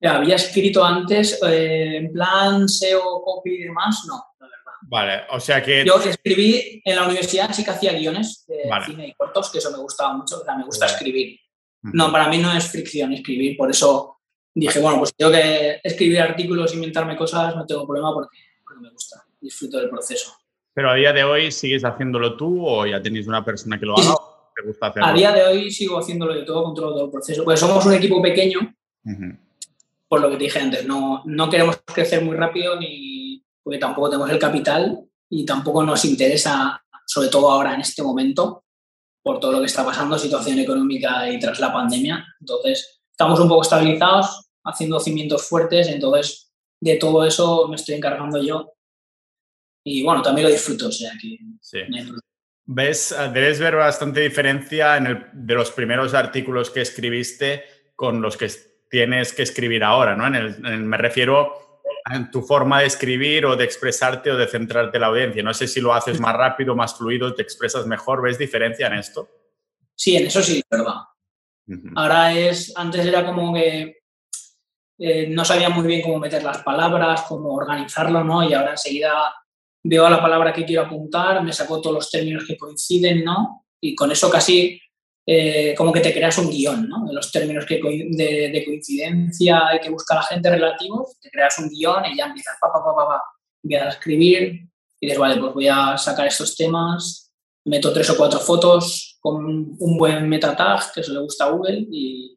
Ya, 0.00 0.16
había 0.16 0.36
escrito 0.36 0.82
antes, 0.82 1.38
eh, 1.42 1.96
en 1.96 2.12
plan 2.12 2.68
SEO, 2.68 3.22
copy 3.22 3.50
y 3.50 3.62
demás, 3.64 4.02
no. 4.06 4.24
Vale, 4.82 5.24
o 5.30 5.38
sea 5.38 5.62
que... 5.62 5.84
Yo 5.84 6.00
escribí 6.00 6.80
en 6.84 6.96
la 6.96 7.04
universidad, 7.04 7.52
sí 7.52 7.62
que 7.62 7.70
hacía 7.70 7.92
guiones 7.92 8.44
de 8.46 8.62
cine 8.86 9.08
y 9.08 9.12
cortos, 9.12 9.50
que 9.50 9.58
eso 9.58 9.70
me 9.70 9.78
gustaba 9.78 10.14
mucho, 10.14 10.40
o 10.40 10.44
sea, 10.44 10.56
me 10.56 10.64
gusta 10.64 10.86
escribir. 10.86 11.38
No, 11.82 12.10
para 12.10 12.28
mí 12.28 12.38
no 12.38 12.52
es 12.52 12.70
fricción 12.70 13.12
escribir, 13.12 13.56
por 13.56 13.70
eso 13.70 14.19
dije, 14.54 14.80
bueno, 14.80 14.98
pues 14.98 15.14
tengo 15.14 15.32
que 15.32 15.80
escribir 15.82 16.20
artículos, 16.20 16.74
inventarme 16.74 17.16
cosas, 17.16 17.54
no 17.56 17.66
tengo 17.66 17.86
problema 17.86 18.12
porque, 18.12 18.38
me 18.80 18.90
gusta, 18.90 19.24
disfruto 19.40 19.78
del 19.78 19.90
proceso. 19.90 20.32
Pero 20.72 20.90
a 20.90 20.94
día 20.94 21.12
de 21.12 21.24
hoy 21.24 21.52
sigues 21.52 21.84
haciéndolo 21.84 22.36
tú 22.36 22.66
o 22.66 22.86
ya 22.86 23.02
tenéis 23.02 23.26
una 23.26 23.44
persona 23.44 23.78
que 23.78 23.86
lo 23.86 23.98
haga 23.98 24.14
te 24.54 24.66
gusta 24.66 24.86
hacerlo? 24.88 25.08
A 25.08 25.12
día 25.12 25.32
de 25.32 25.44
hoy 25.44 25.70
sigo 25.70 25.98
haciéndolo 25.98 26.34
de 26.34 26.42
todo, 26.42 26.64
controlo 26.64 26.92
todo 26.92 27.04
el 27.06 27.10
proceso. 27.10 27.44
Pues 27.44 27.60
somos 27.60 27.84
un 27.86 27.94
equipo 27.94 28.20
pequeño, 28.20 28.74
por 30.08 30.20
lo 30.20 30.30
que 30.30 30.36
te 30.36 30.44
dije 30.44 30.58
antes, 30.58 30.86
no, 30.86 31.22
no 31.24 31.50
queremos 31.50 31.80
crecer 31.84 32.22
muy 32.24 32.36
rápido 32.36 32.78
ni 32.78 33.44
porque 33.62 33.78
tampoco 33.78 34.10
tenemos 34.10 34.30
el 34.30 34.38
capital 34.38 34.98
y 35.28 35.44
tampoco 35.44 35.82
nos 35.82 36.04
interesa, 36.04 36.82
sobre 37.06 37.28
todo 37.28 37.50
ahora 37.50 37.74
en 37.74 37.82
este 37.82 38.02
momento, 38.02 38.64
por 39.22 39.38
todo 39.38 39.52
lo 39.52 39.60
que 39.60 39.66
está 39.66 39.84
pasando, 39.84 40.18
situación 40.18 40.58
económica 40.58 41.30
y 41.30 41.38
tras 41.38 41.60
la 41.60 41.72
pandemia. 41.72 42.24
Entonces, 42.40 42.99
estamos 43.20 43.38
un 43.38 43.48
poco 43.48 43.60
estabilizados, 43.60 44.50
haciendo 44.64 44.98
cimientos 44.98 45.46
fuertes, 45.46 45.88
entonces 45.88 46.50
de 46.80 46.96
todo 46.96 47.26
eso 47.26 47.68
me 47.68 47.76
estoy 47.76 47.96
encargando 47.96 48.42
yo. 48.42 48.72
Y 49.84 50.02
bueno, 50.02 50.22
también 50.22 50.46
lo 50.46 50.52
disfruto, 50.52 50.88
o 50.88 50.92
sea 50.92 51.12
que... 51.20 51.36
¿Ves, 52.64 53.14
debes 53.34 53.58
ver 53.58 53.76
bastante 53.76 54.20
diferencia 54.20 54.96
en 54.96 55.06
el, 55.06 55.26
de 55.34 55.54
los 55.54 55.70
primeros 55.70 56.14
artículos 56.14 56.70
que 56.70 56.80
escribiste 56.80 57.64
con 57.94 58.22
los 58.22 58.38
que 58.38 58.48
tienes 58.88 59.34
que 59.34 59.42
escribir 59.42 59.84
ahora, 59.84 60.16
¿no? 60.16 60.26
En 60.26 60.36
el, 60.36 60.84
me 60.84 60.96
refiero 60.96 61.82
en 62.10 62.30
tu 62.30 62.40
forma 62.40 62.80
de 62.80 62.86
escribir 62.86 63.44
o 63.44 63.54
de 63.54 63.64
expresarte 63.64 64.30
o 64.30 64.36
de 64.38 64.46
centrarte 64.46 64.96
en 64.96 65.00
la 65.02 65.08
audiencia. 65.08 65.42
No 65.42 65.52
sé 65.52 65.68
si 65.68 65.82
lo 65.82 65.92
haces 65.92 66.18
más 66.20 66.34
rápido, 66.34 66.74
más 66.74 66.96
fluido, 66.96 67.34
te 67.34 67.42
expresas 67.42 67.86
mejor. 67.86 68.22
¿Ves 68.22 68.38
diferencia 68.38 68.86
en 68.86 68.94
esto? 68.94 69.28
Sí, 69.94 70.16
en 70.16 70.26
eso 70.28 70.40
sí, 70.40 70.58
es 70.58 70.64
verdad. 70.70 71.02
Ahora 71.94 72.32
es, 72.32 72.72
antes 72.76 73.06
era 73.06 73.24
como 73.24 73.54
que 73.54 74.00
eh, 74.98 75.28
no 75.28 75.44
sabía 75.44 75.70
muy 75.70 75.86
bien 75.86 76.02
cómo 76.02 76.18
meter 76.18 76.42
las 76.42 76.62
palabras, 76.62 77.22
cómo 77.22 77.54
organizarlo, 77.54 78.22
¿no? 78.22 78.48
Y 78.48 78.52
ahora 78.52 78.72
enseguida 78.72 79.34
veo 79.82 80.06
a 80.06 80.10
la 80.10 80.20
palabra 80.20 80.52
que 80.52 80.64
quiero 80.64 80.82
apuntar, 80.82 81.42
me 81.42 81.52
saco 81.52 81.80
todos 81.80 81.96
los 81.96 82.10
términos 82.10 82.44
que 82.46 82.56
coinciden, 82.56 83.24
¿no? 83.24 83.64
Y 83.80 83.94
con 83.94 84.12
eso 84.12 84.28
casi 84.28 84.78
eh, 85.26 85.74
como 85.76 85.92
que 85.92 86.00
te 86.00 86.12
creas 86.12 86.36
un 86.38 86.50
guion, 86.50 86.88
¿no? 86.88 87.06
De 87.06 87.14
los 87.14 87.32
términos 87.32 87.64
que 87.64 87.76
de, 87.76 88.62
coincidencia 88.66 89.74
y 89.74 89.80
que 89.80 89.90
busca 89.90 90.16
la 90.16 90.22
gente 90.22 90.50
relativos, 90.50 91.18
te 91.18 91.30
creas 91.30 91.58
un 91.58 91.70
guion 91.70 92.04
y 92.06 92.16
ya 92.16 92.26
empiezas, 92.26 92.56
pa, 92.60 92.70
pa, 92.70 92.84
pa, 92.84 92.94
pa, 92.94 93.22
empiezas 93.62 93.86
a 93.86 93.90
escribir 93.90 94.68
y 95.00 95.06
dices, 95.06 95.18
vale, 95.18 95.40
pues 95.40 95.54
voy 95.54 95.68
a 95.68 95.96
sacar 95.96 96.26
estos 96.26 96.54
temas, 96.56 97.32
meto 97.64 97.90
tres 97.90 98.10
o 98.10 98.16
cuatro 98.18 98.38
fotos 98.38 99.09
con 99.20 99.76
un 99.78 99.98
buen 99.98 100.28
meta 100.28 100.56
tag 100.56 100.92
que 100.92 101.00
eso 101.00 101.12
le 101.12 101.20
gusta 101.20 101.44
a 101.44 101.50
Google 101.50 101.86
y, 101.90 102.36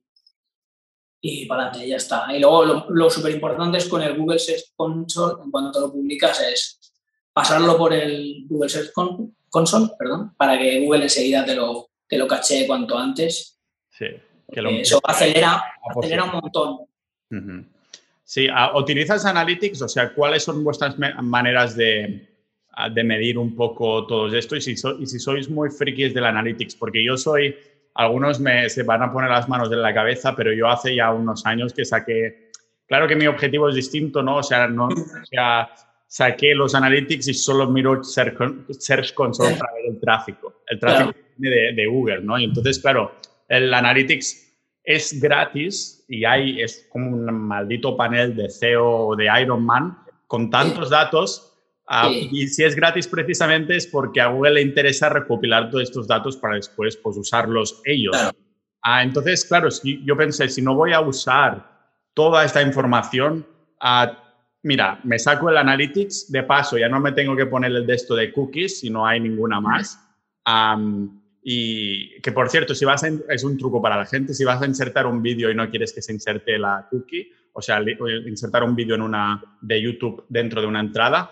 y 1.22 1.46
para 1.46 1.64
adelante, 1.64 1.88
ya 1.88 1.96
está. 1.96 2.28
Y 2.36 2.40
luego 2.40 2.66
lo, 2.66 2.86
lo 2.90 3.10
súper 3.10 3.32
importante 3.32 3.78
es 3.78 3.88
con 3.88 4.02
el 4.02 4.18
Google 4.18 4.40
Search 4.40 4.74
Console, 4.76 5.36
cuando 5.50 5.72
te 5.72 5.80
lo 5.80 5.92
publicas, 5.92 6.42
es 6.42 6.94
pasarlo 7.32 7.78
por 7.78 7.94
el 7.94 8.46
Google 8.48 8.70
Search 8.70 8.92
Console, 9.50 9.90
perdón, 9.98 10.36
para 10.36 10.58
que 10.60 10.82
Google 10.82 11.04
enseguida 11.04 11.46
te 11.46 11.56
lo, 11.56 11.92
que 12.08 12.18
lo 12.18 12.28
caché 12.28 12.68
cuanto 12.68 12.98
antes. 12.98 13.58
Sí, 13.90 14.08
que 14.52 14.62
lo 14.62 14.70
eso 14.70 15.00
acelera, 15.04 15.64
acelera 15.90 16.26
un 16.26 16.32
montón. 16.32 17.68
Sí, 18.26 18.48
ah, 18.54 18.78
¿utilizas 18.78 19.26
Analytics? 19.26 19.82
O 19.82 19.88
sea, 19.88 20.14
¿cuáles 20.14 20.44
son 20.44 20.64
vuestras 20.64 20.98
maneras 20.98 21.76
de, 21.76 22.33
de 22.94 23.04
medir 23.04 23.38
un 23.38 23.56
poco 23.56 24.06
todo 24.08 24.28
esto? 24.36 24.56
Y 24.56 24.62
si, 24.62 24.72
y 24.72 25.06
si 25.06 25.20
sois 25.20 25.50
muy 25.50 25.70
frikis 25.70 26.14
del 26.14 26.26
Analytics, 26.26 26.76
porque 26.76 27.04
yo 27.04 27.18
soy 27.18 27.56
algunos 27.96 28.40
me, 28.40 28.70
se 28.70 28.84
van 28.84 29.04
a 29.04 29.12
poner 29.12 29.30
las 29.30 29.48
manos 29.48 29.72
en 29.72 29.82
la 29.82 29.94
cabeza, 29.94 30.36
pero 30.36 30.52
yo 30.52 30.68
hace 30.68 30.96
ya 30.96 31.12
unos 31.12 31.46
años 31.46 31.74
que 31.74 31.86
saqué, 31.86 32.50
claro 32.88 33.08
que 33.08 33.16
mi 33.16 33.28
objetivo 33.28 33.70
es 33.70 33.76
distinto, 33.76 34.24
¿no? 34.24 34.38
O 34.38 34.44
sea, 34.44 34.68
no, 34.68 34.88
o 34.88 35.26
sea 35.30 35.70
saqué 36.14 36.54
los 36.54 36.76
analytics 36.76 37.28
y 37.28 37.34
solo 37.34 37.68
miro 37.68 38.04
Search 38.04 39.14
Console 39.16 39.56
para 39.56 39.74
ver 39.74 39.86
el 39.88 40.00
tráfico. 40.00 40.62
El 40.68 40.80
tráfico 40.80 41.14
viene 41.38 41.74
de, 41.74 41.88
Google, 41.88 42.22
¿no? 42.22 42.38
Y 42.38 42.44
entonces, 42.44 42.78
claro, 42.78 43.16
el 43.50 43.74
analytics 43.74 44.56
es 44.84 45.20
gratis 45.20 46.06
y 46.08 46.24
hay, 46.24 46.62
es 46.62 46.88
como 46.92 47.10
un 47.10 47.34
maldito 47.48 47.98
panel 47.98 48.36
de 48.36 48.48
CEO 48.48 49.08
o 49.08 49.16
de 49.16 49.28
Iron 49.42 49.66
Man 49.66 49.98
con 50.28 50.52
tantos 50.52 50.92
datos. 50.92 51.53
Ah, 51.88 52.10
y 52.10 52.48
si 52.48 52.64
es 52.64 52.76
gratis 52.76 53.08
precisamente 53.08 53.76
es 53.76 53.88
porque 53.88 54.22
a 54.22 54.28
Google 54.28 54.54
le 54.54 54.62
interesa 54.62 55.10
recopilar 55.10 55.70
todos 55.70 55.84
estos 55.84 56.08
datos 56.08 56.38
para 56.38 56.56
después 56.56 56.96
pues, 56.98 57.18
usarlos 57.18 57.82
ellos. 57.86 58.16
Ah, 58.82 59.04
entonces, 59.04 59.46
claro, 59.46 59.70
si, 59.70 60.04
yo 60.06 60.16
pensé, 60.16 60.48
si 60.50 60.62
no 60.62 60.76
voy 60.76 60.94
a 60.94 61.02
usar 61.02 61.72
toda 62.14 62.46
esta 62.46 62.62
información, 62.62 63.46
a 63.80 64.24
mira, 64.64 65.00
me 65.04 65.20
saco 65.20 65.50
el 65.50 65.58
Analytics, 65.58 66.32
de 66.32 66.44
paso 66.44 66.78
ya 66.78 66.90
no 66.90 67.00
me 67.00 67.12
tengo 67.12 67.36
que 67.36 67.46
poner 67.46 67.72
el 67.72 67.86
de 67.86 67.94
esto 67.94 68.16
de 68.16 68.32
cookies 68.32 68.80
si 68.80 68.90
no 68.90 69.06
hay 69.06 69.20
ninguna 69.20 69.60
más. 69.62 70.00
y 71.44 72.22
que 72.22 72.32
por 72.32 72.50
cierto, 72.50 72.74
si 72.74 72.86
vas 72.86 73.04
a, 73.04 73.10
es 73.30 73.44
un 73.44 73.58
truco 73.58 73.82
para 73.82 73.98
la 73.98 74.06
gente, 74.06 74.34
si 74.34 74.46
vas 74.46 74.62
a 74.62 74.66
insertar 74.66 75.06
un 75.06 75.22
vídeo 75.22 75.52
y 75.52 75.56
no 75.56 75.70
quieres 75.70 75.92
que 75.92 76.02
se 76.02 76.14
inserte 76.14 76.58
la 76.58 76.88
cookie, 76.90 77.30
o 77.52 77.62
sea, 77.62 77.82
insertar 78.26 78.64
un 78.64 78.76
vídeo 78.76 78.96
en 78.96 79.02
una 79.02 79.44
de 79.62 79.82
YouTube 79.82 80.26
dentro 80.30 80.62
de 80.62 80.68
una 80.68 80.80
entrada, 80.80 81.30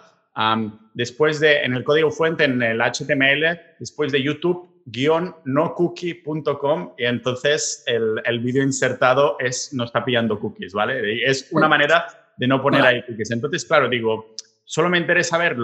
después 0.93 1.39
de, 1.39 1.63
en 1.63 1.73
el 1.73 1.83
código 1.83 2.11
fuente, 2.11 2.45
en 2.45 2.61
el 2.61 2.79
HTML, 2.79 3.59
después 3.79 4.11
de 4.11 4.21
YouTube, 4.21 4.71
guion 4.85 5.35
nocookie.com 5.45 6.93
y 6.97 7.05
entonces 7.05 7.83
el, 7.87 8.21
el 8.25 8.39
vídeo 8.39 8.63
insertado 8.63 9.37
es, 9.39 9.73
no 9.73 9.83
está 9.83 10.03
pillando 10.03 10.39
cookies, 10.39 10.73
¿vale? 10.73 11.23
Es 11.23 11.49
una 11.51 11.67
manera 11.67 12.05
de 12.37 12.47
no 12.47 12.61
poner 12.61 12.81
ahí 12.83 13.03
cookies. 13.03 13.31
Entonces, 13.31 13.65
claro, 13.65 13.89
digo, 13.89 14.35
solo 14.65 14.89
me 14.89 14.97
interesa 14.97 15.37
ver 15.37 15.57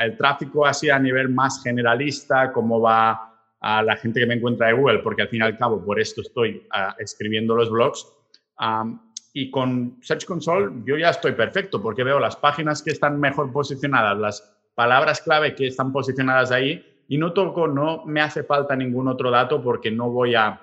el 0.00 0.16
tráfico 0.16 0.66
así 0.66 0.90
a 0.90 0.98
nivel 0.98 1.28
más 1.30 1.62
generalista, 1.62 2.52
cómo 2.52 2.80
va 2.80 3.30
a 3.60 3.82
la 3.82 3.96
gente 3.96 4.20
que 4.20 4.26
me 4.26 4.34
encuentra 4.34 4.68
de 4.68 4.74
Google, 4.74 5.00
porque 5.00 5.22
al 5.22 5.28
fin 5.28 5.40
y 5.40 5.44
al 5.44 5.58
cabo 5.58 5.84
por 5.84 6.00
esto 6.00 6.22
estoy 6.22 6.66
ah, 6.70 6.94
escribiendo 6.98 7.54
los 7.54 7.70
blogs. 7.70 8.06
Y 9.32 9.50
con 9.50 9.98
Search 10.02 10.24
Console 10.24 10.82
yo 10.84 10.96
ya 10.96 11.10
estoy 11.10 11.32
perfecto 11.32 11.80
porque 11.80 12.04
veo 12.04 12.18
las 12.18 12.36
páginas 12.36 12.82
que 12.82 12.90
están 12.90 13.20
mejor 13.20 13.52
posicionadas, 13.52 14.18
las 14.18 14.56
palabras 14.74 15.20
clave 15.20 15.54
que 15.54 15.68
están 15.68 15.92
posicionadas 15.92 16.50
ahí 16.50 16.84
y 17.08 17.18
no 17.18 17.32
toco, 17.32 17.66
no 17.66 18.04
me 18.06 18.20
hace 18.20 18.44
falta 18.44 18.76
ningún 18.76 19.08
otro 19.08 19.30
dato 19.30 19.62
porque 19.62 19.90
no 19.90 20.10
voy 20.10 20.34
a 20.34 20.60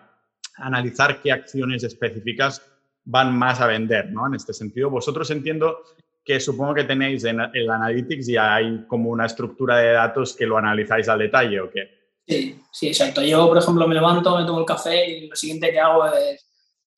analizar 0.56 1.22
qué 1.22 1.32
acciones 1.32 1.84
específicas 1.84 2.62
van 3.04 3.38
más 3.38 3.62
a 3.62 3.68
vender, 3.68 4.12
¿no? 4.12 4.28
En 4.28 4.36
este 4.36 4.54
sentido, 4.54 4.90
vosotros 4.90 5.30
entiendo 5.32 5.80
que 6.24 6.40
supongo 6.40 6.74
que 6.74 6.84
tenéis 6.84 7.24
en 7.24 7.40
el 7.40 7.70
Analytics 7.70 8.28
y 8.30 8.38
hay 8.38 8.86
como 8.88 9.10
una 9.10 9.26
estructura 9.26 9.78
de 9.78 9.94
datos 9.94 10.36
que 10.36 10.46
lo 10.46 10.58
analizáis 10.58 11.08
al 11.08 11.20
detalle, 11.20 11.62
¿o 11.62 11.70
qué? 11.70 11.90
Sí, 12.28 12.60
sí, 12.72 12.88
exacto. 12.90 13.22
Yo, 13.22 13.48
por 13.48 13.58
ejemplo, 13.58 13.88
me 13.88 13.96
levanto, 13.96 14.38
me 14.38 14.46
tomo 14.46 14.60
el 14.60 14.66
café 14.66 15.10
y 15.10 15.30
lo 15.30 15.36
siguiente 15.38 15.72
que 15.72 15.80
hago 15.80 16.06
es 16.08 16.47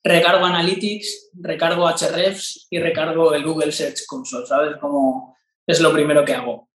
recargo 0.02 0.44
Analytics, 0.44 1.30
recargo 1.34 1.88
Hrefs 1.88 2.66
y 2.70 2.78
recargo 2.78 3.34
el 3.34 3.44
Google 3.44 3.72
Search 3.72 4.06
Console, 4.06 4.46
¿sabes? 4.46 4.76
Como 4.80 5.36
es 5.66 5.80
lo 5.80 5.92
primero 5.92 6.24
que 6.24 6.34
hago. 6.34 6.68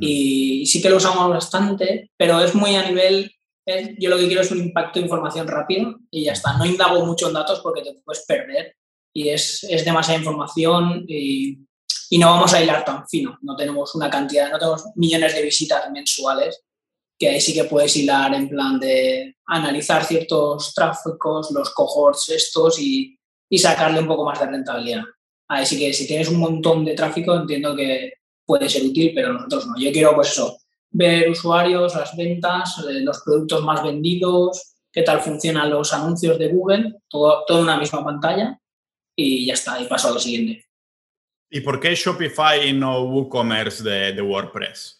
Y 0.00 0.66
sí 0.66 0.82
que 0.82 0.90
lo 0.90 0.96
usamos 0.96 1.30
bastante, 1.30 2.10
pero 2.16 2.40
es 2.40 2.54
muy 2.54 2.74
a 2.74 2.88
nivel 2.88 3.32
yo 3.98 4.08
lo 4.10 4.16
que 4.16 4.26
quiero 4.26 4.40
es 4.40 4.50
un 4.50 4.58
impacto 4.58 4.98
de 4.98 5.04
información 5.04 5.46
rápido 5.46 5.98
y 6.10 6.24
ya 6.24 6.32
está. 6.32 6.56
No 6.56 6.64
indago 6.64 7.04
mucho 7.04 7.28
en 7.28 7.34
datos 7.34 7.60
porque 7.60 7.82
te 7.82 7.94
puedes 8.04 8.24
perder 8.24 8.76
y 9.12 9.28
es, 9.28 9.64
es 9.64 9.84
demasiada 9.84 10.18
información 10.18 11.04
y, 11.06 11.58
y, 12.10 12.18
no 12.18 12.30
vamos 12.30 12.54
a 12.54 12.62
hilar 12.62 12.84
tan 12.84 13.06
fino. 13.06 13.38
No 13.42 13.56
tenemos 13.56 13.94
una 13.94 14.08
cantidad, 14.08 14.50
no 14.50 14.58
tenemos 14.58 14.84
millones 14.94 15.34
de 15.34 15.42
visitas 15.42 15.90
mensuales 15.90 16.64
que 17.18 17.28
ahí 17.28 17.40
sí 17.40 17.52
que 17.52 17.64
puedes 17.64 17.96
hilar 17.96 18.34
en 18.34 18.48
plan 18.48 18.78
de 18.78 19.36
analizar 19.46 20.04
ciertos 20.04 20.72
tráficos, 20.74 21.50
los 21.50 21.70
cohorts 21.70 22.28
estos 22.28 22.78
y, 22.80 23.18
y 23.48 23.58
sacarle 23.58 24.00
un 24.00 24.06
poco 24.06 24.24
más 24.24 24.38
de 24.38 24.46
rentabilidad. 24.46 25.02
Ahí 25.48 25.66
sí 25.66 25.78
que 25.78 25.92
si 25.92 26.06
tienes 26.06 26.28
un 26.28 26.38
montón 26.38 26.84
de 26.84 26.94
tráfico 26.94 27.34
entiendo 27.34 27.74
que 27.74 28.12
puede 28.44 28.68
ser 28.68 28.84
útil, 28.84 29.12
pero 29.14 29.32
nosotros 29.32 29.66
no. 29.66 29.74
Yo 29.78 29.90
quiero 29.92 30.14
pues 30.14 30.30
eso, 30.30 30.58
ver 30.90 31.30
usuarios, 31.30 31.94
las 31.94 32.16
ventas, 32.16 32.78
eh, 32.88 33.00
los 33.00 33.20
productos 33.22 33.62
más 33.62 33.82
vendidos, 33.82 34.74
qué 34.92 35.02
tal 35.02 35.20
funcionan 35.20 35.70
los 35.70 35.92
anuncios 35.92 36.38
de 36.38 36.48
Google, 36.48 36.94
todo, 37.08 37.44
toda 37.46 37.62
una 37.62 37.78
misma 37.78 38.04
pantalla 38.04 38.58
y 39.16 39.46
ya 39.46 39.54
está, 39.54 39.80
y 39.80 39.86
paso 39.86 40.08
a 40.08 40.12
lo 40.12 40.20
siguiente. 40.20 40.64
¿Y 41.50 41.60
por 41.60 41.80
qué 41.80 41.94
Shopify 41.94 42.68
y 42.68 42.72
no 42.72 43.02
WooCommerce 43.04 43.82
de, 43.82 44.22
WordPress? 44.22 44.97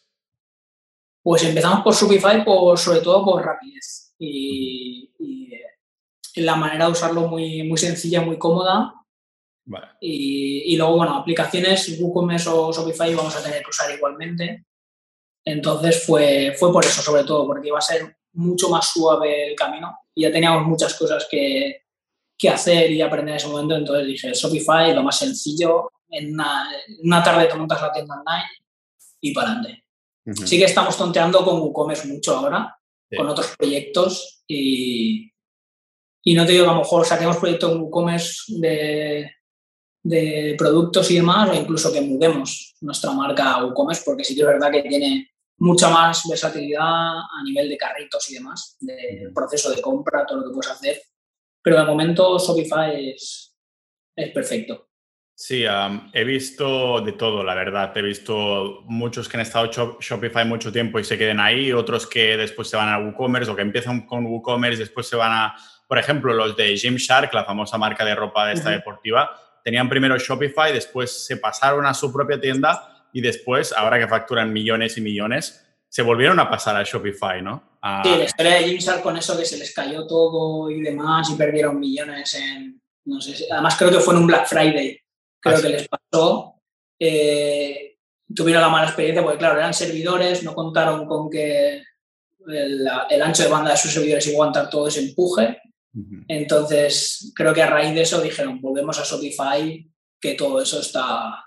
Pues 1.28 1.42
empezamos 1.44 1.82
por 1.82 1.94
Shopify 1.94 2.44
por, 2.44 2.78
sobre 2.78 3.00
todo 3.00 3.24
por 3.24 3.44
rapidez 3.44 4.14
y, 4.18 5.10
eh, 5.20 6.42
la 6.42 6.56
manera 6.56 6.86
de 6.86 6.92
usarlo 6.92 7.28
muy, 7.28 7.64
muy 7.64 7.76
sencilla, 7.76 8.22
muy 8.22 8.38
cómoda. 8.38 8.94
Y, 10.00 10.72
y, 10.72 10.76
luego, 10.76 10.96
bueno, 10.96 11.16
aplicaciones 11.16 12.00
WooCommerce 12.00 12.48
o 12.48 12.72
Shopify 12.72 13.14
vamos 13.14 13.36
a 13.36 13.42
tener 13.42 13.62
que 13.62 13.68
usar 13.68 13.94
igualmente 13.94 14.64
entonces 15.48 16.04
fue, 16.04 16.54
fue 16.58 16.70
por 16.70 16.84
eso, 16.84 17.00
sobre 17.00 17.24
todo, 17.24 17.46
porque 17.46 17.68
iba 17.68 17.78
a 17.78 17.82
ser 17.82 18.16
mucho 18.34 18.68
más 18.68 18.92
suave 18.92 19.48
el 19.48 19.56
camino 19.56 19.98
y 20.14 20.22
ya 20.22 20.32
teníamos 20.32 20.66
muchas 20.66 20.94
cosas 20.94 21.26
que, 21.30 21.84
que 22.36 22.50
hacer 22.50 22.90
y 22.90 23.00
aprender 23.00 23.30
en 23.30 23.36
ese 23.36 23.48
momento. 23.48 23.74
Entonces 23.74 24.06
dije, 24.06 24.32
Shopify, 24.34 24.94
lo 24.94 25.02
más 25.02 25.18
sencillo, 25.18 25.90
en 26.10 26.34
una, 26.34 27.22
tarde 27.22 27.46
te 27.46 27.54
montas 27.54 27.80
la 27.80 27.92
tienda 27.92 28.16
online 28.16 28.48
y 29.20 29.32
para 29.32 29.52
adelante. 29.52 29.84
Sí 30.34 30.58
que 30.58 30.64
estamos 30.64 30.96
tonteando 30.96 31.44
con 31.44 31.60
WooCommerce 31.60 32.08
mucho 32.08 32.36
ahora, 32.36 32.76
con 33.16 33.28
otros 33.28 33.54
proyectos 33.56 34.42
y, 34.46 35.32
y 36.22 36.34
no 36.34 36.44
te 36.44 36.52
digo 36.52 36.64
que 36.64 36.70
a 36.70 36.74
lo 36.74 36.80
mejor 36.80 37.06
saquemos 37.06 37.38
proyectos 37.38 37.72
en 37.72 37.80
WooCommerce 37.80 38.58
de, 38.60 39.30
de 40.02 40.54
productos 40.58 41.10
y 41.10 41.16
demás, 41.16 41.50
o 41.50 41.54
incluso 41.54 41.92
que 41.92 42.00
mudemos 42.00 42.76
nuestra 42.80 43.12
marca 43.12 43.54
a 43.54 43.64
WooCommerce, 43.64 44.02
porque 44.04 44.24
sí 44.24 44.34
que 44.34 44.42
es 44.42 44.46
verdad 44.46 44.70
que 44.70 44.82
tiene 44.82 45.30
mucha 45.58 45.88
más 45.88 46.22
versatilidad 46.28 46.84
a 46.84 47.42
nivel 47.44 47.68
de 47.68 47.76
carritos 47.76 48.30
y 48.30 48.34
demás, 48.34 48.76
de 48.80 49.30
proceso 49.34 49.70
de 49.70 49.80
compra, 49.80 50.26
todo 50.26 50.38
lo 50.38 50.48
que 50.48 50.54
puedes 50.54 50.70
hacer. 50.70 51.02
Pero 51.62 51.78
de 51.78 51.84
momento 51.84 52.38
Shopify 52.38 53.10
es, 53.10 53.54
es 54.16 54.30
perfecto. 54.30 54.87
Sí, 55.40 55.64
he 56.14 56.24
visto 56.24 57.00
de 57.00 57.12
todo, 57.12 57.44
la 57.44 57.54
verdad. 57.54 57.96
He 57.96 58.02
visto 58.02 58.82
muchos 58.86 59.28
que 59.28 59.36
han 59.36 59.42
estado 59.42 59.70
Shopify 60.00 60.44
mucho 60.44 60.72
tiempo 60.72 60.98
y 60.98 61.04
se 61.04 61.16
queden 61.16 61.38
ahí, 61.38 61.72
otros 61.72 62.08
que 62.08 62.36
después 62.36 62.68
se 62.68 62.76
van 62.76 62.88
a 62.88 62.98
WooCommerce 62.98 63.52
o 63.52 63.54
que 63.54 63.62
empiezan 63.62 64.04
con 64.04 64.26
WooCommerce, 64.26 64.80
después 64.80 65.06
se 65.06 65.14
van 65.14 65.30
a, 65.30 65.54
por 65.86 65.96
ejemplo, 65.96 66.34
los 66.34 66.56
de 66.56 66.76
Gymshark, 66.76 67.32
la 67.32 67.44
famosa 67.44 67.78
marca 67.78 68.04
de 68.04 68.16
ropa 68.16 68.48
de 68.48 68.54
esta 68.54 68.70
deportiva, 68.70 69.30
tenían 69.62 69.88
primero 69.88 70.18
Shopify, 70.18 70.72
después 70.72 71.24
se 71.24 71.36
pasaron 71.36 71.86
a 71.86 71.94
su 71.94 72.12
propia 72.12 72.40
tienda 72.40 73.06
y 73.12 73.20
después, 73.20 73.72
ahora 73.72 73.96
que 74.00 74.08
facturan 74.08 74.52
millones 74.52 74.98
y 74.98 75.02
millones, 75.02 75.64
se 75.88 76.02
volvieron 76.02 76.40
a 76.40 76.50
pasar 76.50 76.74
a 76.74 76.82
Shopify, 76.82 77.42
¿no? 77.42 77.78
Sí, 78.02 78.10
la 78.10 78.24
historia 78.24 78.54
de 78.54 78.64
Gymshark 78.64 79.02
con 79.02 79.16
eso 79.16 79.38
que 79.38 79.44
se 79.44 79.56
les 79.56 79.72
cayó 79.72 80.04
todo 80.04 80.68
y 80.68 80.82
demás 80.82 81.30
y 81.30 81.36
perdieron 81.36 81.78
millones 81.78 82.34
en, 82.34 82.82
no 83.04 83.20
sé, 83.20 83.46
además 83.52 83.76
creo 83.78 83.92
que 83.92 84.00
fue 84.00 84.14
en 84.14 84.20
un 84.22 84.26
Black 84.26 84.48
Friday, 84.48 85.00
creo 85.40 85.62
que 85.62 85.68
les 85.68 85.88
pasó. 85.88 86.54
Eh, 86.98 87.96
tuvieron 88.34 88.62
la 88.62 88.68
mala 88.68 88.86
experiencia 88.86 89.22
porque, 89.22 89.38
claro, 89.38 89.58
eran 89.58 89.74
servidores, 89.74 90.42
no 90.42 90.54
contaron 90.54 91.06
con 91.06 91.30
que 91.30 91.82
el, 92.48 92.88
el, 93.10 93.22
ancho 93.22 93.42
de 93.42 93.48
banda 93.48 93.70
de 93.70 93.76
sus 93.76 93.92
servidores 93.92 94.26
iba 94.26 94.34
a 94.34 94.36
aguantar 94.36 94.70
todo 94.70 94.88
ese 94.88 95.00
empuje 95.00 95.60
entonces, 96.28 97.32
creo 97.34 97.52
que 97.52 97.62
a 97.62 97.70
raíz 97.70 97.94
de 97.94 98.02
eso 98.02 98.20
dijeron, 98.20 98.60
volvemos 98.60 98.98
a 98.98 99.04
Shopify, 99.04 99.86
que 100.20 100.34
todo 100.34 100.60
eso 100.60 100.80
está, 100.80 101.44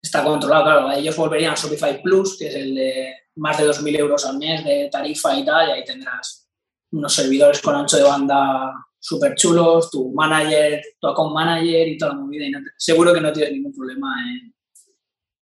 está 0.00 0.22
controlado. 0.22 0.64
Claro, 0.64 0.92
ellos 0.92 1.16
volverían 1.16 1.52
a 1.52 1.56
Shopify 1.56 2.02
Plus, 2.02 2.38
que 2.38 2.48
es 2.48 2.54
el 2.54 2.74
de 2.74 3.14
más 3.36 3.58
de 3.58 3.68
2.000 3.68 3.98
euros 3.98 4.24
al 4.26 4.38
mes 4.38 4.64
de 4.64 4.88
tarifa 4.90 5.36
y 5.36 5.44
tal, 5.44 5.68
y 5.68 5.72
ahí 5.72 5.84
tendrás 5.84 6.48
unos 6.90 7.12
servidores 7.12 7.60
con 7.60 7.74
ancho 7.74 7.96
de 7.96 8.02
banda 8.02 8.72
súper 8.98 9.34
chulos, 9.34 9.90
tu 9.90 10.12
manager, 10.12 10.82
tu 11.00 11.08
account 11.08 11.34
manager 11.34 11.88
y 11.88 11.98
toda 11.98 12.12
la 12.14 12.20
movida. 12.20 12.46
Y 12.46 12.52
seguro 12.76 13.14
que 13.14 13.20
no 13.20 13.32
tienes 13.32 13.52
ningún 13.52 13.74
problema 13.74 14.14
en, 14.32 14.54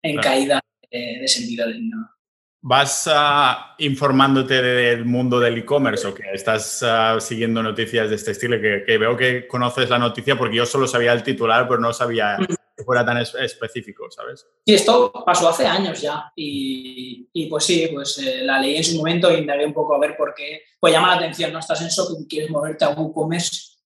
en 0.02 0.16
caída 0.18 0.60
de, 0.90 1.18
de 1.20 1.28
servidores 1.28 1.76
ni 1.76 1.88
nada. 1.88 2.16
¿Vas 2.68 3.08
informándote 3.78 4.60
del 4.60 5.04
mundo 5.04 5.38
del 5.38 5.58
e-commerce 5.58 6.04
o 6.04 6.12
que 6.12 6.24
estás 6.32 6.82
ah, 6.82 7.16
siguiendo 7.20 7.62
noticias 7.62 8.10
de 8.10 8.16
este 8.16 8.32
estilo? 8.32 8.60
Que, 8.60 8.98
veo 8.98 9.16
que 9.16 9.46
conoces 9.46 9.88
la 9.88 10.00
noticia 10.00 10.36
porque 10.36 10.56
yo 10.56 10.66
solo 10.66 10.88
sabía 10.88 11.12
el 11.12 11.22
titular, 11.22 11.68
pero 11.68 11.80
no 11.80 11.92
sabía 11.92 12.36
que 12.76 12.84
fuera 12.84 13.04
tan 13.04 13.16
específico, 13.18 14.10
¿sabes? 14.10 14.46
Sí, 14.66 14.74
esto 14.74 15.10
pasó 15.24 15.48
hace 15.48 15.66
años 15.66 16.00
ya 16.00 16.30
y, 16.36 17.28
y 17.32 17.46
pues 17.46 17.64
sí, 17.64 17.88
pues 17.92 18.18
eh, 18.18 18.42
la 18.42 18.58
leí 18.60 18.76
en 18.76 18.84
su 18.84 18.98
momento 18.98 19.32
y 19.32 19.38
indagué 19.38 19.64
un 19.64 19.72
poco 19.72 19.94
a 19.94 19.98
ver 19.98 20.16
por 20.16 20.34
qué. 20.34 20.62
Pues 20.78 20.92
llama 20.92 21.08
la 21.08 21.16
atención, 21.16 21.52
¿no? 21.52 21.58
Estás 21.58 21.80
en 21.80 21.88
Shopify, 21.88 22.26
quieres 22.28 22.50
moverte 22.50 22.84
a 22.84 22.90
WooCommerce, 22.90 23.78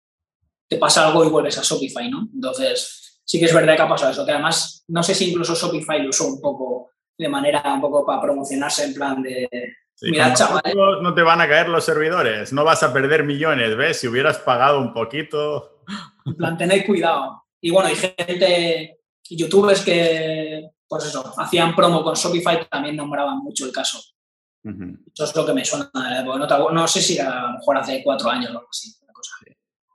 te 0.68 0.76
pasa 0.76 1.06
algo 1.06 1.24
y 1.24 1.28
vuelves 1.28 1.56
a 1.58 1.62
Shopify, 1.62 2.10
¿no? 2.10 2.28
Entonces, 2.34 3.20
sí 3.24 3.38
que 3.38 3.46
es 3.46 3.54
verdad 3.54 3.76
que 3.76 3.82
ha 3.82 3.88
pasado 3.88 4.10
eso, 4.10 4.26
que 4.26 4.32
además 4.32 4.84
no 4.88 5.02
sé 5.04 5.14
si 5.14 5.30
incluso 5.30 5.54
Shopify 5.54 6.02
lo 6.02 6.10
usó 6.10 6.26
un 6.26 6.40
poco 6.40 6.90
de 7.16 7.28
manera 7.28 7.62
un 7.72 7.80
poco 7.80 8.04
para 8.04 8.20
promocionarse 8.20 8.84
en 8.84 8.94
plan 8.94 9.22
de... 9.22 9.48
Mira, 10.02 10.32
chaval. 10.32 10.62
No 11.02 11.12
te 11.14 11.22
van 11.22 11.42
a 11.42 11.48
caer 11.48 11.68
los 11.68 11.84
servidores, 11.84 12.52
no 12.52 12.64
vas 12.64 12.82
a 12.82 12.92
perder 12.92 13.22
millones, 13.22 13.76
¿ves? 13.76 14.00
Si 14.00 14.08
hubieras 14.08 14.38
pagado 14.38 14.80
un 14.80 14.94
poquito. 14.94 15.82
En 16.24 16.34
plan, 16.36 16.56
tened 16.56 16.86
cuidado. 16.86 17.44
Y 17.60 17.70
bueno, 17.70 17.88
hay 17.88 17.96
gente, 17.96 18.98
youtubers 19.28 19.82
que, 19.82 20.70
pues 20.88 21.04
eso, 21.04 21.34
hacían 21.38 21.74
promo 21.74 22.02
con 22.02 22.14
Shopify, 22.14 22.68
también 22.68 22.96
nombraban 22.96 23.38
mucho 23.38 23.66
el 23.66 23.72
caso. 23.72 24.00
Eso 24.62 25.24
es 25.24 25.34
lo 25.36 25.46
que 25.46 25.54
me 25.54 25.64
suena. 25.64 25.90
No, 26.24 26.70
no, 26.70 26.88
sé 26.88 27.00
si 27.00 27.18
a 27.18 27.40
lo 27.40 27.52
mejor 27.52 27.78
hace 27.78 28.02
cuatro 28.02 28.28
años 28.30 28.50
o 28.50 28.58
algo 28.58 28.68
así. 28.70 28.94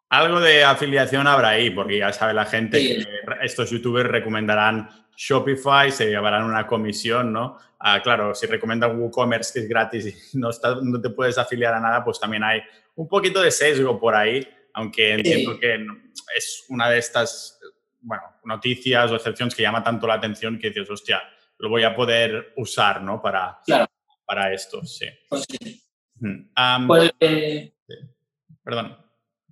Algo 0.09 0.39
de 0.39 0.63
afiliación 0.63 1.28
habrá 1.28 1.49
ahí, 1.49 1.72
porque 1.72 1.97
ya 1.97 2.13
sabe 2.13 2.34
la 2.34 2.45
gente 2.45 2.80
que 2.80 3.05
estos 3.41 3.72
youtubers 3.72 4.09
recomendarán 4.09 4.89
Shopify, 5.18 5.91
se 5.91 6.07
llevarán 6.07 6.43
una 6.43 6.68
comisión, 6.68 7.34
¿no? 7.34 7.57
Ah, 7.80 8.01
claro, 8.01 8.34
si 8.36 8.45
recomiendan 8.47 8.99
WooCommerce, 8.99 9.53
que 9.53 9.59
es 9.61 9.70
gratis 9.70 10.05
y 10.05 10.16
no, 10.38 10.49
no 10.84 11.01
te 11.01 11.09
puedes 11.09 11.38
afiliar 11.38 11.74
a 11.74 11.80
nada, 11.80 12.03
pues 12.03 12.20
también 12.20 12.43
hay 12.43 12.61
un 12.95 13.07
poquito 13.07 13.41
de 13.41 13.51
sesgo 13.51 13.99
por 13.99 14.16
ahí, 14.16 14.47
aunque 14.74 15.13
entiendo 15.13 15.59
que 15.59 15.86
es 16.36 16.66
una 16.70 16.89
de 16.89 16.99
estas, 16.99 17.54
bueno, 18.05 18.23
noticias 18.43 19.11
o 19.11 19.15
excepciones 19.15 19.55
que 19.55 19.63
llama 19.63 19.83
tanto 19.83 20.05
la 20.05 20.13
atención 20.13 20.59
que 20.59 20.69
dices, 20.69 20.89
hostia, 20.89 21.21
lo 21.57 21.69
voy 21.69 21.83
a 21.83 21.95
poder 21.95 22.53
usar, 22.57 23.01
¿no? 23.01 23.21
Para, 23.21 23.59
para 24.25 24.53
esto, 24.53 24.85
sí. 24.85 25.07
Pues 25.27 25.45
sí. 25.49 25.83
Pues, 26.87 27.11
eh, 27.19 27.73
Perdón. 28.63 28.97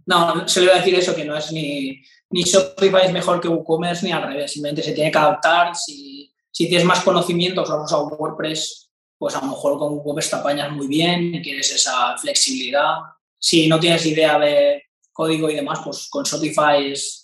No, 0.05 0.47
se 0.47 0.59
le 0.59 0.65
iba 0.65 0.75
a 0.75 0.77
decir 0.79 0.95
eso, 0.95 1.15
que 1.15 1.25
no 1.25 1.35
es 1.35 1.51
ni, 1.51 2.03
ni 2.29 2.43
Shopify 2.43 3.05
es 3.05 3.13
mejor 3.13 3.39
que 3.39 3.47
WooCommerce 3.47 4.05
ni 4.05 4.11
al 4.11 4.23
revés, 4.23 4.51
simplemente 4.51 4.83
se 4.83 4.93
tiene 4.93 5.11
que 5.11 5.17
adaptar. 5.17 5.75
Si, 5.75 6.31
si 6.51 6.67
tienes 6.67 6.85
más 6.85 7.01
conocimientos 7.03 7.69
o 7.69 7.73
has 7.73 7.85
usado 7.85 8.07
WordPress, 8.07 8.91
pues 9.17 9.35
a 9.35 9.41
lo 9.41 9.47
mejor 9.47 9.79
con 9.79 9.93
WooCommerce 9.93 10.29
te 10.29 10.35
apañas 10.35 10.71
muy 10.71 10.87
bien 10.87 11.35
y 11.35 11.41
quieres 11.41 11.73
esa 11.73 12.17
flexibilidad. 12.17 12.97
Si 13.39 13.67
no 13.67 13.79
tienes 13.79 14.05
idea 14.05 14.37
de 14.37 14.83
código 15.11 15.49
y 15.49 15.55
demás, 15.55 15.79
pues 15.83 16.07
con 16.09 16.23
Shopify 16.23 16.91
es, 16.91 17.22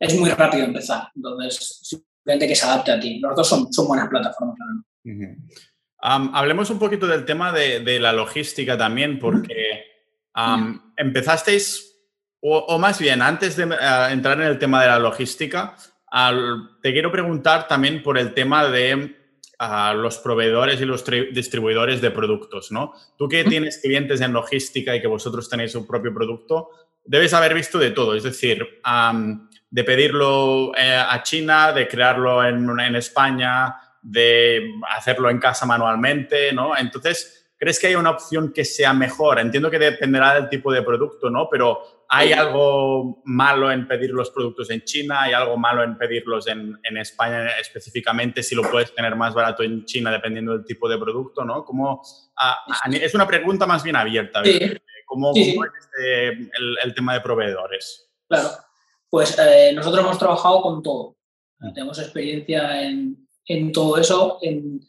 es 0.00 0.18
muy 0.18 0.30
rápido 0.30 0.64
empezar. 0.64 1.08
Entonces, 1.14 1.80
simplemente 1.82 2.48
que 2.48 2.56
se 2.56 2.66
adapte 2.66 2.90
a 2.90 2.98
ti. 2.98 3.20
Los 3.20 3.36
dos 3.36 3.46
son, 3.46 3.72
son 3.72 3.86
buenas 3.86 4.08
plataformas. 4.08 4.56
hablemos 6.00 6.70
un 6.70 6.78
poquito 6.78 7.06
del 7.06 7.24
tema 7.24 7.52
de, 7.52 7.80
de 7.80 8.00
la 8.00 8.12
logística 8.12 8.76
también, 8.76 9.18
porque 9.18 9.84
empezasteis, 10.96 11.98
o, 12.40 12.78
más 12.78 12.98
bien, 12.98 13.20
antes 13.20 13.56
de 13.56 13.64
eh, 13.64 14.08
entrar 14.10 14.40
en 14.40 14.46
el 14.46 14.58
tema 14.58 14.80
de 14.80 14.88
la 14.88 14.98
logística, 14.98 15.76
te 16.82 16.92
quiero 16.92 17.12
preguntar 17.12 17.68
también 17.68 18.02
por 18.02 18.18
el 18.18 18.34
tema 18.34 18.66
de 18.66 19.16
los 19.94 20.18
proveedores 20.18 20.80
y 20.80 20.86
los 20.86 21.04
distribuidores 21.32 22.00
de 22.00 22.10
productos, 22.10 22.72
¿no? 22.72 22.94
Tú 23.18 23.28
que 23.28 23.44
tienes 23.44 23.78
clientes 23.78 24.22
en 24.22 24.32
logística 24.32 24.96
y 24.96 25.02
que 25.02 25.06
vosotros 25.06 25.50
tenéis 25.50 25.74
un 25.74 25.86
propio 25.86 26.14
producto, 26.14 26.70
debes 27.04 27.34
haber 27.34 27.52
visto 27.54 27.78
de 27.78 27.90
todo, 27.90 28.14
es 28.14 28.22
decir, 28.22 28.66
de 29.70 29.84
pedirlo 29.84 30.72
eh, 30.76 30.96
a 30.96 31.22
China, 31.22 31.72
de 31.72 31.86
crearlo 31.86 32.44
en, 32.44 32.68
en, 32.80 32.96
España, 32.96 33.76
de 34.02 34.72
hacerlo 34.96 35.30
en 35.30 35.38
casa 35.38 35.64
manualmente, 35.64 36.52
¿no? 36.52 36.76
Entonces, 36.76 37.52
¿crees 37.56 37.78
que 37.78 37.86
hay 37.86 37.94
una 37.94 38.10
opción 38.10 38.52
que 38.52 38.64
sea 38.64 38.92
mejor? 38.92 39.38
Entiendo 39.38 39.70
que 39.70 39.78
dependerá 39.78 40.34
del 40.34 40.48
tipo 40.48 40.72
de 40.72 40.82
producto, 40.82 41.30
¿no? 41.30 41.48
Pero 41.48 42.06
¿hay 42.08 42.32
algo 42.32 43.22
malo 43.26 43.70
en 43.70 43.86
pedir 43.86 44.10
los 44.10 44.30
productos 44.30 44.70
en 44.70 44.82
China? 44.82 45.22
¿Hay 45.22 45.32
algo 45.32 45.56
malo 45.56 45.84
en 45.84 45.96
pedirlos 45.96 46.48
en, 46.48 46.76
en 46.82 46.96
España 46.96 47.46
específicamente 47.60 48.42
si 48.42 48.56
lo 48.56 48.62
puedes 48.62 48.92
tener 48.92 49.14
más 49.14 49.34
barato 49.34 49.62
en 49.62 49.84
China 49.84 50.10
dependiendo 50.10 50.52
del 50.52 50.64
tipo 50.64 50.88
de 50.88 50.98
producto, 50.98 51.44
¿no? 51.44 51.64
Como, 51.64 52.02
es 52.90 53.14
una 53.14 53.26
pregunta 53.26 53.66
más 53.66 53.84
bien 53.84 53.94
abierta. 53.94 54.42
¿Cómo, 55.06 55.32
es 55.34 55.56
este, 55.56 56.28
el, 56.82 56.94
tema 56.94 57.14
de 57.14 57.20
proveedores? 57.20 58.10
Claro, 58.28 58.48
pues 59.10 59.36
eh, 59.38 59.72
nosotros 59.74 60.04
hemos 60.04 60.18
trabajado 60.18 60.62
con 60.62 60.82
todo. 60.82 61.16
Mm. 61.58 61.72
Tenemos 61.74 61.98
experiencia 61.98 62.82
en, 62.82 63.28
en 63.44 63.72
todo 63.72 63.98
eso. 63.98 64.38
En, 64.40 64.80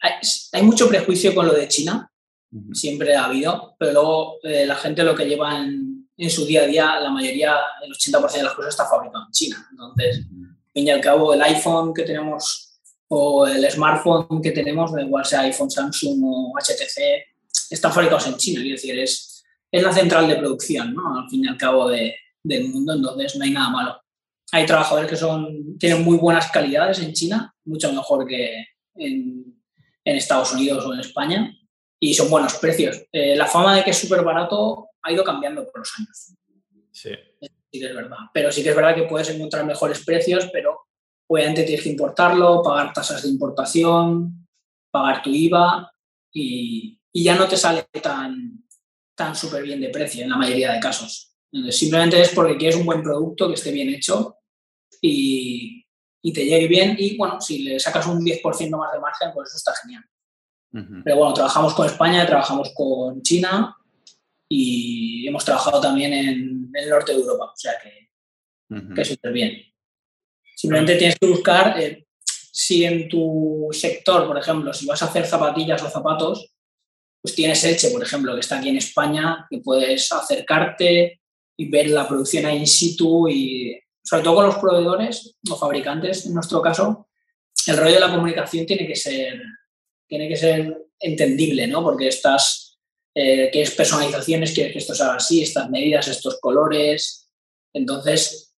hay, 0.00 0.62
mucho 0.62 0.88
prejuicio 0.88 1.34
con 1.34 1.46
lo 1.46 1.52
de 1.52 1.68
China, 1.68 2.10
siempre 2.72 3.16
ha 3.16 3.24
habido, 3.24 3.74
pero 3.78 3.92
luego 3.92 4.36
eh, 4.44 4.64
la 4.64 4.76
gente 4.76 5.02
lo 5.02 5.14
que 5.14 5.24
lleva 5.24 5.58
en, 5.58 6.08
en, 6.16 6.30
su 6.30 6.46
día 6.46 6.62
a 6.62 6.66
día, 6.66 7.00
la 7.00 7.10
mayoría, 7.10 7.56
el 7.82 7.92
80% 7.92 8.32
de 8.32 8.42
las 8.44 8.54
cosas 8.54 8.74
está 8.74 8.86
fabricado 8.86 9.24
en 9.26 9.32
China. 9.32 9.66
Entonces, 9.70 10.18
al 10.18 10.72
fin 10.72 10.86
y 10.86 10.90
al 10.90 11.00
cabo, 11.00 11.34
el 11.34 11.42
iPhone 11.42 11.92
que 11.92 12.04
tenemos 12.04 12.78
o 13.08 13.46
el 13.46 13.68
smartphone 13.70 14.40
que 14.42 14.52
tenemos, 14.52 14.92
da 14.92 15.02
igual 15.02 15.24
sea 15.24 15.40
iPhone, 15.40 15.70
Samsung 15.70 16.20
o 16.24 16.52
HTC, 16.58 17.70
están 17.70 17.92
fabricados 17.92 18.26
en 18.26 18.36
China. 18.36 18.60
Quiero 18.60 18.76
decir, 18.76 18.98
es, 18.98 19.44
es 19.70 19.82
la 19.82 19.92
central 19.92 20.28
de 20.28 20.36
producción, 20.36 20.94
¿no? 20.94 21.18
Al 21.18 21.28
fin 21.28 21.44
y 21.44 21.48
al 21.48 21.56
cabo 21.56 21.88
de, 21.88 22.14
del 22.44 22.68
mundo, 22.68 22.92
entonces 22.92 23.36
no 23.36 23.44
hay 23.44 23.50
nada 23.50 23.70
malo. 23.70 24.00
Hay 24.52 24.66
trabajadores 24.66 25.10
que 25.10 25.16
son, 25.16 25.78
tienen 25.78 26.04
muy 26.04 26.18
buenas 26.18 26.50
calidades 26.50 27.00
en 27.00 27.12
China, 27.12 27.52
mucho 27.64 27.92
mejor 27.92 28.26
que 28.26 28.66
en, 28.94 29.60
en 30.04 30.16
Estados 30.16 30.52
Unidos 30.52 30.84
o 30.84 30.94
en 30.94 31.00
España, 31.00 31.52
y 31.98 32.14
son 32.14 32.30
buenos 32.30 32.54
precios. 32.54 33.02
Eh, 33.10 33.34
la 33.34 33.46
fama 33.46 33.74
de 33.74 33.82
que 33.82 33.90
es 33.90 33.98
súper 33.98 34.22
barato 34.22 34.90
ha 35.02 35.10
ido 35.10 35.24
cambiando 35.24 35.64
por 35.64 35.80
los 35.80 35.92
años. 35.98 36.34
Sí. 36.92 37.10
Sí 37.72 37.80
que 37.80 37.86
es 37.86 37.94
verdad. 37.94 38.18
Pero 38.32 38.52
sí 38.52 38.62
que 38.62 38.70
es 38.70 38.76
verdad 38.76 38.94
que 38.94 39.04
puedes 39.04 39.28
encontrar 39.30 39.64
mejores 39.64 40.04
precios, 40.04 40.48
pero 40.52 40.78
obviamente 41.26 41.64
tienes 41.64 41.82
que 41.82 41.90
importarlo, 41.90 42.62
pagar 42.62 42.92
tasas 42.92 43.22
de 43.22 43.30
importación, 43.30 44.46
pagar 44.90 45.22
tu 45.22 45.30
IVA 45.30 45.92
y, 46.32 47.00
y 47.12 47.24
ya 47.24 47.34
no 47.34 47.48
te 47.48 47.56
sale 47.56 47.88
tan, 48.02 48.64
tan 49.16 49.34
súper 49.34 49.62
bien 49.62 49.80
de 49.80 49.88
precio 49.88 50.22
en 50.22 50.30
la 50.30 50.36
mayoría 50.36 50.72
de 50.72 50.80
casos. 50.80 51.33
Simplemente 51.70 52.20
es 52.20 52.30
porque 52.30 52.56
quieres 52.56 52.76
un 52.76 52.86
buen 52.86 53.02
producto 53.02 53.48
que 53.48 53.54
esté 53.54 53.70
bien 53.70 53.88
hecho 53.90 54.36
y, 55.00 55.84
y 56.22 56.32
te 56.32 56.44
llegue 56.44 56.66
bien 56.66 56.96
y 56.98 57.16
bueno, 57.16 57.40
si 57.40 57.62
le 57.62 57.78
sacas 57.78 58.06
un 58.06 58.24
10% 58.24 58.42
más 58.76 58.92
de 58.92 59.00
margen, 59.00 59.30
pues 59.34 59.50
eso 59.50 59.58
está 59.58 59.74
genial. 59.82 60.04
Pero 61.04 61.16
bueno, 61.16 61.32
trabajamos 61.32 61.72
con 61.72 61.86
España, 61.86 62.26
trabajamos 62.26 62.72
con 62.74 63.22
China 63.22 63.76
y 64.48 65.28
hemos 65.28 65.44
trabajado 65.44 65.80
también 65.80 66.12
en, 66.12 66.70
el 66.74 66.88
norte 66.88 67.12
de 67.12 67.18
Europa, 67.18 67.44
o 67.44 67.56
sea 67.56 67.74
que, 67.80 68.10
es 69.00 69.08
súper 69.08 69.32
bien. 69.32 69.62
Simplemente 70.56 70.96
tienes 70.96 71.16
que 71.16 71.28
buscar 71.28 71.80
eh, 71.80 72.06
si 72.24 72.84
en 72.84 73.08
tu 73.08 73.68
sector, 73.70 74.26
por 74.26 74.36
ejemplo, 74.36 74.72
si 74.72 74.86
vas 74.86 75.00
a 75.02 75.06
hacer 75.06 75.26
zapatillas 75.26 75.82
o 75.82 75.90
zapatos, 75.90 76.56
pues 77.22 77.34
tienes 77.36 77.62
Elche, 77.62 77.90
por 77.90 78.02
ejemplo, 78.02 78.34
que 78.34 78.40
está 78.40 78.58
aquí 78.58 78.70
en 78.70 78.78
España, 78.78 79.46
que 79.48 79.58
puedes 79.58 80.10
acercarte 80.10 81.20
y 81.56 81.68
ver 81.68 81.88
la 81.88 82.06
producción 82.06 82.46
ahí 82.46 82.58
in 82.58 82.66
situ 82.66 83.28
y 83.28 83.78
sobre 84.02 84.22
todo 84.22 84.36
con 84.36 84.46
los 84.46 84.56
proveedores 84.56 85.36
o 85.48 85.56
fabricantes, 85.56 86.26
en 86.26 86.34
nuestro 86.34 86.60
caso, 86.60 87.08
el 87.66 87.76
rollo 87.76 87.94
de 87.94 88.00
la 88.00 88.10
comunicación 88.10 88.66
tiene 88.66 88.86
que 88.86 88.96
ser, 88.96 89.40
tiene 90.06 90.28
que 90.28 90.36
ser 90.36 90.76
entendible, 91.00 91.66
¿no? 91.66 91.82
Porque 91.82 92.08
estás, 92.08 92.78
eh, 93.14 93.48
quieres 93.50 93.70
personalizaciones, 93.70 94.52
quieres 94.52 94.72
que 94.72 94.78
esto 94.78 94.94
sea 94.94 95.14
así, 95.14 95.42
estas 95.42 95.70
medidas, 95.70 96.08
estos 96.08 96.38
colores. 96.40 97.30
Entonces, 97.72 98.54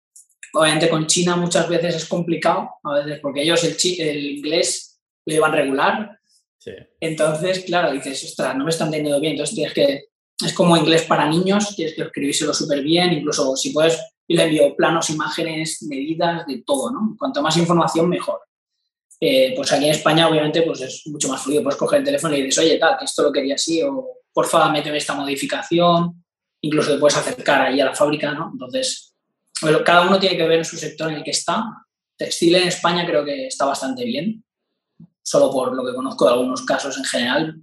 obviamente 0.54 0.88
con 0.88 1.06
China 1.06 1.36
muchas 1.36 1.68
veces 1.68 1.96
es 1.96 2.04
complicado, 2.06 2.70
a 2.82 3.00
veces 3.00 3.20
porque 3.20 3.42
ellos 3.42 3.62
el, 3.64 3.76
el 4.00 4.26
inglés 4.38 4.98
lo 5.26 5.34
llevan 5.34 5.52
regular, 5.52 6.18
entonces, 7.00 7.60
claro, 7.60 7.92
dices, 7.92 8.24
ostras, 8.24 8.56
no 8.56 8.64
me 8.64 8.70
están 8.70 8.90
teniendo 8.90 9.20
bien, 9.20 9.32
entonces 9.32 9.54
tienes 9.54 9.74
que, 9.74 10.04
es 10.40 10.52
como 10.52 10.76
inglés 10.76 11.02
para 11.02 11.28
niños, 11.28 11.74
tienes 11.76 11.94
que 11.94 12.02
escribírselo 12.02 12.52
súper 12.52 12.82
bien, 12.82 13.12
incluso 13.12 13.54
si 13.56 13.70
puedes, 13.70 13.98
le 14.28 14.42
envío 14.42 14.74
planos, 14.74 15.10
imágenes, 15.10 15.82
medidas, 15.82 16.46
de 16.46 16.62
todo, 16.66 16.90
¿no? 16.90 17.14
Cuanto 17.18 17.42
más 17.42 17.56
información, 17.56 18.08
mejor. 18.08 18.40
Eh, 19.20 19.52
pues 19.54 19.72
aquí 19.72 19.84
en 19.84 19.92
España, 19.92 20.28
obviamente, 20.28 20.62
pues 20.62 20.80
es 20.80 21.02
mucho 21.06 21.28
más 21.28 21.42
fluido, 21.42 21.62
puedes 21.62 21.78
coger 21.78 22.00
el 22.00 22.04
teléfono 22.04 22.34
y 22.34 22.42
dices, 22.42 22.58
oye, 22.64 22.78
tal, 22.78 22.96
esto 23.02 23.22
lo 23.22 23.32
quería 23.32 23.54
así, 23.54 23.80
o 23.82 24.08
por 24.32 24.46
favor, 24.46 24.72
méteme 24.72 24.98
esta 24.98 25.14
modificación, 25.14 26.24
incluso 26.60 26.92
te 26.92 26.98
puedes 26.98 27.16
acercar 27.16 27.62
ahí 27.62 27.80
a 27.80 27.86
la 27.86 27.94
fábrica, 27.94 28.32
¿no? 28.32 28.50
Entonces, 28.52 29.14
cada 29.84 30.02
uno 30.02 30.18
tiene 30.18 30.36
que 30.36 30.48
ver 30.48 30.58
en 30.58 30.64
su 30.64 30.76
sector 30.76 31.10
en 31.10 31.18
el 31.18 31.24
que 31.24 31.30
está. 31.30 31.64
Textil 32.16 32.56
en 32.56 32.68
España 32.68 33.06
creo 33.06 33.24
que 33.24 33.46
está 33.46 33.64
bastante 33.64 34.04
bien, 34.04 34.44
solo 35.22 35.50
por 35.50 35.74
lo 35.74 35.84
que 35.84 35.94
conozco 35.94 36.26
de 36.26 36.32
algunos 36.32 36.62
casos 36.62 36.98
en 36.98 37.04
general. 37.04 37.56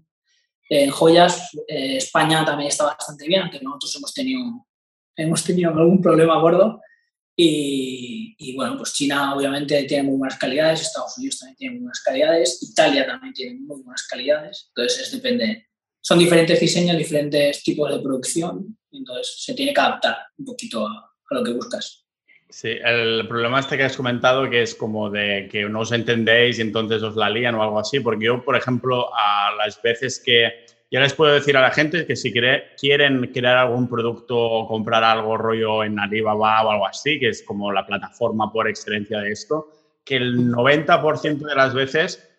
En 0.73 0.89
joyas, 0.89 1.49
eh, 1.67 1.97
España 1.97 2.45
también 2.45 2.69
está 2.69 2.85
bastante 2.85 3.27
bien, 3.27 3.41
aunque 3.41 3.59
nosotros 3.59 3.93
hemos 3.97 4.13
tenido, 4.13 4.65
hemos 5.17 5.43
tenido 5.43 5.69
algún 5.69 6.01
problema 6.01 6.35
a 6.35 6.39
bordo. 6.39 6.79
Y, 7.35 8.53
bueno, 8.55 8.77
pues 8.77 8.93
China 8.93 9.35
obviamente 9.35 9.83
tiene 9.83 10.03
muy 10.03 10.17
buenas 10.17 10.37
calidades, 10.37 10.81
Estados 10.81 11.17
Unidos 11.17 11.39
también 11.39 11.57
tiene 11.57 11.73
muy 11.73 11.81
buenas 11.81 12.01
calidades, 12.01 12.59
Italia 12.61 13.05
también 13.05 13.33
tiene 13.33 13.59
muy 13.59 13.81
buenas 13.81 14.03
calidades, 14.07 14.67
entonces 14.69 15.07
es 15.07 15.11
depende, 15.11 15.67
son 16.01 16.19
diferentes 16.19 16.59
diseños, 16.59 16.97
diferentes 16.97 17.63
tipos 17.63 17.89
de 17.91 17.99
producción, 17.99 18.77
entonces 18.91 19.43
se 19.43 19.53
tiene 19.53 19.73
que 19.73 19.81
adaptar 19.81 20.17
un 20.37 20.45
poquito 20.45 20.87
a, 20.87 21.09
lo 21.31 21.43
que 21.43 21.53
buscas. 21.53 22.00
Sí, 22.51 22.67
el 22.83 23.29
problema 23.29 23.61
este 23.61 23.77
que 23.77 23.83
has 23.83 23.95
comentado, 23.95 24.49
que 24.49 24.61
es 24.61 24.75
como 24.75 25.09
de 25.09 25.47
que 25.49 25.69
no 25.69 25.79
os 25.79 25.93
entendéis 25.93 26.59
y 26.59 26.63
entonces 26.63 27.01
os 27.01 27.15
la 27.15 27.29
lían 27.29 27.55
o 27.55 27.63
algo 27.63 27.79
así, 27.79 28.01
porque 28.01 28.25
yo, 28.25 28.43
por 28.43 28.57
ejemplo, 28.57 29.09
a 29.15 29.55
las 29.55 29.81
veces 29.81 30.21
que 30.23 30.65
ya 30.91 30.99
les 30.99 31.13
puedo 31.13 31.33
decir 31.33 31.55
a 31.55 31.61
la 31.61 31.71
gente 31.71 32.05
que 32.05 32.17
si 32.17 32.33
quieren 32.33 33.31
crear 33.33 33.57
algún 33.57 33.87
producto 33.87 34.37
o 34.37 34.67
comprar 34.67 35.01
algo 35.01 35.37
rollo 35.37 35.85
en 35.85 35.97
Alibaba 35.97 36.61
o 36.63 36.71
algo 36.71 36.85
así, 36.85 37.17
que 37.21 37.29
es 37.29 37.41
como 37.41 37.71
la 37.71 37.85
plataforma 37.85 38.51
por 38.51 38.67
excelencia 38.67 39.19
de 39.19 39.31
esto, 39.31 39.69
que 40.03 40.17
el 40.17 40.51
90% 40.51 41.47
de 41.47 41.55
las 41.55 41.73
veces 41.73 42.29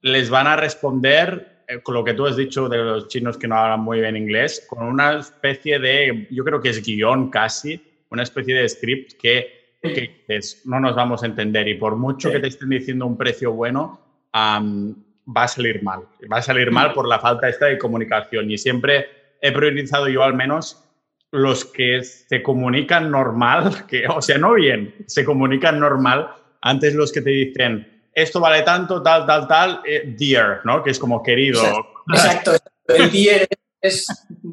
les 0.00 0.30
van 0.30 0.46
a 0.46 0.56
responder 0.56 1.64
eh, 1.68 1.82
con 1.82 1.94
lo 1.94 2.04
que 2.04 2.14
tú 2.14 2.26
has 2.26 2.36
dicho 2.36 2.70
de 2.70 2.78
los 2.78 3.08
chinos 3.08 3.36
que 3.36 3.46
no 3.46 3.58
hablan 3.58 3.80
muy 3.80 4.00
bien 4.00 4.16
inglés, 4.16 4.64
con 4.66 4.86
una 4.86 5.18
especie 5.18 5.78
de, 5.78 6.26
yo 6.30 6.42
creo 6.42 6.62
que 6.62 6.70
es 6.70 6.82
guion 6.82 7.28
casi, 7.28 7.78
una 8.08 8.22
especie 8.22 8.54
de 8.54 8.66
script 8.66 9.12
que, 9.20 9.57
que 9.80 10.24
no 10.64 10.80
nos 10.80 10.94
vamos 10.94 11.22
a 11.22 11.26
entender 11.26 11.68
y 11.68 11.74
por 11.74 11.96
mucho 11.96 12.30
que 12.30 12.40
te 12.40 12.48
estén 12.48 12.70
diciendo 12.70 13.06
un 13.06 13.16
precio 13.16 13.52
bueno, 13.52 14.00
va 14.34 15.42
a 15.44 15.48
salir 15.48 15.82
mal. 15.82 16.02
Va 16.30 16.38
a 16.38 16.42
salir 16.42 16.70
mal 16.70 16.92
por 16.92 17.06
la 17.06 17.18
falta 17.18 17.48
esta 17.48 17.66
de 17.66 17.78
comunicación. 17.78 18.50
Y 18.50 18.58
siempre 18.58 19.06
he 19.40 19.52
priorizado 19.52 20.08
yo 20.08 20.22
al 20.22 20.34
menos 20.34 20.84
los 21.30 21.64
que 21.64 22.02
se 22.02 22.42
comunican 22.42 23.10
normal, 23.10 23.86
que, 23.86 24.06
o 24.08 24.22
sea, 24.22 24.38
no 24.38 24.54
bien, 24.54 24.94
se 25.06 25.24
comunican 25.24 25.78
normal, 25.78 26.30
antes 26.62 26.94
los 26.94 27.12
que 27.12 27.20
te 27.20 27.30
dicen, 27.30 28.02
esto 28.14 28.40
vale 28.40 28.62
tanto, 28.62 29.02
tal, 29.02 29.26
tal, 29.26 29.46
tal, 29.46 29.80
eh, 29.86 30.14
dear, 30.18 30.62
¿no? 30.64 30.82
Que 30.82 30.90
es 30.90 30.98
como 30.98 31.22
querido. 31.22 31.62
Exacto, 32.08 32.52
el 32.88 33.10
dear 33.12 33.46
es, 33.80 34.06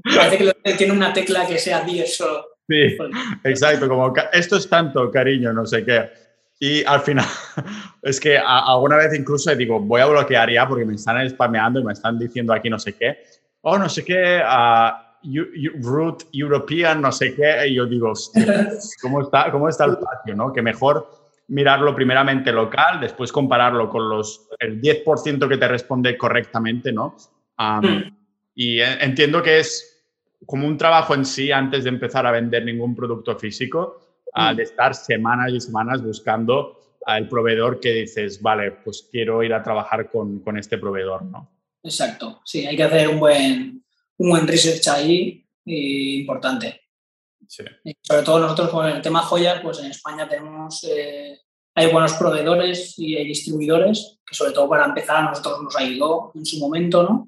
parece 0.04 0.54
que 0.64 0.74
tiene 0.74 0.94
una 0.94 1.14
tecla 1.14 1.48
que 1.48 1.58
sea 1.58 1.82
dear 1.82 2.08
solo. 2.08 2.46
Sí, 2.68 2.97
exacto, 3.43 3.88
como 3.88 4.13
esto 4.34 4.57
es 4.57 4.70
tanto, 4.70 5.11
cariño, 5.11 5.53
no 5.53 5.66
sé 5.66 5.86
qué. 5.86 6.09
Y 6.59 6.84
al 6.84 7.01
final, 7.01 7.26
es 8.01 8.20
que 8.20 8.38
alguna 8.38 8.97
vez 8.97 9.13
incluso 9.18 9.53
digo, 9.55 9.80
voy 9.80 10.01
a 10.01 10.05
bloquear 10.05 10.51
ya 10.51 10.68
porque 10.68 10.86
me 10.86 10.95
están 10.95 11.30
spameando 11.30 11.80
y 11.80 11.84
me 11.84 11.93
están 11.93 12.18
diciendo 12.18 12.53
aquí 12.53 12.70
no 12.70 12.80
sé 12.80 12.93
qué. 12.93 13.18
Oh, 13.61 13.78
no 13.78 13.89
sé 13.89 14.05
qué, 14.05 14.41
uh, 14.41 15.05
root 15.82 16.24
European, 16.32 17.01
no 17.01 17.11
sé 17.11 17.36
qué. 17.36 17.68
Y 17.68 17.76
yo 17.76 17.86
digo, 17.86 18.13
¿cómo 19.01 19.22
está, 19.22 19.51
¿cómo 19.51 19.70
está 19.70 19.86
el 19.86 19.97
patio? 19.97 20.36
¿no? 20.36 20.53
Que 20.53 20.61
mejor 20.61 21.09
mirarlo 21.47 21.93
primeramente 21.93 22.51
local, 22.51 22.99
después 22.99 23.32
compararlo 23.32 23.89
con 23.89 24.09
los, 24.09 24.47
el 24.59 24.82
10% 24.82 25.47
que 25.47 25.57
te 25.57 25.68
responde 25.68 26.18
correctamente, 26.18 26.91
¿no? 26.91 27.16
Hmm. 27.57 28.16
Y 28.55 28.80
entiendo 28.80 29.43
que 29.43 29.59
es 29.59 29.95
como 30.46 30.68
un 30.68 30.78
trabajo 30.78 31.14
en 31.14 31.26
sí 31.26 31.52
antes 31.52 31.84
de 31.84 31.90
empezar 31.90 32.26
a 32.26 32.32
vender 32.32 32.66
ningún 32.66 32.96
producto 32.96 33.38
físico 33.38 34.02
de 34.56 34.64
estar 34.64 34.94
semanas 34.94 35.52
y 35.54 35.62
semanas 35.62 36.04
buscando 36.04 36.78
al 37.06 37.30
proveedor 37.30 37.80
que 37.80 37.94
dices, 37.94 38.42
vale, 38.42 38.72
pues 38.72 39.08
quiero 39.12 39.42
ir 39.44 39.54
a 39.54 39.64
trabajar 39.64 40.10
con, 40.10 40.40
con, 40.40 40.58
este 40.58 40.78
proveedor, 40.78 41.24
¿no? 41.24 41.50
Exacto, 41.84 42.42
sí, 42.44 42.66
hay 42.66 42.76
que 42.76 42.84
hacer 42.84 43.08
un 43.08 43.20
buen, 43.20 43.86
un 44.18 44.30
buen 44.30 44.48
research 44.48 44.88
ahí 44.88 45.48
y 45.64 46.22
importante. 46.22 46.82
Sí. 47.48 47.64
sobre 48.02 48.24
todo 48.24 48.40
nosotros 48.40 48.70
con 48.70 48.88
el 48.88 49.02
tema 49.04 49.22
joyas, 49.22 49.62
pues 49.62 49.78
en 49.80 49.92
España 49.92 50.28
tenemos, 50.28 50.84
eh, 50.84 51.40
hay 51.76 51.92
buenos 51.92 52.14
proveedores 52.14 52.98
y 52.98 53.16
hay 53.16 53.26
distribuidores, 53.26 54.20
que 54.26 54.34
sobre 54.34 54.52
todo 54.52 54.68
para 54.68 54.86
empezar 54.86 55.18
a 55.18 55.30
nosotros 55.30 55.62
nos 55.62 55.76
ayudó 55.76 56.32
en 56.34 56.44
su 56.44 56.58
momento, 56.58 57.04
¿no? 57.04 57.28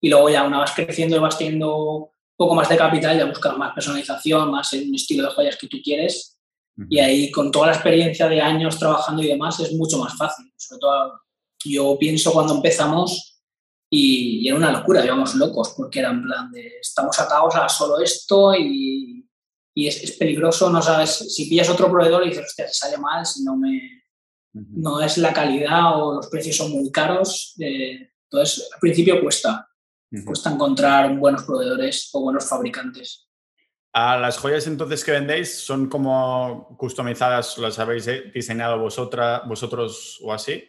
Y 0.00 0.08
luego 0.08 0.30
ya 0.30 0.44
una 0.44 0.62
vez 0.62 0.70
creciendo 0.74 1.16
y 1.16 1.18
vas 1.18 1.36
teniendo 1.36 2.14
poco 2.40 2.54
más 2.54 2.70
de 2.70 2.76
capital, 2.78 3.18
ya 3.18 3.26
buscas 3.26 3.54
más 3.58 3.74
personalización, 3.74 4.50
más 4.50 4.72
un 4.72 4.94
estilo 4.94 5.24
de 5.24 5.34
joyas 5.34 5.58
que 5.58 5.68
tú 5.68 5.76
quieres 5.84 6.40
y 6.88 6.98
ahí, 6.98 7.30
con 7.30 7.50
toda 7.50 7.66
la 7.66 7.72
experiencia 7.74 8.26
de 8.28 8.40
años 8.40 8.78
trabajando 8.78 9.22
y 9.22 9.26
demás, 9.26 9.60
es 9.60 9.72
mucho 9.74 9.98
más 9.98 10.16
fácil. 10.16 10.50
Sobre 10.56 10.80
todo, 10.80 11.20
yo 11.64 11.96
pienso 11.98 12.32
cuando 12.32 12.54
empezamos 12.54 13.42
y, 13.90 14.48
era 14.48 14.56
una 14.56 14.72
locura, 14.72 15.04
íbamos 15.04 15.34
locos, 15.34 15.74
porque 15.76 15.98
era 15.98 16.10
en 16.10 16.22
plan 16.22 16.50
de 16.50 16.78
estamos 16.80 17.18
atados 17.20 17.54
a 17.56 17.68
solo 17.68 18.00
esto 18.00 18.54
y, 18.54 19.28
y 19.74 19.86
es, 19.88 20.02
es, 20.02 20.12
peligroso, 20.12 20.70
no 20.70 20.80
sabes, 20.80 21.34
si 21.34 21.50
pillas 21.50 21.68
otro 21.68 21.90
proveedor 21.90 22.24
y 22.24 22.30
dices, 22.30 22.46
hostia, 22.46 22.68
se 22.68 22.74
sale 22.74 22.96
mal, 22.96 23.26
si 23.26 23.44
no 23.44 23.56
me... 23.56 23.98
No 24.52 25.00
es 25.00 25.16
la 25.18 25.32
calidad 25.32 26.02
o 26.02 26.14
los 26.16 26.26
precios 26.26 26.56
son 26.56 26.72
muy 26.72 26.90
caros. 26.90 27.54
Eh, 27.60 28.10
entonces, 28.24 28.68
al 28.74 28.80
principio 28.80 29.20
cuesta. 29.20 29.69
Cuesta 30.24 30.50
encontrar 30.50 31.16
buenos 31.16 31.44
proveedores 31.44 32.10
o 32.12 32.22
buenos 32.22 32.48
fabricantes. 32.48 33.28
¿A 33.92 34.16
las 34.18 34.38
joyas 34.38 34.66
entonces 34.66 35.04
que 35.04 35.12
vendéis 35.12 35.58
son 35.60 35.88
como 35.88 36.76
customizadas, 36.78 37.58
las 37.58 37.78
habéis 37.78 38.08
diseñado 38.32 38.78
vosotras, 38.78 39.42
vosotros 39.46 40.20
o 40.22 40.32
así? 40.32 40.64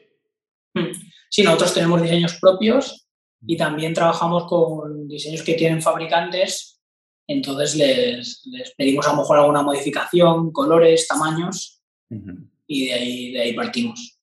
Hmm. 0.74 0.92
Sí, 1.30 1.44
nosotros 1.44 1.74
tenemos 1.74 2.02
diseños 2.02 2.38
propios 2.40 3.08
y 3.46 3.58
también 3.58 3.94
trabajamos 3.94 4.46
con 4.46 5.08
diseños 5.08 5.44
que 5.44 5.54
tienen 5.54 5.82
fabricantes, 5.82 6.82
entonces 7.28 7.76
les, 7.76 8.44
pedimos 8.76 9.08
a 9.08 9.12
lo 9.12 9.18
mejor 9.18 9.40
alguna 9.40 9.64
modificación, 9.64 10.52
colores, 10.52 11.08
tamaños 11.08 11.82
y 12.68 12.88
de 12.88 12.94
ahí, 12.94 13.32
de 13.32 13.42
ahí 13.42 13.54
partimos. 13.54 14.20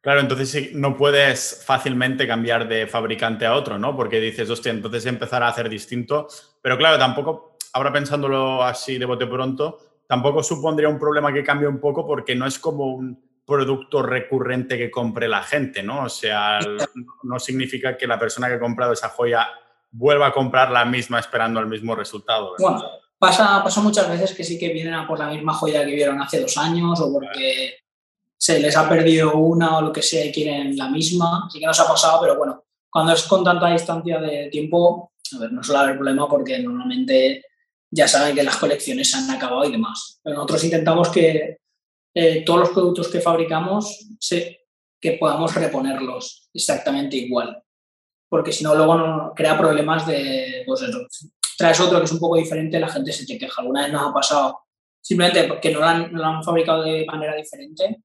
Claro, 0.00 0.20
entonces 0.20 0.74
no 0.74 0.96
puedes 0.96 1.62
fácilmente 1.64 2.26
cambiar 2.26 2.66
de 2.66 2.86
fabricante 2.86 3.44
a 3.44 3.54
otro, 3.54 3.78
¿no? 3.78 3.94
Porque 3.94 4.18
dices, 4.18 4.48
hostia, 4.48 4.72
entonces 4.72 5.04
empezar 5.04 5.42
a 5.42 5.48
hacer 5.48 5.68
distinto. 5.68 6.26
Pero 6.62 6.78
claro, 6.78 6.98
tampoco 6.98 7.56
ahora 7.72 7.92
pensándolo 7.92 8.62
así 8.62 8.98
de 8.98 9.04
bote 9.04 9.26
pronto, 9.26 9.78
tampoco 10.06 10.42
supondría 10.42 10.88
un 10.88 10.98
problema 10.98 11.32
que 11.32 11.44
cambie 11.44 11.68
un 11.68 11.80
poco 11.80 12.06
porque 12.06 12.34
no 12.34 12.46
es 12.46 12.58
como 12.58 12.86
un 12.86 13.30
producto 13.44 14.02
recurrente 14.02 14.78
que 14.78 14.90
compre 14.90 15.28
la 15.28 15.42
gente, 15.42 15.82
¿no? 15.82 16.04
O 16.04 16.08
sea, 16.08 16.60
no 17.22 17.38
significa 17.38 17.96
que 17.96 18.06
la 18.06 18.18
persona 18.18 18.48
que 18.48 18.54
ha 18.54 18.60
comprado 18.60 18.92
esa 18.92 19.08
joya 19.08 19.48
vuelva 19.90 20.28
a 20.28 20.32
comprar 20.32 20.70
la 20.70 20.84
misma 20.84 21.18
esperando 21.18 21.60
el 21.60 21.66
mismo 21.66 21.94
resultado. 21.94 22.54
Bueno, 22.58 22.84
pasa, 23.18 23.62
pasa 23.62 23.80
muchas 23.80 24.08
veces 24.08 24.34
que 24.34 24.44
sí 24.44 24.58
que 24.58 24.72
vienen 24.72 24.94
a 24.94 25.06
por 25.06 25.18
la 25.18 25.28
misma 25.28 25.52
joya 25.52 25.84
que 25.84 25.94
vieron 25.94 26.20
hace 26.22 26.40
dos 26.40 26.56
años 26.56 27.00
o 27.00 27.12
porque 27.12 27.74
se 28.40 28.58
les 28.58 28.74
ha 28.74 28.88
perdido 28.88 29.36
una 29.36 29.76
o 29.76 29.82
lo 29.82 29.92
que 29.92 30.00
sea 30.00 30.24
y 30.24 30.32
quieren 30.32 30.74
la 30.74 30.88
misma. 30.88 31.46
Sí 31.52 31.60
que 31.60 31.66
nos 31.66 31.78
ha 31.78 31.86
pasado, 31.86 32.22
pero 32.22 32.38
bueno, 32.38 32.64
cuando 32.88 33.12
es 33.12 33.22
con 33.24 33.44
tanta 33.44 33.70
distancia 33.70 34.18
de 34.18 34.48
tiempo, 34.48 35.12
a 35.36 35.38
ver, 35.40 35.52
no 35.52 35.62
suele 35.62 35.80
haber 35.80 35.96
problema 35.96 36.26
porque 36.26 36.58
normalmente 36.58 37.44
ya 37.90 38.08
saben 38.08 38.34
que 38.34 38.42
las 38.42 38.56
colecciones 38.56 39.10
se 39.10 39.18
han 39.18 39.30
acabado 39.30 39.66
y 39.66 39.72
demás. 39.72 40.20
Nosotros 40.24 40.64
intentamos 40.64 41.10
que 41.10 41.58
eh, 42.14 42.42
todos 42.44 42.60
los 42.60 42.70
productos 42.70 43.08
que 43.08 43.20
fabricamos 43.20 44.08
que 45.00 45.12
podamos 45.12 45.54
reponerlos 45.54 46.48
exactamente 46.54 47.16
igual. 47.16 47.62
Porque 48.28 48.52
si 48.52 48.64
no, 48.64 48.74
luego 48.74 48.94
no, 48.94 49.32
crea 49.36 49.58
problemas 49.58 50.06
de, 50.06 50.62
pues 50.64 50.80
eso, 50.82 51.06
traes 51.58 51.80
otro 51.80 51.98
que 51.98 52.06
es 52.06 52.12
un 52.12 52.20
poco 52.20 52.36
diferente, 52.36 52.80
la 52.80 52.88
gente 52.88 53.12
se 53.12 53.26
te 53.26 53.36
queja. 53.36 53.60
Alguna 53.60 53.82
vez 53.82 53.92
nos 53.92 54.08
ha 54.08 54.14
pasado 54.14 54.60
simplemente 55.02 55.44
porque 55.44 55.72
no 55.72 55.80
lo 55.80 56.24
han, 56.24 56.42
fabricado 56.42 56.82
de 56.82 57.04
manera 57.04 57.34
diferente 57.34 58.02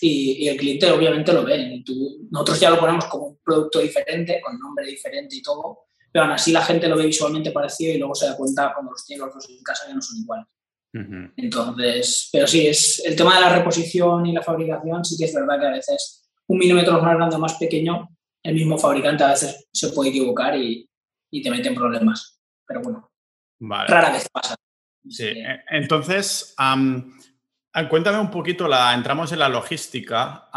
y, 0.00 0.48
el 0.48 0.56
cliente 0.56 0.90
obviamente 0.90 1.32
lo 1.32 1.44
ve. 1.44 1.58
Y 1.58 1.84
nosotros 2.30 2.60
ya 2.60 2.70
lo 2.70 2.78
ponemos 2.78 3.06
como 3.06 3.26
un 3.26 3.38
producto 3.44 3.80
diferente, 3.80 4.40
con 4.40 4.58
nombre 4.58 4.86
diferente 4.86 5.36
y 5.36 5.42
todo, 5.42 5.80
pero 6.12 6.24
aún 6.24 6.32
así 6.32 6.52
la 6.52 6.62
gente 6.62 6.88
lo 6.88 6.96
ve 6.96 7.06
visualmente 7.06 7.50
parecido 7.50 7.94
y 7.94 7.98
luego 7.98 8.14
se 8.14 8.26
da 8.26 8.36
cuenta 8.36 8.72
cuando 8.74 8.92
los 8.92 9.04
tiene 9.04 9.24
los 9.24 9.34
dos 9.34 9.48
en 9.48 9.62
casa 9.62 9.86
que 9.86 9.94
no 9.94 10.02
son 10.02 10.18
iguales. 10.18 10.46
Entonces, 11.36 12.28
pero 12.32 12.48
sí, 12.48 12.66
es 12.66 13.00
el 13.04 13.14
tema 13.14 13.36
de 13.36 13.42
la 13.42 13.56
reposición 13.56 14.26
y 14.26 14.32
la 14.32 14.42
fabricación, 14.42 15.04
sí 15.04 15.16
que 15.16 15.26
es 15.26 15.34
verdad 15.34 15.60
que 15.60 15.66
a 15.66 15.70
veces 15.70 16.28
un 16.48 16.58
milímetro 16.58 17.00
más 17.00 17.14
grande 17.14 17.36
o 17.36 17.38
más 17.38 17.54
pequeño, 17.54 18.08
el 18.42 18.54
mismo 18.54 18.76
fabricante 18.76 19.22
a 19.22 19.28
veces 19.28 19.68
se 19.72 19.90
puede 19.90 20.10
equivocar 20.10 20.56
y, 20.56 20.88
y 21.30 21.42
te 21.42 21.50
mete 21.50 21.68
en 21.68 21.76
problemas. 21.76 22.40
Pero 22.66 22.82
bueno, 22.82 23.10
rara 23.60 24.10
vez 24.10 24.28
pasa. 24.32 24.56
Sí, 25.08 25.26
e, 25.26 25.62
entonces, 25.70 26.54
cuéntame 27.88 28.18
un 28.18 28.30
poquito, 28.30 28.66
la, 28.66 28.92
entramos 28.94 29.30
en 29.32 29.38
la 29.38 29.48
logística, 29.48 30.48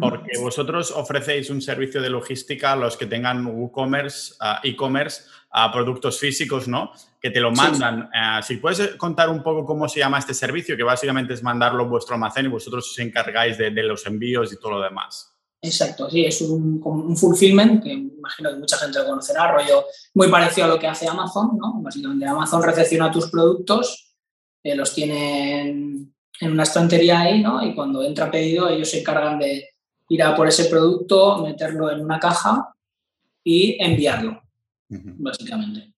porque 0.00 0.38
vosotros 0.40 0.90
ofrecéis 0.90 1.50
un 1.50 1.62
servicio 1.62 2.02
de 2.02 2.10
logística 2.10 2.72
a 2.72 2.76
los 2.76 2.96
que 2.96 3.06
tengan 3.06 3.46
WooCommerce, 3.46 4.34
ah, 4.40 4.60
e-commerce, 4.64 5.22
a 5.50 5.72
productos 5.72 6.18
físicos, 6.18 6.68
¿no? 6.68 6.92
Que 7.20 7.30
te 7.30 7.40
lo 7.40 7.50
mandan. 7.52 8.10
Eh, 8.14 8.42
si 8.42 8.56
puedes 8.56 8.96
contar 8.96 9.28
un 9.30 9.42
poco 9.42 9.64
cómo 9.64 9.88
se 9.88 10.00
llama 10.00 10.18
este 10.18 10.34
servicio, 10.34 10.76
que 10.76 10.82
básicamente 10.82 11.34
es 11.34 11.42
mandarlo 11.42 11.84
a 11.84 11.86
vuestro 11.86 12.14
almacén 12.14 12.46
y 12.46 12.48
vosotros 12.48 12.90
os 12.90 12.98
encargáis 12.98 13.56
de, 13.56 13.70
los 13.70 14.06
envíos 14.06 14.52
y 14.52 14.58
todo 14.58 14.72
lo 14.72 14.82
demás. 14.82 15.34
Exacto, 15.60 16.08
sí, 16.10 16.24
es 16.24 16.40
un, 16.42 16.80
un, 16.84 17.16
fulfillment, 17.16 17.82
que 17.82 17.90
imagino 17.90 18.50
que 18.50 18.56
mucha 18.56 18.76
gente 18.76 18.98
lo 19.00 19.06
conocerá, 19.06 19.50
rollo 19.50 19.86
muy 20.14 20.28
parecido 20.28 20.66
a 20.66 20.70
lo 20.70 20.78
que 20.78 20.86
hace 20.86 21.08
Amazon, 21.08 21.58
¿no? 21.58 21.80
Básicamente 21.82 22.26
Amazon 22.26 22.62
recepciona 22.62 23.10
tus 23.10 23.28
productos, 23.28 24.14
eh, 24.62 24.76
los 24.76 24.94
tienen 24.94 26.14
en 26.40 26.52
una 26.52 26.62
estantería 26.62 27.20
ahí, 27.20 27.42
¿no? 27.42 27.64
Y 27.64 27.74
cuando 27.74 28.02
entra 28.02 28.30
pedido, 28.30 28.68
ellos 28.68 28.90
se 28.90 29.00
encargan 29.00 29.38
de 29.38 29.70
ir 30.08 30.22
a 30.22 30.34
por 30.34 30.48
ese 30.48 30.66
producto, 30.66 31.38
meterlo 31.38 31.90
en 31.90 32.00
una 32.00 32.18
caja 32.18 32.74
y 33.44 33.76
enviarlo, 33.82 34.42
básicamente. 34.88 35.92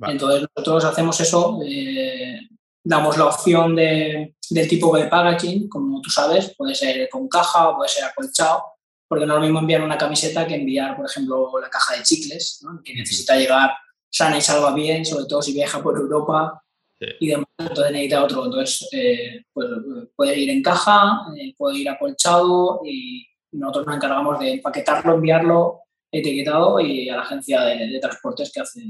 Entonces 0.00 0.46
nosotros 0.54 0.84
hacemos 0.84 1.20
eso, 1.20 1.60
eh, 1.66 2.40
damos 2.84 3.16
la 3.18 3.26
opción 3.26 3.74
de, 3.74 4.36
del 4.50 4.68
tipo 4.68 4.96
de 4.96 5.06
packaging, 5.06 5.68
como 5.68 6.00
tú 6.00 6.10
sabes, 6.10 6.54
puede 6.56 6.74
ser 6.74 7.08
con 7.08 7.28
caja 7.28 7.68
o 7.68 7.76
puede 7.76 7.88
ser 7.88 8.04
acolchado, 8.04 8.62
porque 9.08 9.26
no 9.26 9.34
es 9.34 9.38
lo 9.38 9.44
mismo 9.44 9.58
enviar 9.58 9.82
una 9.82 9.98
camiseta 9.98 10.46
que 10.46 10.54
enviar, 10.54 10.96
por 10.96 11.06
ejemplo, 11.06 11.50
la 11.60 11.68
caja 11.68 11.96
de 11.96 12.02
chicles, 12.02 12.64
que 12.84 12.94
necesita 12.94 13.36
llegar 13.36 13.72
sana 14.10 14.38
y 14.38 14.40
salva 14.40 14.72
bien, 14.72 15.04
sobre 15.04 15.26
todo 15.26 15.42
si 15.42 15.52
viaja 15.52 15.82
por 15.82 15.96
Europa 15.96 16.62
y 17.00 17.28
demás, 17.28 17.47
entonces 17.58 17.92
necesita 17.92 18.24
otro. 18.24 18.44
Entonces, 18.44 18.88
eh, 18.92 19.44
pues, 19.52 19.68
puede 20.14 20.38
ir 20.38 20.50
en 20.50 20.62
caja, 20.62 21.22
eh, 21.36 21.54
puede 21.56 21.78
ir 21.78 21.88
acolchado 21.88 22.80
y 22.84 23.26
nosotros 23.52 23.86
nos 23.86 23.96
encargamos 23.96 24.38
de 24.38 24.52
empaquetarlo, 24.54 25.14
enviarlo 25.14 25.80
etiquetado 26.10 26.80
y 26.80 27.08
a 27.10 27.16
la 27.16 27.22
agencia 27.22 27.60
de, 27.62 27.98
transportes 28.00 28.50
que 28.52 28.60
hace 28.60 28.82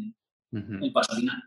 el 0.52 0.92
paso 0.92 1.16
final. 1.16 1.42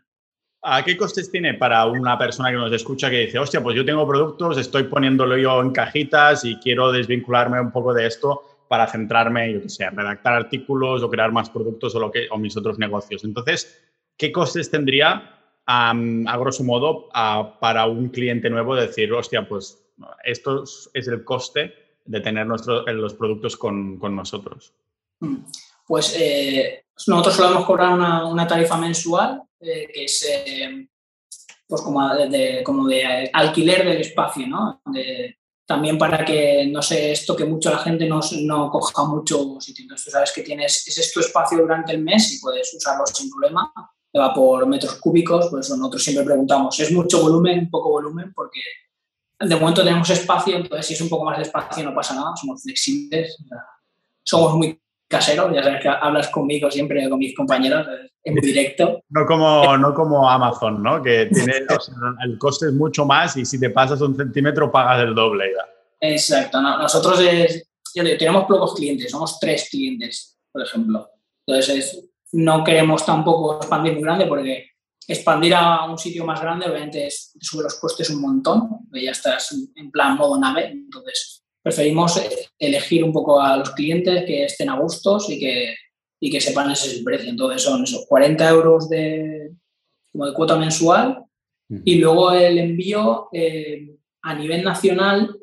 ¿A 0.64 0.84
qué 0.84 0.96
costes 0.96 1.30
tiene 1.30 1.54
para 1.54 1.86
una 1.86 2.16
persona 2.16 2.50
que 2.50 2.56
nos 2.56 2.72
escucha 2.72 3.10
que 3.10 3.26
dice, 3.26 3.38
hostia, 3.38 3.62
pues 3.62 3.74
yo 3.74 3.84
tengo 3.84 4.06
productos, 4.06 4.58
estoy 4.58 4.84
poniéndolo 4.84 5.36
yo 5.36 5.60
en 5.60 5.72
cajitas 5.72 6.44
y 6.44 6.56
quiero 6.56 6.92
desvincularme 6.92 7.60
un 7.60 7.72
poco 7.72 7.92
de 7.92 8.06
esto 8.06 8.42
para 8.68 8.86
centrarme, 8.86 9.52
yo 9.52 9.62
qué 9.62 9.68
sé, 9.68 9.90
redactar 9.90 10.34
artículos 10.34 11.02
o 11.02 11.10
crear 11.10 11.32
más 11.32 11.50
productos 11.50 11.94
o, 11.96 12.00
lo 12.00 12.12
que, 12.12 12.28
o 12.30 12.38
mis 12.38 12.56
otros 12.56 12.78
negocios? 12.78 13.24
Entonces, 13.24 13.82
¿qué 14.16 14.30
costes 14.30 14.70
tendría, 14.70 15.41
a 15.66 16.36
grosso 16.38 16.64
modo, 16.64 17.08
para 17.60 17.86
un 17.86 18.08
cliente 18.08 18.50
nuevo 18.50 18.74
decir, 18.74 19.12
hostia, 19.12 19.48
pues 19.48 19.78
esto 20.24 20.64
es 20.64 21.08
el 21.08 21.24
coste 21.24 21.74
de 22.04 22.20
tener 22.20 22.46
nuestro, 22.46 22.84
los 22.86 23.14
productos 23.14 23.56
con, 23.56 23.98
con 23.98 24.16
nosotros? 24.16 24.72
Mm. 25.20 25.36
Pues 25.86 26.16
eh, 26.18 26.84
nosotros 27.06 27.34
solemos 27.34 27.64
cobrar 27.64 27.92
una, 27.92 28.26
una 28.26 28.46
tarifa 28.46 28.76
mensual 28.76 29.42
eh, 29.60 29.88
que 29.92 30.04
es 30.04 30.26
eh, 30.28 30.88
pues 31.66 31.82
como 31.82 32.06
de, 32.14 32.62
como 32.64 32.86
de 32.86 33.30
alquiler 33.32 33.84
del 33.84 34.00
espacio, 34.00 34.46
¿no? 34.46 34.82
también 35.64 35.96
para 35.96 36.22
que 36.22 36.66
no 36.66 36.82
se 36.82 37.12
esto 37.12 37.34
que 37.34 37.46
mucho 37.46 37.70
la 37.70 37.78
gente 37.78 38.06
no, 38.06 38.20
no 38.42 38.68
coja 38.68 39.04
mucho 39.04 39.58
sitio. 39.58 39.84
Entonces 39.84 40.04
tú 40.04 40.10
sabes 40.10 40.32
que 40.32 40.42
tienes, 40.42 40.86
ese 40.86 41.00
es 41.00 41.12
tu 41.12 41.20
espacio 41.20 41.58
durante 41.58 41.92
el 41.92 42.02
mes 42.02 42.30
y 42.32 42.40
puedes 42.40 42.74
usarlo 42.74 43.06
sin 43.06 43.30
problema. 43.30 43.72
Va 44.14 44.34
por 44.34 44.66
metros 44.66 44.96
cúbicos, 44.96 45.46
por 45.46 45.60
eso 45.60 45.74
nosotros 45.76 46.04
siempre 46.04 46.24
preguntamos, 46.24 46.78
¿es 46.78 46.92
mucho 46.92 47.22
volumen, 47.22 47.70
poco 47.70 47.90
volumen? 47.90 48.32
Porque 48.34 48.60
de 49.40 49.56
momento 49.56 49.82
tenemos 49.82 50.08
espacio, 50.10 50.56
entonces 50.56 50.86
si 50.86 50.94
es 50.94 51.00
un 51.00 51.08
poco 51.08 51.24
más 51.24 51.38
de 51.38 51.44
espacio 51.44 51.82
no 51.82 51.94
pasa 51.94 52.14
nada, 52.14 52.36
somos 52.36 52.62
flexibles, 52.62 53.38
somos 54.22 54.54
muy 54.54 54.78
caseros, 55.08 55.52
ya 55.54 55.62
sabes 55.62 55.82
que 55.82 55.88
hablas 55.88 56.28
conmigo 56.28 56.70
siempre, 56.70 57.08
con 57.08 57.18
mis 57.18 57.34
compañeros, 57.34 57.86
en 58.24 58.34
directo. 58.36 59.02
No 59.08 59.26
como, 59.26 59.76
no 59.78 59.94
como 59.94 60.28
Amazon, 60.28 60.82
¿no? 60.82 61.02
Que 61.02 61.26
tiene, 61.26 61.66
el 62.24 62.38
coste 62.38 62.66
es 62.66 62.72
mucho 62.72 63.04
más 63.04 63.36
y 63.36 63.44
si 63.44 63.58
te 63.58 63.70
pasas 63.70 64.00
un 64.00 64.16
centímetro 64.16 64.70
pagas 64.70 65.02
el 65.02 65.14
doble. 65.14 65.52
Exacto, 66.00 66.60
nosotros 66.60 67.20
es, 67.20 67.66
tenemos 67.94 68.44
pocos 68.44 68.74
clientes, 68.74 69.10
somos 69.10 69.38
tres 69.40 69.68
clientes, 69.70 70.38
por 70.50 70.62
ejemplo. 70.62 71.08
Entonces 71.46 72.11
no 72.32 72.64
queremos 72.64 73.04
tampoco 73.04 73.56
expandir 73.56 73.94
muy 73.94 74.02
grande 74.02 74.26
porque 74.26 74.70
expandir 75.06 75.54
a 75.54 75.84
un 75.84 75.98
sitio 75.98 76.24
más 76.24 76.40
grande 76.40 76.66
obviamente 76.66 77.08
sube 77.10 77.64
los 77.64 77.74
costes 77.74 78.10
un 78.10 78.20
montón, 78.20 78.68
ya 78.92 79.10
estás 79.10 79.54
en 79.74 79.90
plan 79.90 80.16
modo 80.16 80.38
nave, 80.38 80.66
entonces 80.66 81.42
preferimos 81.62 82.20
elegir 82.58 83.04
un 83.04 83.12
poco 83.12 83.40
a 83.40 83.56
los 83.56 83.70
clientes 83.70 84.24
que 84.24 84.44
estén 84.44 84.68
a 84.68 84.78
gustos 84.78 85.30
y 85.30 85.38
que, 85.38 85.74
y 86.20 86.30
que 86.30 86.40
sepan 86.40 86.70
ese 86.70 86.88
es 86.88 86.98
el 86.98 87.04
precio. 87.04 87.30
Entonces 87.30 87.62
son 87.62 87.84
esos 87.84 88.04
40 88.06 88.48
euros 88.50 88.88
de, 88.88 89.52
como 90.10 90.26
de 90.26 90.34
cuota 90.34 90.56
mensual 90.56 91.24
y 91.84 91.94
luego 91.94 92.32
el 92.32 92.58
envío 92.58 93.28
eh, 93.32 93.96
a 94.22 94.34
nivel 94.34 94.62
nacional, 94.62 95.38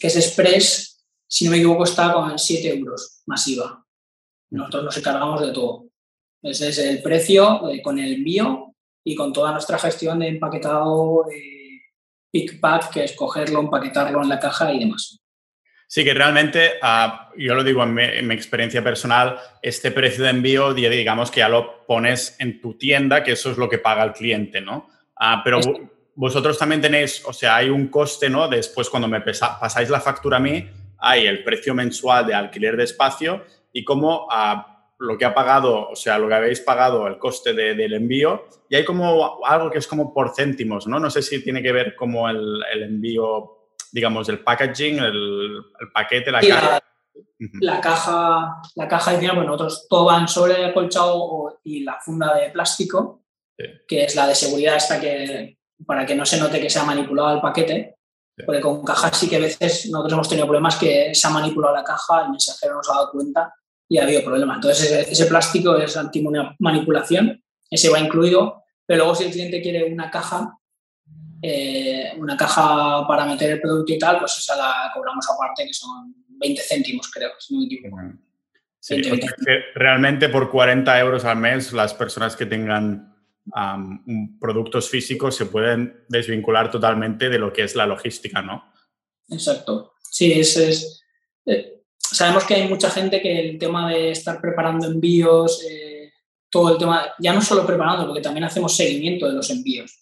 que 0.00 0.08
es 0.08 0.16
Express, 0.16 1.06
si 1.28 1.44
no 1.44 1.52
me 1.52 1.58
equivoco, 1.58 1.84
está 1.84 2.12
con 2.12 2.38
7 2.38 2.76
euros 2.76 3.22
masiva. 3.26 3.81
Nosotros 4.52 4.84
nos 4.84 4.96
encargamos 4.98 5.40
de 5.40 5.52
todo. 5.52 5.86
Ese 6.42 6.68
es 6.68 6.78
el 6.78 7.02
precio 7.02 7.70
eh, 7.70 7.80
con 7.80 7.98
el 7.98 8.12
envío 8.14 8.74
y 9.02 9.14
con 9.14 9.32
toda 9.32 9.52
nuestra 9.52 9.78
gestión 9.78 10.18
de 10.18 10.28
empaquetado, 10.28 11.24
de 11.28 11.80
pick 12.30 12.60
pack, 12.60 12.90
que 12.90 13.04
es 13.04 13.12
cogerlo, 13.14 13.60
empaquetarlo 13.60 14.22
en 14.22 14.28
la 14.28 14.38
caja 14.38 14.72
y 14.72 14.80
demás. 14.80 15.18
Sí, 15.86 16.04
que 16.04 16.14
realmente, 16.14 16.72
ah, 16.82 17.30
yo 17.36 17.54
lo 17.54 17.64
digo 17.64 17.82
en 17.82 17.94
mi, 17.94 18.34
experiencia 18.34 18.82
personal, 18.82 19.38
este 19.60 19.90
precio 19.90 20.24
de 20.24 20.30
envío, 20.30 20.74
digamos 20.74 21.30
que 21.30 21.40
ya 21.40 21.48
lo 21.48 21.86
pones 21.86 22.36
en 22.38 22.60
tu 22.60 22.74
tienda, 22.74 23.22
que 23.22 23.32
eso 23.32 23.50
es 23.50 23.58
lo 23.58 23.68
que 23.68 23.78
paga 23.78 24.02
el 24.02 24.12
cliente, 24.12 24.60
¿no? 24.60 24.88
Ah, 25.16 25.42
pero 25.44 25.60
vosotros 26.14 26.58
también 26.58 26.80
tenéis, 26.80 27.22
o 27.26 27.32
sea, 27.32 27.56
hay 27.56 27.68
un 27.68 27.88
coste, 27.88 28.28
¿no? 28.28 28.48
Después, 28.48 28.88
cuando 28.88 29.08
me 29.08 29.20
pasáis 29.20 29.90
la 29.90 30.00
factura 30.00 30.38
a 30.38 30.40
mí, 30.40 30.66
hay 30.98 31.26
el 31.26 31.42
precio 31.44 31.74
mensual 31.74 32.26
de 32.26 32.34
alquiler 32.34 32.76
de 32.76 32.84
espacio 32.84 33.44
y 33.72 33.84
cómo 33.84 34.26
ah, 34.30 34.72
lo 35.02 35.18
que 35.18 35.24
ha 35.24 35.34
pagado, 35.34 35.90
o 35.90 35.96
sea, 35.96 36.18
lo 36.18 36.28
que 36.28 36.34
habéis 36.34 36.60
pagado, 36.60 37.06
el 37.06 37.18
coste 37.18 37.52
del 37.52 37.92
envío, 37.92 38.46
y 38.68 38.76
hay 38.76 38.84
como 38.84 39.44
algo 39.44 39.70
que 39.70 39.78
es 39.78 39.86
como 39.86 40.14
por 40.14 40.34
céntimos, 40.34 40.86
¿no? 40.86 40.98
No 40.98 41.10
sé 41.10 41.22
si 41.22 41.42
tiene 41.42 41.62
que 41.62 41.72
ver 41.72 41.96
como 41.96 42.28
el, 42.28 42.62
envío, 42.72 43.68
digamos, 43.90 44.28
el 44.28 44.40
packaging, 44.40 45.00
el, 45.00 45.64
paquete, 45.92 46.30
la 46.30 46.40
caja. 46.40 46.80
La, 47.60 47.80
caja, 47.80 48.62
la 48.76 48.86
caja, 48.86 49.16
bueno, 49.18 49.42
nosotros 49.42 49.86
todo 49.88 50.04
van 50.04 50.28
sobre 50.28 50.54
el 50.54 50.66
acolchado 50.66 51.60
y 51.64 51.82
la 51.82 51.98
funda 52.00 52.34
de 52.34 52.50
plástico, 52.50 53.24
que 53.88 54.04
es 54.04 54.14
la 54.14 54.28
de 54.28 54.34
seguridad 54.36 54.76
esta 54.76 55.00
que, 55.00 55.58
para 55.84 56.06
que 56.06 56.14
no 56.14 56.24
se 56.24 56.38
note 56.38 56.60
que 56.60 56.70
se 56.70 56.78
ha 56.78 56.84
manipulado 56.84 57.34
el 57.34 57.40
paquete, 57.40 57.96
porque 58.46 58.60
con 58.60 58.84
cajas 58.84 59.18
sí 59.18 59.28
que 59.28 59.36
a 59.36 59.40
veces 59.40 59.88
nosotros 59.90 60.12
hemos 60.12 60.28
tenido 60.28 60.46
problemas 60.46 60.76
que 60.76 61.12
se 61.12 61.26
ha 61.26 61.30
manipulado 61.30 61.74
la 61.74 61.84
caja, 61.84 62.22
el 62.22 62.30
mensajero 62.30 62.76
no 62.76 62.82
se 62.82 62.92
ha 62.92 62.94
dado 62.94 63.10
cuenta 63.10 63.52
y 63.88 63.98
ha 63.98 64.04
habido 64.04 64.24
problemas. 64.24 64.56
Entonces, 64.56 65.08
ese, 65.10 65.26
plástico 65.26 65.76
es 65.76 65.96
anti-manipulación, 65.96 67.42
ese 67.70 67.90
va 67.90 67.98
incluido, 67.98 68.64
pero 68.86 69.04
luego 69.04 69.14
si 69.14 69.24
el 69.24 69.32
cliente 69.32 69.60
quiere 69.60 69.84
una 69.84 70.10
caja, 70.10 70.56
eh, 71.42 72.12
una 72.18 72.36
caja 72.36 73.06
para 73.06 73.26
meter 73.26 73.50
el 73.50 73.60
producto 73.60 73.92
y 73.92 73.98
tal, 73.98 74.18
pues 74.18 74.38
esa 74.38 74.56
la 74.56 74.90
cobramos 74.94 75.26
aparte, 75.28 75.66
que 75.66 75.74
son 75.74 76.14
20 76.28 76.62
céntimos, 76.62 77.10
creo, 77.10 77.30
realmente 79.74 80.28
por 80.28 80.50
40 80.50 80.98
euros 80.98 81.24
al 81.24 81.36
mes 81.36 81.72
las 81.72 81.94
personas 81.94 82.36
que 82.36 82.46
tengan 82.46 83.12
productos 84.40 84.88
físicos 84.88 85.36
se 85.36 85.46
pueden 85.46 86.04
desvincular 86.08 86.70
totalmente 86.70 87.28
de 87.28 87.38
lo 87.38 87.52
que 87.52 87.64
es 87.64 87.74
la 87.74 87.86
logística, 87.86 88.40
¿no? 88.40 88.72
Exacto. 89.28 89.94
Sí, 90.10 90.32
ese 90.32 90.70
es... 90.70 91.04
Eh, 91.46 91.81
sabemos 92.12 92.44
que 92.44 92.54
hay 92.54 92.68
mucha 92.68 92.90
gente 92.90 93.20
que 93.20 93.40
el 93.40 93.58
tema 93.58 93.90
de 93.90 94.10
estar 94.10 94.40
preparando 94.40 94.86
envíos, 94.86 95.64
eh, 95.68 96.12
todo 96.50 96.72
el 96.72 96.78
tema, 96.78 97.12
ya 97.18 97.32
no 97.32 97.40
solo 97.40 97.66
preparando, 97.66 98.06
porque 98.06 98.20
también 98.20 98.44
hacemos 98.44 98.76
seguimiento 98.76 99.26
de 99.26 99.34
los 99.34 99.50
envíos. 99.50 99.98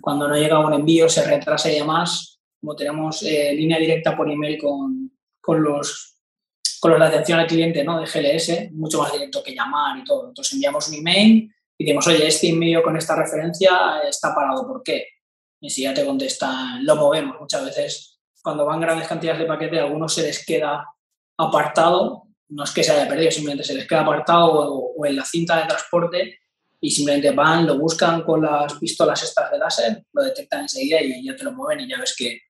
Cuando 0.00 0.26
no 0.26 0.34
llega 0.34 0.64
un 0.64 0.72
envío, 0.72 1.08
se 1.08 1.26
retrasa 1.26 1.70
y 1.70 1.74
demás, 1.74 2.40
como 2.58 2.74
tenemos 2.74 3.22
eh, 3.22 3.52
línea 3.54 3.78
directa 3.78 4.16
por 4.16 4.30
email 4.30 4.58
con, 4.58 5.12
con, 5.40 5.62
los 5.62 6.16
con 6.80 6.92
los 6.92 7.00
de 7.00 7.06
atención 7.06 7.38
al 7.38 7.46
cliente 7.46 7.84
¿no? 7.84 8.00
de 8.00 8.06
GLS, 8.06 8.72
mucho 8.72 9.02
más 9.02 9.12
directo 9.12 9.42
que 9.42 9.54
llamar 9.54 9.98
y 9.98 10.04
todo. 10.04 10.28
Entonces 10.28 10.54
enviamos 10.54 10.88
un 10.88 10.94
email 10.94 11.52
y 11.76 11.84
decimos, 11.84 12.06
oye, 12.06 12.26
este 12.26 12.48
envío 12.48 12.82
con 12.82 12.96
esta 12.96 13.14
referencia 13.14 14.00
está 14.08 14.34
parado, 14.34 14.66
¿por 14.66 14.82
qué? 14.82 15.06
Y 15.60 15.68
si 15.68 15.82
ya 15.82 15.92
te 15.92 16.04
contestan, 16.04 16.84
lo 16.84 16.96
movemos. 16.96 17.36
Muchas 17.38 17.64
veces, 17.64 18.18
cuando 18.42 18.64
van 18.64 18.80
grandes 18.80 19.06
cantidades 19.06 19.40
de 19.40 19.46
paquete, 19.46 19.78
a 19.78 19.84
algunos 19.84 20.14
se 20.14 20.22
les 20.22 20.44
queda 20.46 20.86
apartado, 21.38 22.24
no 22.48 22.64
es 22.64 22.70
que 22.70 22.82
se 22.82 22.92
haya 22.92 23.08
perdido, 23.08 23.30
simplemente 23.30 23.64
se 23.64 23.74
les 23.74 23.86
queda 23.86 24.00
apartado 24.00 24.50
o, 24.52 25.06
en 25.06 25.16
la 25.16 25.24
cinta 25.24 25.56
de 25.60 25.66
transporte 25.66 26.38
y 26.80 26.90
simplemente 26.90 27.30
van, 27.30 27.66
lo 27.66 27.78
buscan 27.78 28.22
con 28.22 28.42
las 28.42 28.74
pistolas 28.74 29.22
estas 29.22 29.50
de 29.50 29.58
láser, 29.58 30.04
lo 30.12 30.22
detectan 30.22 30.62
enseguida 30.62 31.00
y 31.00 31.24
ya 31.24 31.36
te 31.36 31.44
lo 31.44 31.52
mueven 31.52 31.80
y 31.80 31.88
ya 31.88 31.98
ves 31.98 32.14
que 32.16 32.40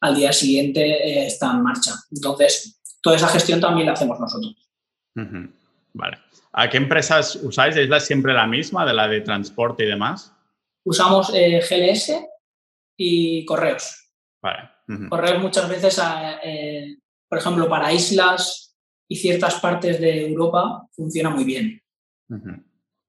al 0.00 0.14
día 0.14 0.32
siguiente 0.32 0.80
eh, 0.80 1.26
está 1.26 1.52
en 1.52 1.62
marcha. 1.62 1.92
Entonces, 2.10 2.80
toda 3.00 3.16
esa 3.16 3.28
gestión 3.28 3.60
también 3.60 3.86
la 3.86 3.94
hacemos 3.94 4.18
nosotros. 4.20 4.54
Vale. 5.92 6.18
¿A 6.52 6.68
qué 6.68 6.76
empresas 6.76 7.36
usáis? 7.36 7.76
¿Es 7.76 7.88
la 7.88 8.00
siempre 8.00 8.32
la 8.32 8.46
misma 8.46 8.86
de 8.86 8.94
la 8.94 9.08
de 9.08 9.20
transporte 9.20 9.84
y 9.84 9.88
demás? 9.88 10.34
Usamos 10.84 11.32
eh, 11.34 11.60
GLS 11.60 12.12
y 12.96 13.44
correos. 13.44 14.10
Vale. 14.42 14.70
Correos 15.08 15.42
muchas 15.42 15.68
veces 15.68 16.00
eh, 16.44 16.96
por 17.36 17.42
ejemplo, 17.42 17.68
para 17.68 17.92
islas 17.92 18.74
y 19.06 19.16
ciertas 19.16 19.60
partes 19.60 20.00
de 20.00 20.26
Europa 20.26 20.88
funciona 20.92 21.28
muy 21.28 21.44
bien. 21.44 21.82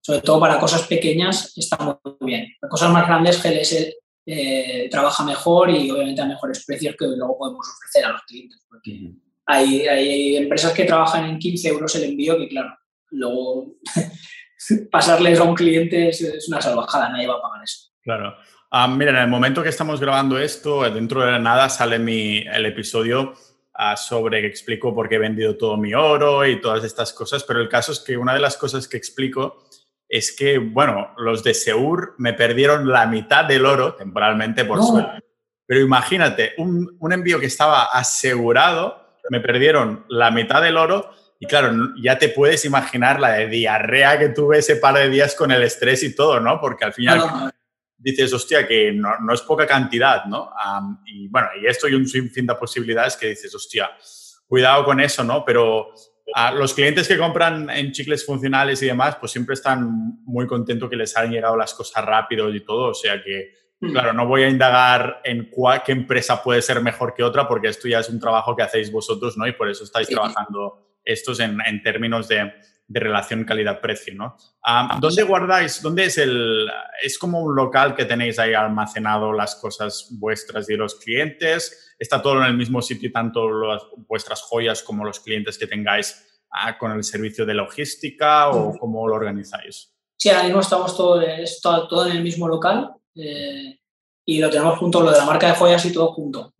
Sobre 0.01 0.19
todo 0.19 0.41
para 0.41 0.59
cosas 0.59 0.85
pequeñas 0.85 1.53
está 1.55 1.77
muy 1.77 1.95
bien. 2.19 2.47
Para 2.59 2.69
cosas 2.69 2.91
más 2.91 3.07
grandes 3.07 3.41
GLS 3.41 3.95
eh, 4.25 4.89
trabaja 4.91 5.23
mejor 5.23 5.69
y 5.69 5.89
obviamente 5.89 6.21
a 6.21 6.25
mejores 6.25 6.65
precios 6.65 6.97
que 6.99 7.07
luego 7.07 7.37
podemos 7.37 7.65
ofrecer 7.73 8.03
a 8.03 8.11
los 8.11 8.21
clientes. 8.23 8.65
Porque 8.69 9.13
hay, 9.45 9.87
hay, 9.87 10.35
empresas 10.35 10.73
que 10.73 10.83
trabajan 10.83 11.23
en 11.23 11.39
15 11.39 11.69
euros 11.69 11.95
el 11.95 12.03
envío 12.03 12.37
que, 12.37 12.49
claro, 12.49 12.77
luego 13.11 13.75
pasarles 14.91 15.39
a 15.39 15.43
un 15.43 15.55
cliente 15.55 16.09
es, 16.09 16.49
una 16.49 16.61
salvajada, 16.61 17.07
nadie 17.07 17.27
va 17.27 17.35
a 17.35 17.41
pagar 17.41 17.63
eso. 17.63 17.93
Claro. 18.01 18.35
Ah, 18.71 18.89
mira, 18.89 19.11
en 19.11 19.17
el 19.19 19.29
momento 19.29 19.63
que 19.63 19.69
estamos 19.69 20.01
grabando 20.01 20.37
esto, 20.37 20.81
dentro 20.91 21.25
de 21.25 21.39
nada 21.39 21.69
sale 21.69 21.97
mi, 21.97 22.39
el 22.39 22.65
episodio 22.65 23.33
sobre 23.95 24.41
que 24.41 24.47
explico 24.47 24.93
por 24.93 25.07
qué 25.07 25.15
he 25.15 25.19
vendido 25.19 25.55
todo 25.55 25.77
mi 25.77 25.93
oro 25.93 26.45
y 26.45 26.59
todas 26.59 26.83
estas 26.83 27.13
cosas, 27.13 27.43
pero 27.43 27.61
el 27.61 27.69
caso 27.69 27.91
es 27.91 27.99
que 27.99 28.17
una 28.17 28.33
de 28.33 28.39
las 28.39 28.57
cosas 28.57 28.87
que 28.87 28.97
explico 28.97 29.63
es 30.09 30.35
que, 30.35 30.57
bueno, 30.57 31.13
los 31.17 31.43
de 31.43 31.53
Seur 31.53 32.15
me 32.17 32.33
perdieron 32.33 32.89
la 32.89 33.05
mitad 33.05 33.45
del 33.45 33.65
oro 33.65 33.93
temporalmente 33.95 34.65
por 34.65 34.81
suerte. 34.81 35.23
Pero 35.65 35.81
imagínate, 35.81 36.53
un, 36.57 36.97
un, 36.99 37.13
envío 37.13 37.39
que 37.39 37.47
estaba 37.47 37.83
asegurado, 37.83 39.17
me 39.29 39.41
perdieron 39.41 40.05
la 40.07 40.31
mitad 40.31 40.61
del 40.61 40.77
oro 40.77 41.11
y 41.39 41.45
claro, 41.45 41.71
ya 42.01 42.17
te 42.17 42.29
puedes 42.29 42.65
imaginar 42.65 43.19
la 43.19 43.33
de 43.33 43.47
diarrea 43.47 44.17
que 44.17 44.29
tuve 44.29 44.59
ese 44.59 44.77
par 44.77 44.95
de 44.95 45.09
días 45.09 45.35
con 45.35 45.51
el 45.51 45.61
estrés 45.63 46.03
y 46.03 46.15
todo, 46.15 46.39
¿no? 46.39 46.59
Porque 46.59 46.85
al 46.85 46.93
final 46.93 47.51
dices, 47.97 48.31
hostia, 48.33 48.67
que 48.67 48.91
no, 48.91 49.09
no, 49.19 49.33
es 49.33 49.41
poca 49.41 49.65
cantidad, 49.65 50.25
¿no? 50.25 50.51
y 51.05 51.27
bueno, 51.27 51.47
y 51.61 51.67
esto 51.67 51.87
y 51.87 51.95
un 51.95 52.07
sinfín 52.07 52.45
de 52.45 52.55
posibilidades 52.55 53.17
que 53.17 53.27
dices, 53.27 53.53
hostia, 53.53 53.89
cuidado 54.47 54.85
con 54.85 54.99
eso, 54.99 55.23
¿no? 55.23 55.43
Pero 55.43 55.93
a 56.33 56.51
los 56.51 56.73
clientes 56.73 57.07
que 57.07 57.17
compran 57.17 57.69
en 57.69 57.91
chicles 57.91 58.25
funcionales 58.25 58.81
y 58.81 58.87
demás, 58.87 59.17
pues 59.17 59.31
siempre 59.31 59.53
están 59.53 60.21
muy 60.23 60.45
contentos 60.47 60.89
que 60.89 60.95
les 60.95 61.15
hayan 61.15 61.31
llegado 61.31 61.55
las 61.55 61.73
cosas 61.73 62.03
rápido 62.05 62.53
y 62.53 62.63
todo. 62.63 62.89
O 62.89 62.93
sea 62.93 63.21
que, 63.23 63.51
mm. 63.79 63.91
claro, 63.91 64.13
no 64.13 64.27
voy 64.27 64.43
a 64.43 64.49
indagar 64.49 65.21
en 65.23 65.49
cuál, 65.49 65.83
qué 65.83 65.93
empresa 65.93 66.43
puede 66.43 66.61
ser 66.61 66.81
mejor 66.81 67.13
que 67.13 67.23
otra, 67.23 67.47
porque 67.47 67.69
esto 67.69 67.87
ya 67.87 67.99
es 67.99 68.09
un 68.09 68.19
trabajo 68.19 68.55
que 68.55 68.63
hacéis 68.63 68.91
vosotros, 68.91 69.37
¿no? 69.37 69.47
Y 69.47 69.53
por 69.53 69.69
eso 69.69 69.83
estáis 69.83 70.07
trabajando 70.07 70.97
estos 71.03 71.39
en, 71.39 71.59
en 71.65 71.81
términos 71.81 72.27
de, 72.27 72.51
de 72.87 72.99
relación 72.99 73.43
calidad-precio, 73.43 74.15
¿no? 74.15 74.37
Ah, 74.63 74.97
¿Dónde 75.01 75.23
guardáis? 75.23 75.81
¿Dónde 75.81 76.05
es 76.05 76.17
el...? 76.17 76.67
¿Es 77.03 77.17
como 77.17 77.41
un 77.41 77.55
local 77.55 77.95
que 77.95 78.05
tenéis 78.05 78.39
ahí 78.39 78.53
almacenado 78.53 79.33
las 79.33 79.55
cosas 79.55 80.07
vuestras 80.11 80.69
y 80.69 80.75
los 80.75 80.95
clientes? 80.95 81.87
está 81.99 82.21
todo 82.21 82.39
en 82.41 82.47
el 82.47 82.57
mismo 82.57 82.81
sitio, 82.81 83.11
tanto 83.11 83.49
las, 83.49 83.83
vuestras 84.07 84.41
joyas 84.41 84.83
como 84.83 85.05
los 85.05 85.19
clientes 85.19 85.57
que 85.57 85.67
tengáis 85.67 86.41
ah, 86.51 86.77
con 86.77 86.91
el 86.91 87.03
servicio 87.03 87.45
de 87.45 87.53
logística 87.53 88.49
o 88.49 88.77
cómo 88.77 89.07
lo 89.07 89.15
organizáis? 89.15 89.93
Sí, 90.17 90.29
ahora 90.29 90.43
mismo 90.43 90.61
estamos 90.61 90.95
todo, 90.95 91.21
todo, 91.87 92.07
en 92.07 92.17
el 92.17 92.23
mismo 92.23 92.47
local 92.47 92.93
eh, 93.15 93.79
y 94.25 94.39
lo 94.39 94.49
tenemos 94.49 94.77
junto, 94.79 95.01
lo 95.01 95.11
de 95.11 95.17
la 95.17 95.25
marca 95.25 95.47
de 95.47 95.53
joyas 95.53 95.85
y 95.85 95.93
todo 95.93 96.13
junto. 96.13 96.53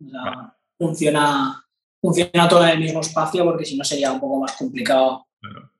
funciona, 0.78 1.64
funciona 2.00 2.48
todo 2.48 2.64
en 2.64 2.70
el 2.70 2.78
mismo 2.78 3.00
espacio 3.00 3.44
porque 3.44 3.64
si 3.64 3.76
no 3.76 3.84
sería 3.84 4.12
un 4.12 4.20
poco 4.20 4.40
más 4.40 4.56
complicado 4.56 5.27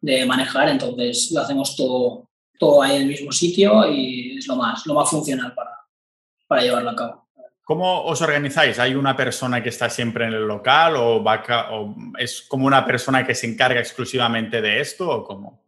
de 0.01 0.27
manejar, 0.27 0.69
entonces 0.69 1.31
lo 1.33 1.41
hacemos 1.41 1.77
todo, 1.77 2.29
todo 2.59 2.83
ahí 2.83 2.97
en 2.97 3.03
el 3.03 3.09
mismo 3.09 3.33
sitio 3.33 3.91
y 3.91 4.39
es 4.39 4.47
lo 4.47 4.57
más, 4.57 4.87
lo 4.87 4.95
más 4.95 5.11
funcional 5.11 5.55
para, 5.55 5.71
para 6.47 6.63
llevarlo 6.63 6.91
a 6.91 6.97
cabo. 6.97 7.29
¿Cómo 7.69 8.05
os 8.05 8.23
organizáis? 8.23 8.79
¿Hay 8.79 8.95
una 8.95 9.15
persona 9.15 9.63
que 9.63 9.69
está 9.69 9.91
siempre 9.91 10.25
en 10.25 10.33
el 10.33 10.49
local 10.49 10.95
o, 10.97 11.23
es 12.19 12.41
como 12.49 12.67
una 12.67 12.87
persona 12.87 13.27
que 13.27 13.35
se 13.35 13.47
encarga 13.47 13.79
exclusivamente 13.79 14.63
de 14.63 14.81
esto 14.81 15.11
o 15.11 15.23
cómo? 15.23 15.63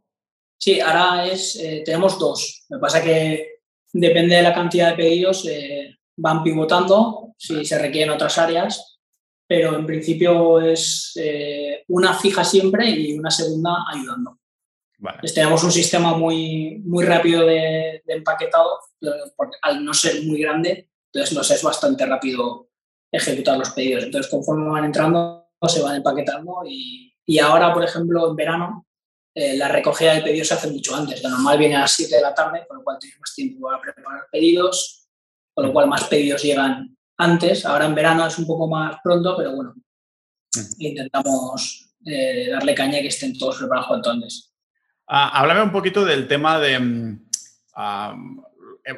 Sí, 0.56 0.80
ahora 0.80 1.26
es, 1.26 1.56
eh, 1.56 1.82
tenemos 1.84 2.18
dos. 2.18 2.64
Me 2.70 2.78
pasa 2.78 3.02
que 3.02 3.60
depende 3.92 4.36
de 4.36 4.42
la 4.42 4.54
cantidad 4.54 4.90
de 4.90 4.96
pedidos, 4.96 5.46
eh, 5.46 5.98
van 6.16 6.42
pivotando 6.42 7.34
si 7.36 7.66
se 7.66 7.78
requieren 7.78 8.14
otras 8.14 8.38
áreas, 8.38 8.89
pero 9.50 9.76
en 9.76 9.84
principio 9.84 10.60
es 10.60 11.10
eh, 11.16 11.82
una 11.88 12.14
fija 12.14 12.44
siempre 12.44 12.88
y 12.88 13.18
una 13.18 13.32
segunda 13.32 13.84
ayudando. 13.92 14.38
tenemos 15.34 15.64
un 15.64 15.72
sistema 15.72 16.16
muy, 16.16 16.80
muy 16.84 17.04
rápido 17.04 17.44
de, 17.44 18.00
de 18.06 18.14
empaquetado, 18.14 18.78
al 19.62 19.84
no 19.84 19.92
ser 19.92 20.22
muy 20.22 20.40
grande, 20.40 20.88
entonces 21.12 21.36
nos 21.36 21.50
es 21.50 21.64
bastante 21.64 22.06
rápido 22.06 22.68
ejecutar 23.10 23.58
los 23.58 23.70
pedidos. 23.70 24.04
Entonces, 24.04 24.30
conforme 24.30 24.70
van 24.70 24.84
entrando, 24.84 25.48
se 25.66 25.82
van 25.82 25.96
empaquetando 25.96 26.62
y, 26.64 27.12
y 27.26 27.40
ahora, 27.40 27.74
por 27.74 27.82
ejemplo, 27.82 28.30
en 28.30 28.36
verano, 28.36 28.86
eh, 29.34 29.56
la 29.56 29.66
recogida 29.66 30.14
de 30.14 30.22
pedidos 30.22 30.46
se 30.46 30.54
hace 30.54 30.70
mucho 30.70 30.94
antes. 30.94 31.24
Normal 31.24 31.58
viene 31.58 31.74
a 31.74 31.80
las 31.80 31.92
7 31.94 32.14
de 32.14 32.22
la 32.22 32.32
tarde, 32.32 32.64
con 32.68 32.76
lo 32.76 32.84
cual 32.84 32.98
tienes 33.00 33.18
más 33.18 33.34
tiempo 33.34 33.66
para 33.66 33.80
preparar 33.80 34.28
pedidos, 34.30 35.08
con 35.52 35.66
lo 35.66 35.72
cual 35.72 35.88
más 35.88 36.04
pedidos 36.04 36.40
llegan 36.40 36.96
antes. 37.20 37.64
Ahora 37.66 37.86
en 37.86 37.94
verano 37.94 38.26
es 38.26 38.38
un 38.38 38.46
poco 38.46 38.68
más 38.68 38.96
pronto, 39.02 39.36
pero 39.36 39.54
bueno, 39.54 39.74
intentamos 40.78 41.94
eh, 42.04 42.48
darle 42.50 42.74
caña 42.74 42.98
y 42.98 43.02
que 43.02 43.08
estén 43.08 43.38
todos 43.38 43.58
preparados 43.58 43.88
cuanto 43.88 44.10
antes. 44.10 44.52
Ah, 45.06 45.30
háblame 45.40 45.62
un 45.62 45.72
poquito 45.72 46.04
del 46.04 46.26
tema 46.28 46.58
de 46.58 46.78
mm, 46.78 47.28
ah, 47.74 48.16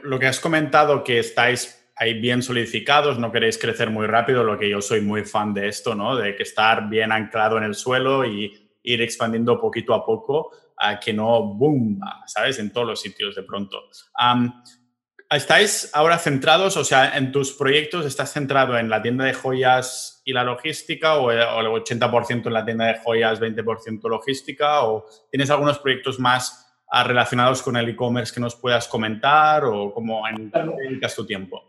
lo 0.02 0.18
que 0.18 0.26
has 0.26 0.40
comentado, 0.40 1.02
que 1.02 1.18
estáis 1.18 1.78
hay 1.94 2.18
bien 2.18 2.42
solidificados, 2.42 3.18
no 3.18 3.30
queréis 3.30 3.58
crecer 3.58 3.90
muy 3.90 4.06
rápido, 4.06 4.42
lo 4.42 4.58
que 4.58 4.68
yo 4.68 4.80
soy 4.80 5.02
muy 5.02 5.24
fan 5.24 5.54
de 5.54 5.68
esto, 5.68 5.94
¿no? 5.94 6.16
De 6.16 6.34
que 6.34 6.42
estar 6.42 6.88
bien 6.88 7.12
anclado 7.12 7.58
en 7.58 7.64
el 7.64 7.74
suelo 7.74 8.24
y 8.24 8.72
ir 8.82 9.02
expandiendo 9.02 9.60
poquito 9.60 9.94
a 9.94 10.04
poco, 10.04 10.50
a 10.76 10.98
que 10.98 11.12
no, 11.12 11.54
boom, 11.54 12.00
¿sabes? 12.26 12.58
En 12.58 12.72
todos 12.72 12.86
los 12.88 13.00
sitios 13.00 13.36
de 13.36 13.44
pronto. 13.44 13.82
¿Estáis 15.32 15.88
ahora 15.94 16.18
centrados, 16.18 16.76
o 16.76 16.84
sea, 16.84 17.16
en 17.16 17.32
tus 17.32 17.52
proyectos, 17.52 18.04
estás 18.04 18.34
centrado 18.34 18.76
en 18.76 18.90
la 18.90 19.00
tienda 19.00 19.24
de 19.24 19.32
joyas 19.32 20.20
y 20.26 20.34
la 20.34 20.44
logística 20.44 21.16
o 21.16 21.30
el 21.30 21.40
80% 21.40 22.46
en 22.46 22.52
la 22.52 22.66
tienda 22.66 22.86
de 22.86 22.98
joyas, 22.98 23.40
20% 23.40 24.10
logística? 24.10 24.84
¿O 24.84 25.06
tienes 25.30 25.48
algunos 25.48 25.78
proyectos 25.78 26.20
más 26.20 26.66
ah, 26.90 27.04
relacionados 27.04 27.62
con 27.62 27.78
el 27.78 27.88
e-commerce 27.88 28.34
que 28.34 28.40
nos 28.40 28.56
puedas 28.56 28.86
comentar 28.88 29.64
o 29.64 29.94
cómo 29.94 30.28
en, 30.28 30.50
dedicas 30.50 31.14
tu 31.14 31.24
tiempo? 31.24 31.62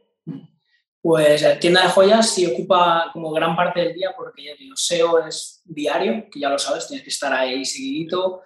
Pues 1.01 1.41
la 1.41 1.57
tienda 1.57 1.83
de 1.83 1.89
joyas 1.89 2.29
sí 2.29 2.45
ocupa 2.45 3.11
como 3.13 3.31
gran 3.31 3.55
parte 3.55 3.79
del 3.79 3.93
día 3.93 4.13
porque 4.15 4.43
ya 4.43 4.55
digo, 4.59 4.75
SEO 4.75 5.25
es 5.25 5.61
diario, 5.63 6.25
que 6.29 6.41
ya 6.41 6.49
lo 6.49 6.59
sabes, 6.59 6.87
tienes 6.87 7.03
que 7.03 7.11
estar 7.11 7.31
ahí 7.31 7.63
seguidito. 7.63 8.41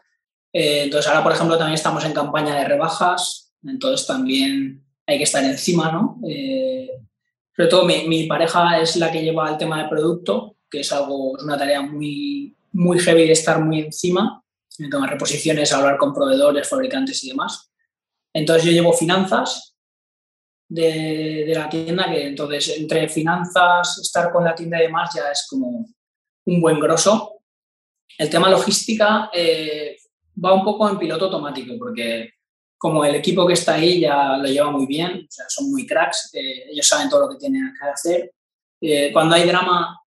Eh, 0.53 0.83
entonces 0.83 1.09
ahora, 1.09 1.23
por 1.23 1.31
ejemplo, 1.31 1.57
también 1.57 1.73
estamos 1.73 2.05
en 2.05 2.13
campaña 2.13 2.55
de 2.55 2.65
rebajas, 2.65 3.55
entonces 3.63 4.05
también 4.05 4.86
hay 5.07 5.17
que 5.17 5.23
estar 5.23 5.43
encima, 5.43 5.91
¿no? 5.91 6.19
Eh, 6.27 6.89
sobre 7.55 7.69
todo 7.69 7.85
mi, 7.85 8.07
mi, 8.07 8.27
pareja 8.27 8.79
es 8.79 8.97
la 8.97 9.11
que 9.11 9.23
lleva 9.23 9.49
el 9.49 9.57
tema 9.57 9.81
de 9.81 9.89
producto, 9.89 10.57
que 10.69 10.81
es 10.81 10.91
algo, 10.91 11.37
es 11.37 11.43
una 11.43 11.57
tarea 11.57 11.81
muy, 11.81 12.55
muy 12.73 12.99
heavy 12.99 13.25
de 13.25 13.31
estar 13.31 13.63
muy 13.63 13.79
encima, 13.79 14.43
en 14.77 14.89
tomar 14.89 15.09
reposiciones, 15.09 15.73
hablar 15.73 15.97
con 15.97 16.13
proveedores, 16.13 16.69
fabricantes 16.69 17.23
y 17.23 17.29
demás. 17.29 17.71
Entonces 18.33 18.65
yo 18.65 18.71
llevo 18.71 18.93
finanzas 18.93 19.75
de, 20.69 21.51
la 21.55 21.69
tienda, 21.69 22.11
que 22.11 22.27
entonces 22.27 22.77
entre 22.77 23.07
finanzas, 23.07 23.97
estar 23.99 24.31
con 24.31 24.43
la 24.43 24.53
tienda 24.53 24.77
y 24.77 24.83
demás 24.83 25.11
ya 25.15 25.31
es 25.31 25.47
como 25.49 25.87
un 26.45 26.61
buen 26.61 26.79
grosso. 26.79 27.39
El 28.17 28.29
tema 28.29 28.49
logística 28.49 29.29
eh, 29.33 29.97
va 30.43 30.53
un 30.53 30.63
poco 30.63 30.87
en 30.89 30.99
piloto 30.99 31.25
automático, 31.25 31.73
porque 31.79 32.33
como 32.77 33.03
el 33.03 33.15
equipo 33.15 33.47
que 33.47 33.53
está 33.53 33.75
ahí 33.75 34.01
ya 34.01 34.37
lo 34.37 34.45
lleva 34.47 34.71
muy 34.71 34.85
bien, 34.85 35.25
o 35.27 35.31
sea, 35.31 35.45
son 35.49 35.71
muy 35.71 35.85
cracks, 35.85 36.29
eh, 36.33 36.69
ellos 36.71 36.87
saben 36.87 37.09
todo 37.09 37.21
lo 37.21 37.29
que 37.29 37.37
tienen 37.37 37.73
que 37.79 37.87
hacer. 37.87 38.31
Eh, 38.79 39.11
cuando 39.11 39.35
hay 39.35 39.47
drama 39.47 39.99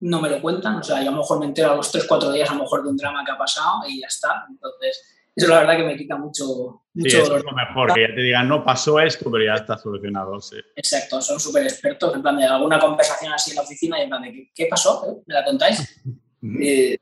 no 0.00 0.20
me 0.20 0.28
lo 0.28 0.40
cuentan, 0.40 0.76
o 0.76 0.82
sea, 0.82 1.02
yo 1.02 1.08
a 1.08 1.12
lo 1.12 1.18
mejor 1.18 1.40
me 1.40 1.46
entero 1.46 1.72
a 1.72 1.76
los 1.76 1.92
3-4 1.92 2.32
días 2.32 2.50
a 2.50 2.54
lo 2.54 2.62
mejor 2.62 2.82
de 2.82 2.90
un 2.90 2.96
drama 2.96 3.24
que 3.24 3.32
ha 3.32 3.38
pasado 3.38 3.80
y 3.88 4.00
ya 4.00 4.06
está. 4.06 4.44
Entonces, 4.48 5.16
eso 5.34 5.48
la 5.48 5.60
verdad 5.60 5.76
que 5.76 5.84
me 5.84 5.96
quita 5.96 6.16
mucho, 6.16 6.82
mucho 6.94 7.10
sí, 7.10 7.16
eso 7.16 7.36
es 7.36 7.44
lo 7.44 7.52
mejor, 7.52 7.94
que 7.94 8.02
ya 8.02 8.14
te 8.14 8.20
digan, 8.20 8.48
no 8.48 8.64
pasó 8.64 9.00
esto, 9.00 9.30
pero 9.30 9.44
ya 9.44 9.54
está 9.54 9.78
solucionado. 9.78 10.40
Sí. 10.40 10.56
Exacto, 10.76 11.22
son 11.22 11.40
súper 11.40 11.64
expertos, 11.64 12.14
en 12.14 12.22
plan 12.22 12.36
de 12.36 12.44
alguna 12.44 12.78
conversación 12.78 13.32
así 13.32 13.50
en 13.50 13.56
la 13.56 13.62
oficina 13.62 13.98
y 13.98 14.02
en 14.02 14.08
plan 14.08 14.22
de, 14.22 14.50
¿qué, 14.54 14.66
pasó? 14.66 15.04
¿Eh? 15.08 15.22
¿Me 15.26 15.34
la 15.34 15.44
contáis? 15.44 16.00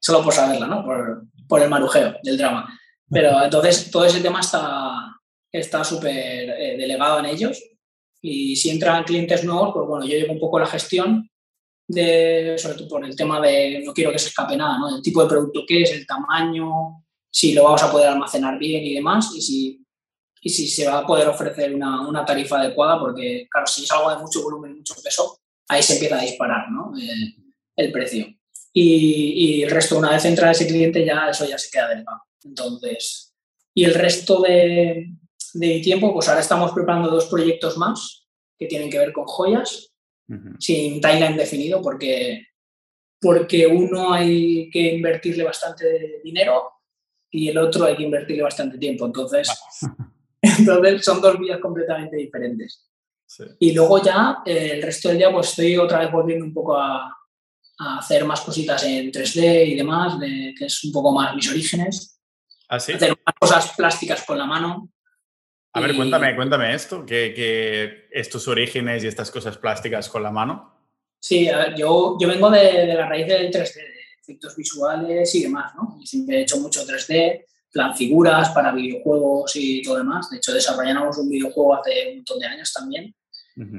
solo 0.00 0.24
por 0.24 0.32
saberla, 0.32 0.66
¿no? 0.66 0.84
Por, 0.84 1.24
por, 1.46 1.60
el 1.60 1.68
marujeo 1.68 2.14
del 2.22 2.38
drama. 2.38 2.68
Pero 3.12 3.42
entonces 3.44 3.90
todo 3.90 4.04
ese 4.04 4.20
tema 4.20 4.40
está 4.40 5.12
está 5.52 5.84
súper 5.84 6.50
eh, 6.50 6.76
delegado 6.78 7.18
en 7.18 7.26
ellos 7.26 7.62
y 8.22 8.56
si 8.56 8.70
entran 8.70 9.04
clientes 9.04 9.44
nuevos, 9.44 9.72
pues 9.74 9.86
bueno, 9.86 10.06
yo 10.06 10.16
llevo 10.16 10.32
un 10.32 10.40
poco 10.40 10.58
la 10.58 10.66
gestión 10.66 11.28
de, 11.86 12.54
sobre 12.56 12.76
todo 12.76 12.88
por 12.88 13.04
el 13.04 13.14
tema 13.14 13.40
de, 13.40 13.82
no 13.84 13.92
quiero 13.92 14.12
que 14.12 14.18
se 14.18 14.28
escape 14.28 14.56
nada, 14.56 14.78
¿no? 14.78 14.96
El 14.96 15.02
tipo 15.02 15.22
de 15.22 15.28
producto 15.28 15.64
que 15.66 15.82
es, 15.82 15.92
el 15.92 16.06
tamaño, 16.06 17.04
si 17.30 17.52
lo 17.52 17.64
vamos 17.64 17.82
a 17.82 17.90
poder 17.90 18.08
almacenar 18.08 18.58
bien 18.58 18.84
y 18.84 18.94
demás, 18.94 19.32
y 19.36 19.42
si, 19.42 19.84
y 20.40 20.48
si 20.48 20.68
se 20.68 20.86
va 20.86 20.98
a 20.98 21.06
poder 21.06 21.28
ofrecer 21.28 21.74
una, 21.74 22.06
una 22.08 22.24
tarifa 22.24 22.60
adecuada, 22.60 22.98
porque, 22.98 23.46
claro, 23.50 23.66
si 23.66 23.84
es 23.84 23.90
algo 23.90 24.10
de 24.10 24.18
mucho 24.18 24.42
volumen, 24.42 24.78
mucho 24.78 24.94
peso, 25.02 25.40
ahí 25.68 25.82
se 25.82 25.94
empieza 25.94 26.18
a 26.18 26.22
disparar 26.22 26.70
¿no? 26.70 26.96
Eh, 26.96 27.34
el 27.76 27.92
precio. 27.92 28.26
Y, 28.72 29.58
y, 29.58 29.62
el 29.64 29.70
resto, 29.70 29.98
una 29.98 30.12
vez 30.12 30.24
entra 30.24 30.52
ese 30.52 30.66
cliente, 30.66 31.04
ya 31.04 31.28
eso 31.28 31.44
ya 31.44 31.58
se 31.58 31.70
queda 31.70 31.88
del 31.88 32.04
pago. 32.04 32.22
Entonces, 32.44 33.34
y 33.74 33.84
el 33.84 33.94
resto 33.94 34.40
de, 34.40 35.12
de 35.54 35.80
tiempo, 35.80 36.12
pues 36.12 36.28
ahora 36.28 36.40
estamos 36.40 36.72
preparando 36.72 37.10
dos 37.10 37.26
proyectos 37.26 37.76
más, 37.76 38.26
que 38.58 38.66
tienen 38.66 38.90
que 38.90 38.98
ver 38.98 39.12
con 39.12 39.24
joyas, 39.24 39.88
sin 40.58 41.00
timeline 41.00 41.36
definido, 41.36 41.82
porque, 41.82 42.46
porque 43.20 43.66
uno 43.66 44.12
hay 44.12 44.70
que 44.70 44.94
invertirle 44.94 45.44
bastante 45.44 46.20
dinero 46.24 46.70
y 47.30 47.48
el 47.48 47.58
otro 47.58 47.84
hay 47.84 47.96
que 47.96 48.04
invertirle 48.04 48.42
bastante 48.42 48.78
tiempo. 48.78 49.04
Entonces, 49.04 49.48
entonces 50.40 51.04
son 51.04 51.20
dos 51.20 51.38
vías 51.38 51.60
completamente 51.60 52.16
diferentes. 52.16 52.88
Y 53.58 53.72
luego 53.72 54.02
ya 54.02 54.38
eh, 54.44 54.72
el 54.74 54.82
resto 54.82 55.08
del 55.08 55.18
día 55.18 55.32
pues 55.32 55.50
estoy 55.50 55.76
otra 55.76 56.00
vez 56.00 56.12
volviendo 56.12 56.44
un 56.44 56.52
poco 56.52 56.76
a, 56.76 57.14
a 57.78 57.98
hacer 57.98 58.24
más 58.24 58.42
cositas 58.42 58.84
en 58.84 59.10
3D 59.10 59.68
y 59.68 59.74
demás, 59.74 60.18
de, 60.20 60.54
que 60.56 60.66
es 60.66 60.84
un 60.84 60.92
poco 60.92 61.12
más 61.12 61.34
mis 61.34 61.50
orígenes. 61.50 62.20
¿Ah, 62.72 62.80
sí? 62.80 62.92
Hacer 62.92 63.10
más 63.10 63.34
cosas 63.38 63.74
plásticas 63.76 64.24
con 64.24 64.38
la 64.38 64.46
mano. 64.46 64.88
A 65.74 65.80
ver, 65.80 65.94
cuéntame, 65.94 66.34
cuéntame 66.34 66.74
esto, 66.74 67.04
que, 67.04 67.34
que, 67.34 68.08
estos 68.10 68.48
orígenes 68.48 69.04
y 69.04 69.08
estas 69.08 69.30
cosas 69.30 69.58
plásticas 69.58 70.08
con 70.08 70.22
la 70.22 70.30
mano. 70.30 70.88
Sí, 71.20 71.50
yo, 71.76 72.16
yo 72.18 72.28
vengo 72.28 72.48
de, 72.50 72.86
de 72.86 72.94
la 72.94 73.06
raíz 73.06 73.26
del 73.26 73.50
3D, 73.50 73.74
de 73.74 73.94
efectos 74.22 74.56
visuales 74.56 75.34
y 75.34 75.42
demás, 75.42 75.74
¿no? 75.76 75.98
Y 76.00 76.06
siempre 76.06 76.38
he 76.38 76.42
hecho 76.42 76.60
mucho 76.60 76.86
3D, 76.86 77.44
plan 77.70 77.94
figuras 77.94 78.48
para 78.50 78.72
videojuegos 78.72 79.54
y 79.56 79.82
todo 79.82 79.98
demás. 79.98 80.30
De 80.30 80.38
hecho, 80.38 80.54
desarrollamos 80.54 81.18
un 81.18 81.28
videojuego 81.28 81.74
hace 81.74 82.08
un 82.08 82.16
montón 82.16 82.38
de 82.38 82.46
años 82.46 82.72
también. 82.72 83.14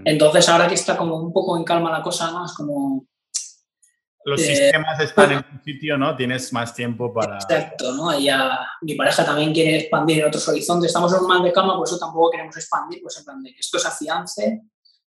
Entonces, 0.06 0.48
ahora 0.50 0.68
que 0.68 0.76
está 0.76 0.96
como 0.96 1.20
un 1.20 1.34
poco 1.34 1.58
en 1.58 1.64
calma 1.64 1.92
la 1.92 2.04
cosa, 2.04 2.30
¿no? 2.30 2.46
Es 2.46 2.54
como 2.54 3.08
los 4.26 4.42
eh, 4.42 4.56
sistemas 4.56 5.00
están 5.00 5.32
en 5.32 5.38
un 5.38 5.64
sitio, 5.64 5.98
¿no? 5.98 6.16
Tienes 6.16 6.52
más 6.54 6.74
tiempo 6.74 7.14
para... 7.14 7.36
Exacto, 7.36 7.94
¿no? 7.94 8.18
Y 8.18 8.26
ya 8.26 8.60
mi 8.82 8.96
pareja 8.96 9.26
también 9.26 9.54
quiere 9.54 9.80
expandir 9.80 10.20
en 10.20 10.28
otros 10.28 10.48
horizontes. 10.48 10.88
Estamos 10.88 11.14
en 11.14 11.20
un 11.22 11.28
mal 11.28 11.44
de 11.44 11.52
cama, 11.52 11.76
por 11.76 11.88
eso 11.88 11.98
tampoco 11.98 12.32
queremos 12.32 12.56
expandir, 12.56 13.02
pues 13.02 13.18
en 13.18 13.26
plan 13.26 13.44
de 13.44 13.52
que 13.52 13.60
esto 13.60 13.78
se 13.80 13.88
afiance. 13.88 14.62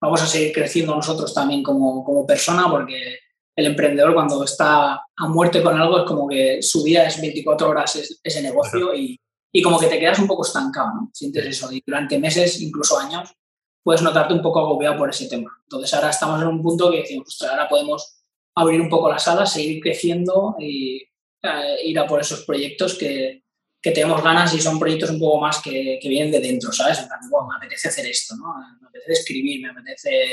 Vamos 0.01 0.21
a 0.21 0.27
seguir 0.27 0.53
creciendo 0.53 0.95
nosotros 0.95 1.33
también 1.33 1.63
como, 1.63 2.03
como 2.03 2.25
persona, 2.25 2.69
porque 2.69 3.19
el 3.55 3.65
emprendedor 3.65 4.13
cuando 4.13 4.43
está 4.43 5.01
a 5.15 5.27
muerte 5.27 5.63
con 5.63 5.79
algo 5.79 5.99
es 5.99 6.05
como 6.05 6.27
que 6.27 6.61
su 6.61 6.83
vida 6.83 7.05
es 7.05 7.19
24 7.19 7.69
horas 7.69 8.19
ese 8.23 8.41
negocio 8.41 8.93
y, 8.93 9.19
y, 9.51 9.61
como 9.61 9.79
que 9.79 9.87
te 9.87 9.99
quedas 9.99 10.19
un 10.19 10.27
poco 10.27 10.45
estancado, 10.45 10.89
¿no? 10.93 11.09
Sientes 11.13 11.45
eso 11.45 11.71
y 11.71 11.81
durante 11.85 12.19
meses, 12.19 12.61
incluso 12.61 12.99
años, 12.99 13.33
puedes 13.81 14.01
notarte 14.01 14.33
un 14.33 14.41
poco 14.41 14.59
agobiado 14.59 14.97
por 14.97 15.09
ese 15.09 15.27
tema. 15.27 15.49
Entonces 15.63 15.91
ahora 15.93 16.09
estamos 16.09 16.41
en 16.41 16.47
un 16.49 16.61
punto 16.61 16.91
que 16.91 16.99
decimos, 16.99 17.41
ahora 17.49 17.67
podemos 17.67 18.16
abrir 18.57 18.81
un 18.81 18.89
poco 18.89 19.09
las 19.09 19.27
alas, 19.27 19.53
seguir 19.53 19.81
creciendo 19.81 20.55
y 20.59 20.97
eh, 21.43 21.77
ir 21.85 21.99
a 21.99 22.07
por 22.07 22.19
esos 22.19 22.43
proyectos 22.43 22.95
que, 22.95 23.43
que, 23.79 23.91
tenemos 23.91 24.23
ganas 24.23 24.53
y 24.55 24.59
son 24.59 24.79
proyectos 24.79 25.11
un 25.11 25.19
poco 25.19 25.39
más 25.41 25.61
que, 25.61 25.99
vienen 26.03 26.31
de 26.31 26.39
dentro, 26.39 26.71
¿sabes? 26.71 26.99
Me 27.01 27.55
apetece 27.55 27.89
hacer 27.89 28.07
esto, 28.07 28.35
¿no? 28.35 28.55
Me 28.81 28.87
apetece 28.87 29.13
escribir, 29.13 29.61
me 29.61 29.69
apetece 29.69 30.27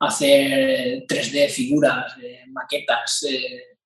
hacer 0.00 1.06
3D, 1.06 1.48
figuras, 1.50 2.14
eh, 2.20 2.44
maquetas. 2.48 3.26
Eh, 3.30 3.76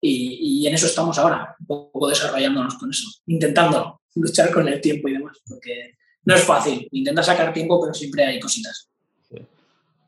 y, 0.00 0.66
en 0.66 0.74
eso 0.74 0.86
estamos 0.86 1.18
ahora, 1.18 1.54
un 1.60 1.66
poco 1.66 2.08
desarrollándonos 2.08 2.76
con 2.76 2.90
eso, 2.90 3.08
intentando 3.26 4.00
luchar 4.14 4.50
con 4.50 4.66
el 4.68 4.80
tiempo 4.80 5.08
y 5.08 5.12
demás, 5.12 5.38
porque 5.46 5.96
no 6.24 6.34
es 6.34 6.42
fácil. 6.42 6.88
Intenta 6.92 7.22
sacar 7.22 7.52
tiempo, 7.52 7.80
pero 7.80 7.92
siempre 7.92 8.24
hay 8.24 8.40
cositas. 8.40 8.91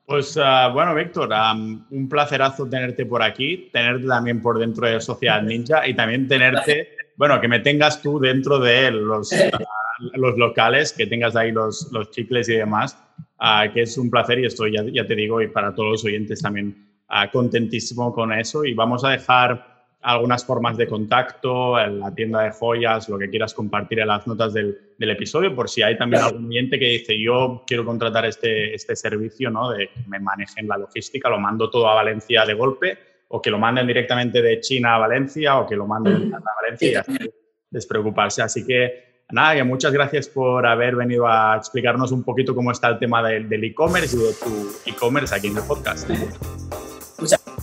Pues 0.06 0.36
uh, 0.36 0.70
bueno, 0.72 0.94
Víctor, 0.94 1.30
um, 1.32 1.82
un 1.90 2.08
placerazo 2.10 2.68
tenerte 2.68 3.06
por 3.06 3.22
aquí, 3.22 3.70
tenerte 3.72 4.06
también 4.06 4.42
por 4.42 4.58
dentro 4.58 4.86
de 4.86 5.00
Sociedad 5.00 5.42
Ninja 5.42 5.88
y 5.88 5.94
también 5.94 6.28
tenerte, 6.28 6.88
bueno, 7.16 7.40
que 7.40 7.48
me 7.48 7.60
tengas 7.60 8.02
tú 8.02 8.18
dentro 8.18 8.58
de 8.58 8.90
los, 8.90 9.32
uh, 9.32 10.16
los 10.18 10.36
locales, 10.36 10.92
que 10.92 11.06
tengas 11.06 11.36
ahí 11.36 11.52
los, 11.52 11.90
los 11.90 12.10
chicles 12.10 12.50
y 12.50 12.56
demás, 12.56 12.98
uh, 13.40 13.72
que 13.72 13.82
es 13.82 13.96
un 13.96 14.10
placer 14.10 14.40
y 14.40 14.46
estoy, 14.46 14.72
ya, 14.72 14.84
ya, 14.92 15.06
te 15.06 15.14
digo, 15.14 15.40
y 15.40 15.48
para 15.48 15.74
todos 15.74 15.92
los 15.92 16.04
oyentes 16.04 16.42
también 16.42 16.86
contentísimo 17.32 18.12
con 18.12 18.32
eso. 18.32 18.64
Y 18.64 18.74
vamos 18.74 19.04
a 19.04 19.10
dejar 19.10 19.73
algunas 20.04 20.44
formas 20.44 20.76
de 20.76 20.86
contacto, 20.86 21.80
en 21.80 21.98
la 21.98 22.14
tienda 22.14 22.42
de 22.42 22.50
joyas, 22.50 23.08
lo 23.08 23.18
que 23.18 23.30
quieras 23.30 23.54
compartir 23.54 24.00
en 24.00 24.08
las 24.08 24.26
notas 24.26 24.52
del, 24.52 24.78
del 24.98 25.10
episodio, 25.10 25.54
por 25.54 25.68
si 25.68 25.82
hay 25.82 25.96
también 25.96 26.22
algún 26.22 26.46
cliente 26.46 26.78
que 26.78 26.86
dice, 26.86 27.18
yo 27.18 27.64
quiero 27.66 27.86
contratar 27.86 28.26
este, 28.26 28.74
este 28.74 28.94
servicio, 28.96 29.50
¿no? 29.50 29.70
De 29.70 29.88
que 29.88 30.00
me 30.06 30.20
manejen 30.20 30.68
la 30.68 30.76
logística, 30.76 31.30
lo 31.30 31.40
mando 31.40 31.70
todo 31.70 31.88
a 31.88 31.94
Valencia 31.94 32.44
de 32.44 32.52
golpe, 32.52 32.98
o 33.28 33.40
que 33.40 33.50
lo 33.50 33.58
manden 33.58 33.86
directamente 33.86 34.42
de 34.42 34.60
China 34.60 34.96
a 34.96 34.98
Valencia, 34.98 35.58
o 35.58 35.66
que 35.66 35.74
lo 35.74 35.86
manden 35.86 36.34
a 36.34 36.42
Valencia 36.62 36.90
y 36.90 36.94
así 36.96 37.30
despreocuparse. 37.70 38.42
Así 38.42 38.66
que, 38.66 39.24
nada, 39.30 39.54
que 39.54 39.64
muchas 39.64 39.90
gracias 39.90 40.28
por 40.28 40.66
haber 40.66 40.96
venido 40.96 41.26
a 41.26 41.56
explicarnos 41.56 42.12
un 42.12 42.22
poquito 42.22 42.54
cómo 42.54 42.70
está 42.70 42.88
el 42.88 42.98
tema 42.98 43.22
del 43.22 43.64
e-commerce 43.64 44.14
y 44.16 44.20
de 44.20 44.34
tu 44.34 44.90
e-commerce 44.90 45.34
aquí 45.34 45.46
en 45.46 45.56
el 45.56 45.62
podcast. 45.62 46.10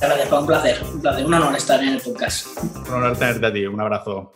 Gracias, 0.02 0.30
fue 0.30 0.39
un 0.39 0.47
placer, 0.47 0.82
un 0.93 0.99
placer, 0.99 1.26
un 1.28 1.34
honor 1.36 1.56
estar 1.56 1.82
en 1.84 1.89
el 1.89 2.02
podcast. 2.02 2.47
Un 2.88 2.93
honor 2.93 3.16
tenerte 3.16 3.45
a 3.45 3.54
ti, 3.54 3.66
un 3.68 3.80
abrazo. 3.80 4.32